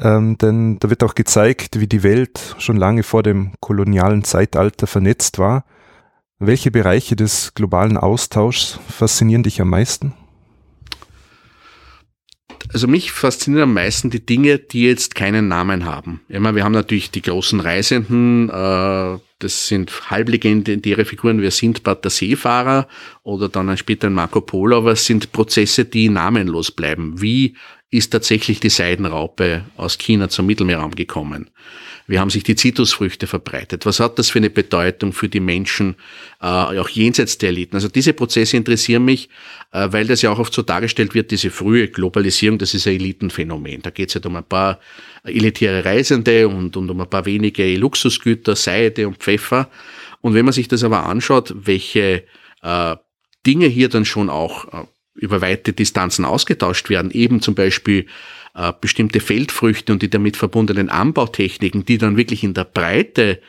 ähm, 0.00 0.38
denn 0.38 0.78
da 0.78 0.90
wird 0.90 1.02
auch 1.02 1.14
gezeigt, 1.14 1.80
wie 1.80 1.86
die 1.86 2.02
Welt 2.02 2.56
schon 2.58 2.76
lange 2.76 3.02
vor 3.02 3.22
dem 3.22 3.52
kolonialen 3.60 4.24
Zeitalter 4.24 4.86
vernetzt 4.86 5.38
war. 5.38 5.64
Welche 6.38 6.70
Bereiche 6.70 7.14
des 7.14 7.54
globalen 7.54 7.96
Austauschs 7.96 8.80
faszinieren 8.88 9.42
dich 9.42 9.60
am 9.60 9.70
meisten? 9.70 10.14
Also 12.72 12.88
mich 12.88 13.12
faszinieren 13.12 13.64
am 13.64 13.74
meisten 13.74 14.08
die 14.08 14.24
Dinge, 14.24 14.58
die 14.58 14.84
jetzt 14.84 15.14
keinen 15.14 15.48
Namen 15.48 15.84
haben. 15.84 16.22
Immer, 16.28 16.54
wir 16.54 16.64
haben 16.64 16.72
natürlich 16.72 17.10
die 17.10 17.20
großen 17.20 17.60
Reisenden, 17.60 18.48
äh, 18.48 19.18
das 19.38 19.66
sind 19.66 20.10
halblegendäre 20.10 21.04
Figuren 21.04 21.42
wie 21.42 21.50
Sindbad 21.50 22.04
der 22.04 22.10
Seefahrer 22.10 22.88
oder 23.24 23.48
dann 23.48 23.76
später 23.76 24.06
ein 24.06 24.14
Marco 24.14 24.40
Polo, 24.40 24.78
aber 24.78 24.92
es 24.92 25.04
sind 25.04 25.32
Prozesse, 25.32 25.84
die 25.84 26.08
namenlos 26.08 26.70
bleiben. 26.70 27.20
Wie 27.20 27.56
ist 27.90 28.10
tatsächlich 28.10 28.60
die 28.60 28.70
Seidenraupe 28.70 29.64
aus 29.76 29.98
China 29.98 30.28
zum 30.28 30.46
Mittelmeerraum 30.46 30.92
gekommen? 30.92 31.50
Wie 32.12 32.18
haben 32.18 32.28
sich 32.28 32.42
die 32.42 32.56
Zitrusfrüchte 32.56 33.26
verbreitet? 33.26 33.86
Was 33.86 33.98
hat 33.98 34.18
das 34.18 34.28
für 34.28 34.38
eine 34.38 34.50
Bedeutung 34.50 35.14
für 35.14 35.30
die 35.30 35.40
Menschen, 35.40 35.96
äh, 36.42 36.46
auch 36.46 36.90
jenseits 36.90 37.38
der 37.38 37.48
Eliten? 37.48 37.74
Also 37.74 37.88
diese 37.88 38.12
Prozesse 38.12 38.58
interessieren 38.58 39.06
mich, 39.06 39.30
äh, 39.70 39.88
weil 39.92 40.06
das 40.06 40.20
ja 40.20 40.30
auch 40.30 40.38
oft 40.38 40.52
so 40.52 40.60
dargestellt 40.60 41.14
wird, 41.14 41.30
diese 41.30 41.50
frühe 41.50 41.88
Globalisierung, 41.88 42.58
das 42.58 42.74
ist 42.74 42.86
ein 42.86 42.96
Elitenphänomen. 42.96 43.80
Da 43.80 43.88
geht 43.88 44.10
es 44.10 44.16
halt 44.16 44.26
um 44.26 44.36
ein 44.36 44.44
paar 44.44 44.78
elitäre 45.24 45.86
Reisende 45.86 46.48
und, 46.48 46.76
und 46.76 46.90
um 46.90 47.00
ein 47.00 47.08
paar 47.08 47.24
wenige 47.24 47.74
Luxusgüter, 47.78 48.56
Seide 48.56 49.08
und 49.08 49.16
Pfeffer. 49.16 49.70
Und 50.20 50.34
wenn 50.34 50.44
man 50.44 50.52
sich 50.52 50.68
das 50.68 50.84
aber 50.84 51.06
anschaut, 51.06 51.54
welche 51.56 52.24
äh, 52.60 52.96
Dinge 53.46 53.68
hier 53.68 53.88
dann 53.88 54.04
schon 54.04 54.28
auch 54.28 54.66
äh, 54.66 54.86
über 55.14 55.40
weite 55.40 55.72
Distanzen 55.72 56.26
ausgetauscht 56.26 56.90
werden, 56.90 57.10
eben 57.10 57.40
zum 57.40 57.54
Beispiel 57.54 58.04
äh, 58.54 58.72
bestimmte 58.80 59.20
Feldfrüchte 59.20 59.92
und 59.92 60.02
die 60.02 60.10
damit 60.10 60.36
verbundenen 60.36 60.88
Anbautechniken, 60.88 61.84
die 61.84 61.98
dann 61.98 62.16
wirklich 62.16 62.44
in 62.44 62.54
der 62.54 62.64
Breite 62.64 63.40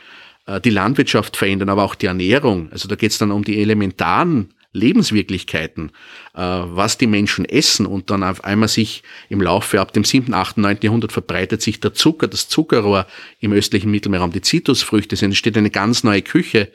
äh, 0.45 0.61
die 0.61 0.69
Landwirtschaft 0.69 1.37
verändern, 1.37 1.69
aber 1.69 1.83
auch 1.83 1.95
die 1.95 2.07
Ernährung. 2.07 2.71
Also 2.71 2.87
da 2.87 2.95
geht 2.95 3.11
es 3.11 3.17
dann 3.17 3.31
um 3.31 3.43
die 3.43 3.59
elementaren 3.59 4.53
Lebenswirklichkeiten, 4.73 5.91
äh, 6.33 6.39
was 6.41 6.97
die 6.97 7.07
Menschen 7.07 7.45
essen 7.45 7.85
und 7.85 8.09
dann 8.09 8.23
auf 8.23 8.43
einmal 8.43 8.67
sich 8.67 9.03
im 9.29 9.41
Laufe 9.41 9.79
ab 9.79 9.93
dem 9.93 10.03
7., 10.03 10.33
8., 10.33 10.57
9. 10.57 10.79
Jahrhundert 10.81 11.11
verbreitet 11.11 11.61
sich 11.61 11.79
der 11.79 11.93
Zucker, 11.93 12.27
das 12.27 12.49
Zuckerrohr 12.49 13.05
im 13.39 13.53
östlichen 13.53 13.91
Mittelmeerraum, 13.91 14.31
die 14.31 14.41
Zitrusfrüchte, 14.41 15.15
es 15.15 15.21
entsteht 15.21 15.57
eine 15.57 15.69
ganz 15.69 16.03
neue 16.03 16.23
Küche. 16.23 16.71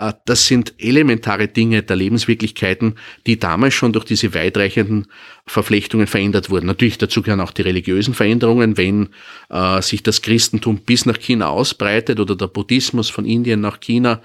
Äh, 0.00 0.14
das 0.24 0.46
sind 0.46 0.74
elementare 0.78 1.46
Dinge 1.46 1.82
der 1.82 1.96
Lebenswirklichkeiten, 1.96 2.94
die 3.26 3.38
damals 3.38 3.74
schon 3.74 3.92
durch 3.92 4.04
diese 4.04 4.34
weitreichenden 4.34 5.06
Verflechtungen 5.46 6.06
verändert 6.06 6.50
wurden. 6.50 6.66
Natürlich 6.66 6.98
dazu 6.98 7.22
gehören 7.22 7.40
auch 7.40 7.52
die 7.52 7.62
religiösen 7.62 8.14
Veränderungen, 8.14 8.76
wenn 8.76 9.10
äh, 9.50 9.82
sich 9.82 10.02
das 10.02 10.22
Christentum 10.22 10.78
bis 10.78 11.06
nach 11.06 11.18
China 11.18 11.48
ausbreitet 11.48 12.18
oder 12.18 12.34
der 12.34 12.48
Buddhismus 12.48 13.10
von 13.10 13.26
Indien 13.26 13.60
nach 13.60 13.80
China 13.80 14.22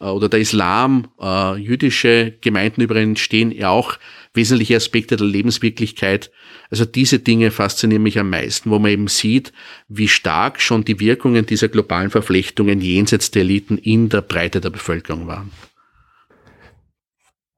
äh, 0.00 0.04
oder 0.06 0.28
der 0.28 0.40
Islam, 0.40 1.08
äh, 1.20 1.56
jüdische 1.56 2.34
Gemeinden 2.40 2.80
überall 2.80 3.02
entstehen, 3.02 3.52
ja 3.52 3.68
auch 3.68 3.98
wesentliche 4.38 4.76
Aspekte 4.76 5.16
der 5.16 5.26
Lebenswirklichkeit. 5.26 6.30
Also 6.70 6.84
diese 6.84 7.18
Dinge 7.18 7.50
faszinieren 7.50 8.04
mich 8.04 8.18
am 8.18 8.30
meisten, 8.30 8.70
wo 8.70 8.78
man 8.78 8.92
eben 8.92 9.08
sieht, 9.08 9.52
wie 9.88 10.08
stark 10.08 10.60
schon 10.60 10.84
die 10.84 11.00
Wirkungen 11.00 11.44
dieser 11.44 11.68
globalen 11.68 12.10
Verflechtungen 12.10 12.80
jenseits 12.80 13.32
der 13.32 13.42
Eliten 13.42 13.76
in 13.76 14.08
der 14.08 14.22
Breite 14.22 14.60
der 14.60 14.70
Bevölkerung 14.70 15.26
waren. 15.26 15.50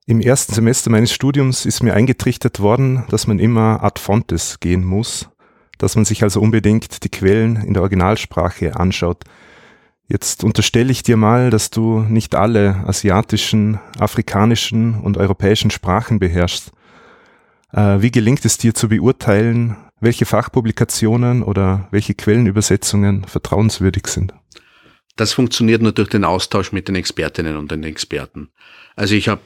Im 0.07 0.20
ersten 0.20 0.55
Semester 0.55 0.91
meines 0.91 1.12
Studiums 1.12 1.66
ist 1.66 1.83
mir 1.83 1.95
eingetrichtert 1.95 2.59
worden, 2.59 3.05
dass 3.11 3.26
man 3.26 3.39
immer 3.39 3.85
ad 3.85 4.01
fontes 4.01 4.59
gehen 4.59 4.83
muss, 4.83 5.28
dass 5.78 5.95
man 5.95 6.05
sich 6.05 6.22
also 6.22 6.41
unbedingt 6.41 7.05
die 7.05 7.11
Quellen 7.11 7.57
in 7.57 7.74
der 7.74 7.83
Originalsprache 7.83 8.74
anschaut. 8.74 9.22
Jetzt 10.13 10.43
unterstelle 10.43 10.91
ich 10.91 11.05
dir 11.05 11.17
mal, 11.17 11.51
dass 11.51 11.71
du 11.71 12.01
nicht 12.01 12.35
alle 12.35 12.83
asiatischen, 12.85 13.79
afrikanischen 13.97 15.01
und 15.01 15.17
europäischen 15.17 15.71
Sprachen 15.71 16.19
beherrschst. 16.19 16.73
Äh, 17.73 18.01
wie 18.01 18.11
gelingt 18.11 18.45
es 18.45 18.59
dir 18.59 18.75
zu 18.75 18.89
beurteilen, 18.89 19.77
welche 20.01 20.27
Fachpublikationen 20.27 21.45
oder 21.45 21.87
welche 21.93 22.15
Quellenübersetzungen 22.15 23.23
vertrauenswürdig 23.23 24.09
sind? 24.09 24.35
Das 25.15 25.33
funktioniert 25.33 25.81
nur 25.81 25.93
durch 25.93 26.09
den 26.09 26.25
Austausch 26.25 26.73
mit 26.73 26.89
den 26.89 26.97
Expertinnen 26.97 27.57
und 27.57 27.71
den 27.71 27.85
Experten. 27.85 28.51
Also 28.97 29.15
ich 29.15 29.29
habe 29.29 29.43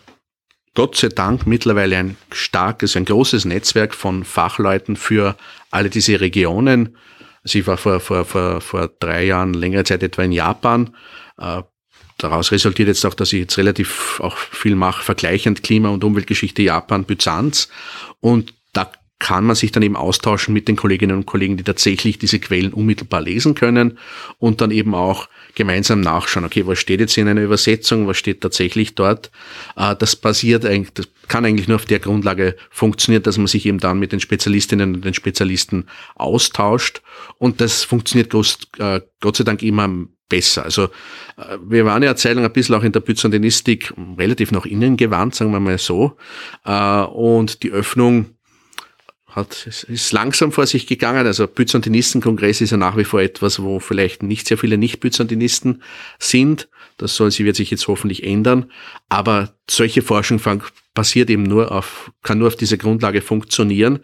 Gott 0.73 0.97
sei 0.97 1.09
Dank 1.09 1.47
mittlerweile 1.47 1.99
ein 1.99 2.17
starkes, 2.33 2.97
ein 2.97 3.05
großes 3.05 3.45
Netzwerk 3.45 3.95
von 3.95 4.25
Fachleuten 4.25 4.97
für 4.97 5.37
alle 5.71 5.91
diese 5.91 6.23
Regionen. 6.23 6.97
Also 7.45 7.59
ich 7.59 7.67
war 7.67 7.77
vor, 7.77 8.01
vor, 8.01 8.25
vor, 8.25 8.61
vor 8.61 8.91
drei 8.99 9.25
Jahren 9.25 9.55
längere 9.55 9.85
Zeit 9.85 10.03
etwa 10.03 10.23
in 10.23 10.33
Japan. 10.33 10.97
Äh, 11.39 11.63
daraus 12.19 12.53
resultiert 12.53 12.89
jetzt 12.89 13.05
auch, 13.05 13.15
dass 13.15 13.33
ich 13.33 13.41
jetzt 13.41 13.59
relativ 13.59 14.21
auch 14.21 14.37
viel 14.37 14.77
mache, 14.77 15.05
vergleichend 15.05 15.63
Klima- 15.63 15.91
und 15.91 16.05
Umweltgeschichte 16.05 16.63
Japan, 16.63 17.05
Byzanz. 17.05 17.69
Und 18.21 18.55
da 18.73 18.91
kann 19.19 19.45
man 19.45 19.57
sich 19.57 19.73
dann 19.73 19.83
eben 19.83 19.97
austauschen 19.97 20.55
mit 20.55 20.69
den 20.69 20.77
Kolleginnen 20.77 21.17
und 21.17 21.27
Kollegen, 21.27 21.57
die 21.57 21.65
tatsächlich 21.65 22.19
diese 22.19 22.41
Quellen 22.41 22.73
unmittelbar 22.73 23.21
lesen 23.21 23.55
können 23.55 23.99
und 24.39 24.61
dann 24.61 24.71
eben 24.71 24.95
auch 24.95 25.29
gemeinsam 25.55 26.01
nachschauen, 26.01 26.45
okay, 26.45 26.67
was 26.67 26.79
steht 26.79 27.01
jetzt 27.01 27.17
in 27.17 27.29
einer 27.29 27.43
Übersetzung, 27.43 28.07
was 28.07 28.17
steht 28.17 28.41
tatsächlich 28.41 28.95
dort. 28.95 29.31
Äh, 29.77 29.95
das 29.97 30.17
basiert 30.17 30.65
eigentlich, 30.65 30.95
das 30.95 31.09
kann 31.29 31.45
eigentlich 31.45 31.69
nur 31.69 31.77
auf 31.77 31.87
der 31.87 32.01
Grundlage 32.01 32.57
funktionieren, 32.71 33.23
dass 33.23 33.39
man 33.39 33.47
sich 33.47 33.67
eben 33.67 33.79
dann 33.79 33.99
mit 33.99 34.13
den 34.13 34.21
Spezialistinnen 34.21 34.95
und 34.95 35.05
den 35.05 35.15
Spezialisten 35.15 35.87
austauscht. 36.15 37.03
Und 37.39 37.61
das 37.61 37.85
funktioniert 37.85 38.35
äh, 38.79 39.01
Gott 39.21 39.37
sei 39.37 39.45
Dank 39.45 39.63
immer 39.63 39.89
besser. 40.29 40.65
Also 40.65 40.85
äh, 41.37 41.59
wir 41.65 41.85
waren 41.85 42.03
ja 42.03 42.11
Erzählung 42.11 42.45
ein 42.45 42.53
bisschen 42.53 42.75
auch 42.75 42.83
in 42.83 42.93
der 42.93 43.01
Byzantinistik 43.01 43.93
relativ 44.19 44.53
nach 44.53 44.67
innen 44.67 44.97
gewandt, 44.97 45.35
sagen 45.35 45.53
wir 45.53 45.61
mal 45.61 45.79
so. 45.79 46.17
Und 46.65 47.63
die 47.63 47.71
Öffnung 47.71 48.34
hat, 49.35 49.67
ist 49.67 50.13
langsam 50.13 50.53
vor 50.53 50.67
sich 50.67 50.87
gegangen. 50.87 51.27
Also 51.27 51.47
Byzantinistenkongress 51.47 52.61
ist 52.61 52.71
ja 52.71 52.77
nach 52.77 52.97
wie 52.97 53.05
vor 53.05 53.21
etwas, 53.21 53.63
wo 53.63 53.81
vielleicht 53.81 54.23
nicht 54.23 54.47
sehr 54.47 54.59
viele 54.59 54.79
Nicht-Byzantinisten 54.79 55.83
sind. 56.19 56.69
Das 56.97 57.17
soll 57.17 57.31
sie 57.31 57.45
wird 57.45 57.57
sich 57.57 57.71
jetzt 57.71 57.89
hoffentlich 57.89 58.23
ändern. 58.23 58.71
Aber 59.09 59.55
solche 59.69 60.03
Forschung 60.03 60.41
passiert 60.95 61.31
eben 61.31 61.43
nur 61.43 61.73
auf, 61.73 62.13
kann 62.23 62.39
nur 62.39 62.49
auf 62.49 62.57
dieser 62.57 62.77
Grundlage 62.77 63.23
funktionieren. 63.23 63.99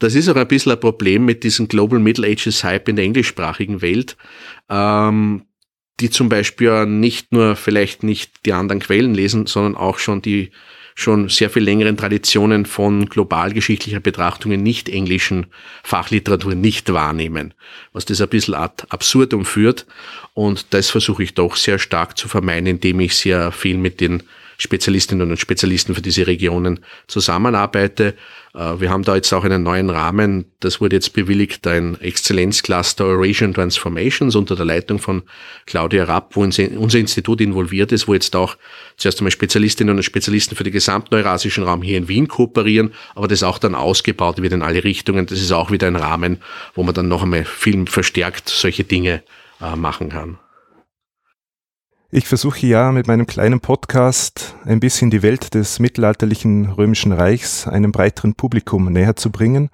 Das 0.00 0.14
ist 0.16 0.28
auch 0.28 0.36
ein 0.36 0.48
bisschen 0.48 0.72
ein 0.72 0.80
Problem 0.80 1.24
mit 1.24 1.44
diesem 1.44 1.68
Global 1.68 2.00
Middle 2.00 2.26
Ages 2.26 2.64
Hype 2.64 2.88
in 2.88 2.96
der 2.96 3.04
englischsprachigen 3.04 3.80
Welt. 3.80 4.16
Ähm, 4.68 5.42
die 6.00 6.10
zum 6.10 6.28
Beispiel 6.28 6.86
nicht 6.86 7.30
nur 7.30 7.54
vielleicht 7.54 8.02
nicht 8.02 8.46
die 8.46 8.52
anderen 8.52 8.80
Quellen 8.80 9.14
lesen, 9.14 9.46
sondern 9.46 9.76
auch 9.76 9.98
schon 9.98 10.22
die 10.22 10.50
schon 10.94 11.28
sehr 11.28 11.50
viel 11.50 11.64
längeren 11.64 11.96
Traditionen 11.96 12.66
von 12.66 13.06
globalgeschichtlicher 13.06 14.00
Betrachtungen 14.00 14.62
nicht 14.62 14.88
englischen 14.88 15.46
Fachliteratur 15.82 16.54
nicht 16.54 16.92
wahrnehmen, 16.92 17.52
was 17.92 18.04
das 18.04 18.20
ein 18.20 18.28
bisschen 18.28 18.54
ad 18.54 18.84
absurdum 18.90 19.44
führt. 19.44 19.86
Und 20.34 20.72
das 20.72 20.90
versuche 20.90 21.24
ich 21.24 21.34
doch 21.34 21.56
sehr 21.56 21.78
stark 21.78 22.16
zu 22.16 22.28
vermeiden, 22.28 22.66
indem 22.66 23.00
ich 23.00 23.16
sehr 23.16 23.50
viel 23.50 23.76
mit 23.76 24.00
den 24.00 24.22
Spezialistinnen 24.58 25.30
und 25.30 25.36
Spezialisten 25.38 25.94
für 25.94 26.02
diese 26.02 26.26
Regionen 26.26 26.80
zusammenarbeite. 27.06 28.14
Äh, 28.54 28.80
wir 28.80 28.90
haben 28.90 29.02
da 29.02 29.14
jetzt 29.14 29.32
auch 29.32 29.44
einen 29.44 29.62
neuen 29.62 29.90
Rahmen. 29.90 30.46
Das 30.60 30.80
wurde 30.80 30.96
jetzt 30.96 31.12
bewilligt, 31.12 31.66
ein 31.66 32.00
Exzellenzcluster 32.00 33.04
Eurasian 33.04 33.54
Transformations 33.54 34.34
unter 34.36 34.56
der 34.56 34.64
Leitung 34.64 34.98
von 34.98 35.22
Claudia 35.66 36.04
Rapp, 36.04 36.36
wo 36.36 36.42
unser 36.42 36.98
Institut 36.98 37.40
involviert 37.40 37.92
ist, 37.92 38.08
wo 38.08 38.14
jetzt 38.14 38.34
auch 38.36 38.56
zuerst 38.96 39.20
einmal 39.20 39.30
Spezialistinnen 39.30 39.96
und 39.96 40.02
Spezialisten 40.02 40.56
für 40.56 40.64
den 40.64 40.72
gesamten 40.72 41.14
eurasischen 41.14 41.64
Raum 41.64 41.82
hier 41.82 41.98
in 41.98 42.08
Wien 42.08 42.28
kooperieren, 42.28 42.92
aber 43.14 43.28
das 43.28 43.42
auch 43.42 43.58
dann 43.58 43.74
ausgebaut 43.74 44.40
wird 44.40 44.52
in 44.52 44.62
alle 44.62 44.84
Richtungen. 44.84 45.26
Das 45.26 45.40
ist 45.40 45.52
auch 45.52 45.70
wieder 45.70 45.86
ein 45.86 45.96
Rahmen, 45.96 46.38
wo 46.74 46.82
man 46.82 46.94
dann 46.94 47.08
noch 47.08 47.22
einmal 47.22 47.44
viel 47.44 47.86
verstärkt 47.86 48.48
solche 48.48 48.84
Dinge 48.84 49.22
äh, 49.60 49.76
machen 49.76 50.10
kann. 50.10 50.38
Ich 52.16 52.28
versuche 52.28 52.64
ja 52.68 52.92
mit 52.92 53.08
meinem 53.08 53.26
kleinen 53.26 53.58
Podcast 53.58 54.54
ein 54.64 54.78
bisschen 54.78 55.10
die 55.10 55.22
Welt 55.22 55.52
des 55.54 55.80
mittelalterlichen 55.80 56.70
römischen 56.70 57.10
Reichs 57.10 57.66
einem 57.66 57.90
breiteren 57.90 58.36
Publikum 58.36 58.84
näher 58.92 59.16
zu 59.16 59.32
bringen. 59.32 59.68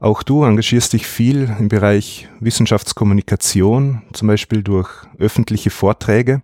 Auch 0.00 0.22
du 0.22 0.44
engagierst 0.44 0.94
dich 0.94 1.06
viel 1.06 1.54
im 1.58 1.68
Bereich 1.68 2.26
Wissenschaftskommunikation, 2.40 4.00
zum 4.14 4.28
Beispiel 4.28 4.62
durch 4.62 4.88
öffentliche 5.18 5.68
Vorträge. 5.68 6.40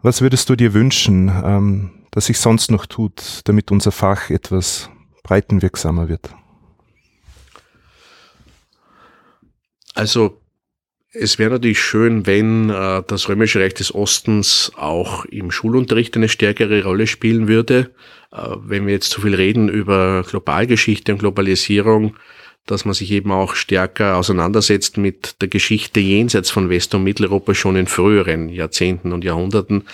Was 0.00 0.22
würdest 0.22 0.48
du 0.48 0.56
dir 0.56 0.72
wünschen, 0.72 1.30
ähm, 1.44 1.90
dass 2.10 2.24
sich 2.24 2.38
sonst 2.38 2.70
noch 2.70 2.86
tut, 2.86 3.42
damit 3.44 3.70
unser 3.70 3.92
Fach 3.92 4.30
etwas 4.30 4.88
breitenwirksamer 5.22 6.08
wird? 6.08 6.34
Also 9.94 10.40
es 11.12 11.38
wäre 11.38 11.50
natürlich 11.50 11.80
schön, 11.80 12.26
wenn 12.26 12.70
äh, 12.70 13.02
das 13.06 13.28
Römische 13.28 13.60
Reich 13.60 13.74
des 13.74 13.94
Ostens 13.94 14.72
auch 14.76 15.24
im 15.26 15.50
Schulunterricht 15.50 16.16
eine 16.16 16.28
stärkere 16.28 16.84
Rolle 16.84 17.06
spielen 17.06 17.48
würde. 17.48 17.90
Äh, 18.30 18.56
wenn 18.62 18.86
wir 18.86 18.92
jetzt 18.92 19.10
zu 19.10 19.22
viel 19.22 19.34
reden 19.34 19.68
über 19.68 20.24
Globalgeschichte 20.28 21.12
und 21.12 21.18
Globalisierung, 21.18 22.16
dass 22.66 22.84
man 22.84 22.92
sich 22.92 23.10
eben 23.12 23.32
auch 23.32 23.54
stärker 23.54 24.16
auseinandersetzt 24.16 24.98
mit 24.98 25.40
der 25.40 25.48
Geschichte 25.48 26.00
jenseits 26.00 26.50
von 26.50 26.68
West- 26.68 26.94
und 26.94 27.04
Mitteleuropa 27.04 27.54
schon 27.54 27.76
in 27.76 27.86
früheren 27.86 28.50
Jahrzehnten 28.50 29.12
und 29.12 29.24
Jahrhunderten, 29.24 29.84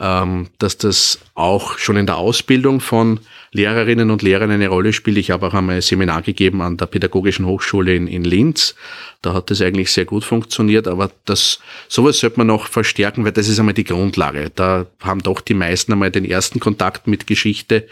ähm, 0.00 0.48
dass 0.58 0.76
das 0.76 1.20
auch 1.34 1.78
schon 1.78 1.96
in 1.96 2.06
der 2.06 2.16
Ausbildung 2.16 2.80
von 2.80 3.20
Lehrerinnen 3.52 4.10
und 4.10 4.22
Lehrern 4.22 4.50
eine 4.50 4.68
Rolle 4.68 4.92
spielt. 4.92 5.18
Ich 5.18 5.30
habe 5.30 5.46
auch 5.46 5.54
einmal 5.54 5.76
ein 5.76 5.82
Seminar 5.82 6.22
gegeben 6.22 6.62
an 6.62 6.76
der 6.76 6.86
Pädagogischen 6.86 7.46
Hochschule 7.46 7.94
in, 7.94 8.06
in 8.06 8.24
Linz. 8.24 8.74
Da 9.22 9.34
hat 9.34 9.50
das 9.50 9.60
eigentlich 9.60 9.90
sehr 9.90 10.04
gut 10.04 10.24
funktioniert, 10.24 10.88
aber 10.88 11.10
das, 11.24 11.60
sowas 11.88 12.18
sollte 12.18 12.38
man 12.38 12.48
noch 12.48 12.66
verstärken, 12.66 13.24
weil 13.24 13.32
das 13.32 13.48
ist 13.48 13.58
einmal 13.58 13.74
die 13.74 13.84
Grundlage. 13.84 14.50
Da 14.54 14.86
haben 15.00 15.22
doch 15.22 15.40
die 15.40 15.54
meisten 15.54 15.92
einmal 15.92 16.10
den 16.10 16.24
ersten 16.24 16.60
Kontakt 16.60 17.06
mit 17.06 17.26
Geschichte. 17.26 17.86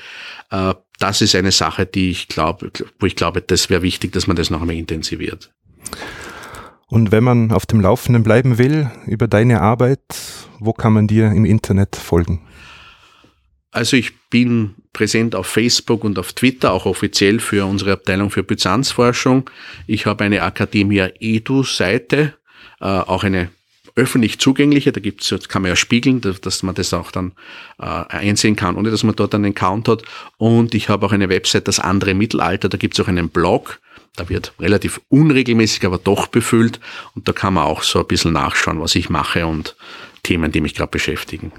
Äh, 0.51 0.75
das 0.99 1.21
ist 1.21 1.35
eine 1.35 1.51
Sache, 1.51 1.87
die 1.87 2.11
ich 2.11 2.29
glaube, 2.29 2.71
wo 3.01 3.07
ich 3.07 3.17
glaube, 3.17 3.41
das 3.41 3.71
wäre 3.71 3.83
wichtig, 3.83 4.13
dass 4.13 4.27
man 4.27 4.37
das 4.37 4.51
noch 4.51 4.61
einmal 4.61 4.77
intensiviert. 4.77 5.51
Und 6.87 7.11
wenn 7.11 7.25
man 7.25 7.51
auf 7.51 7.67
dem 7.67 7.81
Laufenden 7.81 8.23
bleiben 8.23 8.59
will 8.59 8.91
über 9.07 9.27
deine 9.27 9.61
Arbeit, 9.61 10.01
wo 10.61 10.73
kann 10.73 10.93
man 10.93 11.07
dir 11.07 11.33
im 11.33 11.45
Internet 11.45 11.97
folgen? 11.97 12.43
Also 13.75 13.97
ich 13.97 14.17
bin 14.31 14.77
präsent 14.93 15.35
auf 15.35 15.49
Facebook 15.49 16.05
und 16.05 16.17
auf 16.21 16.33
Twitter, 16.33 16.73
auch 16.73 16.87
offiziell 16.87 17.41
für 17.41 17.67
unsere 17.67 17.93
Abteilung 17.93 18.31
für 18.31 18.45
Byzanzforschung. 18.45 19.51
Ich 19.89 20.07
habe 20.07 20.23
eine 20.23 20.39
Academia 20.39 21.11
Edu-Seite, 21.19 22.35
äh, 22.81 22.85
auch 22.85 23.25
eine 23.25 23.51
öffentlich 23.97 24.39
zugängliche, 24.39 24.93
da 24.93 25.01
gibt's, 25.01 25.35
kann 25.49 25.63
man 25.63 25.71
ja 25.71 25.77
spiegeln, 25.77 26.21
dass 26.21 26.63
man 26.63 26.77
das 26.77 26.95
auch 26.95 27.11
dann 27.11 27.33
äh, 27.81 27.85
einsehen 27.85 28.55
kann, 28.55 28.77
ohne 28.77 28.93
dass 28.93 29.03
man 29.03 29.17
dort 29.17 29.35
einen 29.35 29.47
Account 29.47 29.89
hat. 29.89 30.03
Und 30.37 30.75
ich 30.75 30.89
habe 30.89 31.07
auch 31.07 31.13
eine 31.13 31.29
Website, 31.29 31.67
das 31.67 31.81
andere 31.81 32.15
Mittelalter, 32.15 32.69
da 32.69 32.79
gibt's 32.79 33.01
auch 33.01 33.09
einen 33.09 33.29
Blog, 33.29 33.81
da 34.15 34.29
wird 34.29 34.53
relativ 34.61 35.01
unregelmäßig, 35.09 35.85
aber 35.85 35.99
doch 35.99 36.29
befüllt. 36.29 36.79
Und 37.17 37.27
da 37.27 37.33
kann 37.33 37.55
man 37.55 37.65
auch 37.65 37.83
so 37.83 37.99
ein 37.99 38.07
bisschen 38.07 38.35
nachschauen, 38.35 38.81
was 38.81 38.95
ich 38.95 39.11
mache 39.11 39.49
und 39.49 39.75
Themen, 40.23 40.53
die 40.53 40.61
mich 40.61 40.77
gerade 40.77 40.93
beschäftigen. 40.93 41.51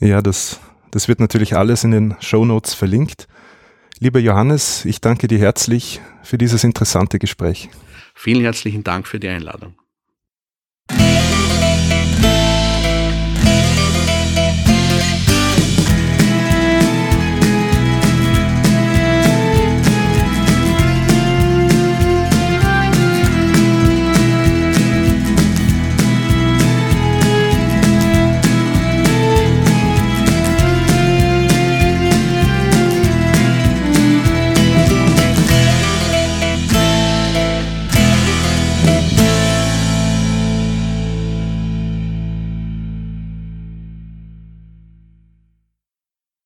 Ja, 0.00 0.20
das 0.22 0.60
das 0.90 1.08
wird 1.08 1.20
natürlich 1.20 1.56
alles 1.56 1.84
in 1.84 1.90
den 1.90 2.16
Show 2.20 2.44
Notes 2.44 2.74
verlinkt. 2.74 3.28
Lieber 3.98 4.18
Johannes, 4.18 4.84
ich 4.84 5.00
danke 5.00 5.26
dir 5.26 5.38
herzlich 5.38 6.00
für 6.22 6.38
dieses 6.38 6.64
interessante 6.64 7.18
Gespräch. 7.18 7.70
Vielen 8.14 8.42
herzlichen 8.42 8.84
Dank 8.84 9.06
für 9.06 9.20
die 9.20 9.28
Einladung. 9.28 9.74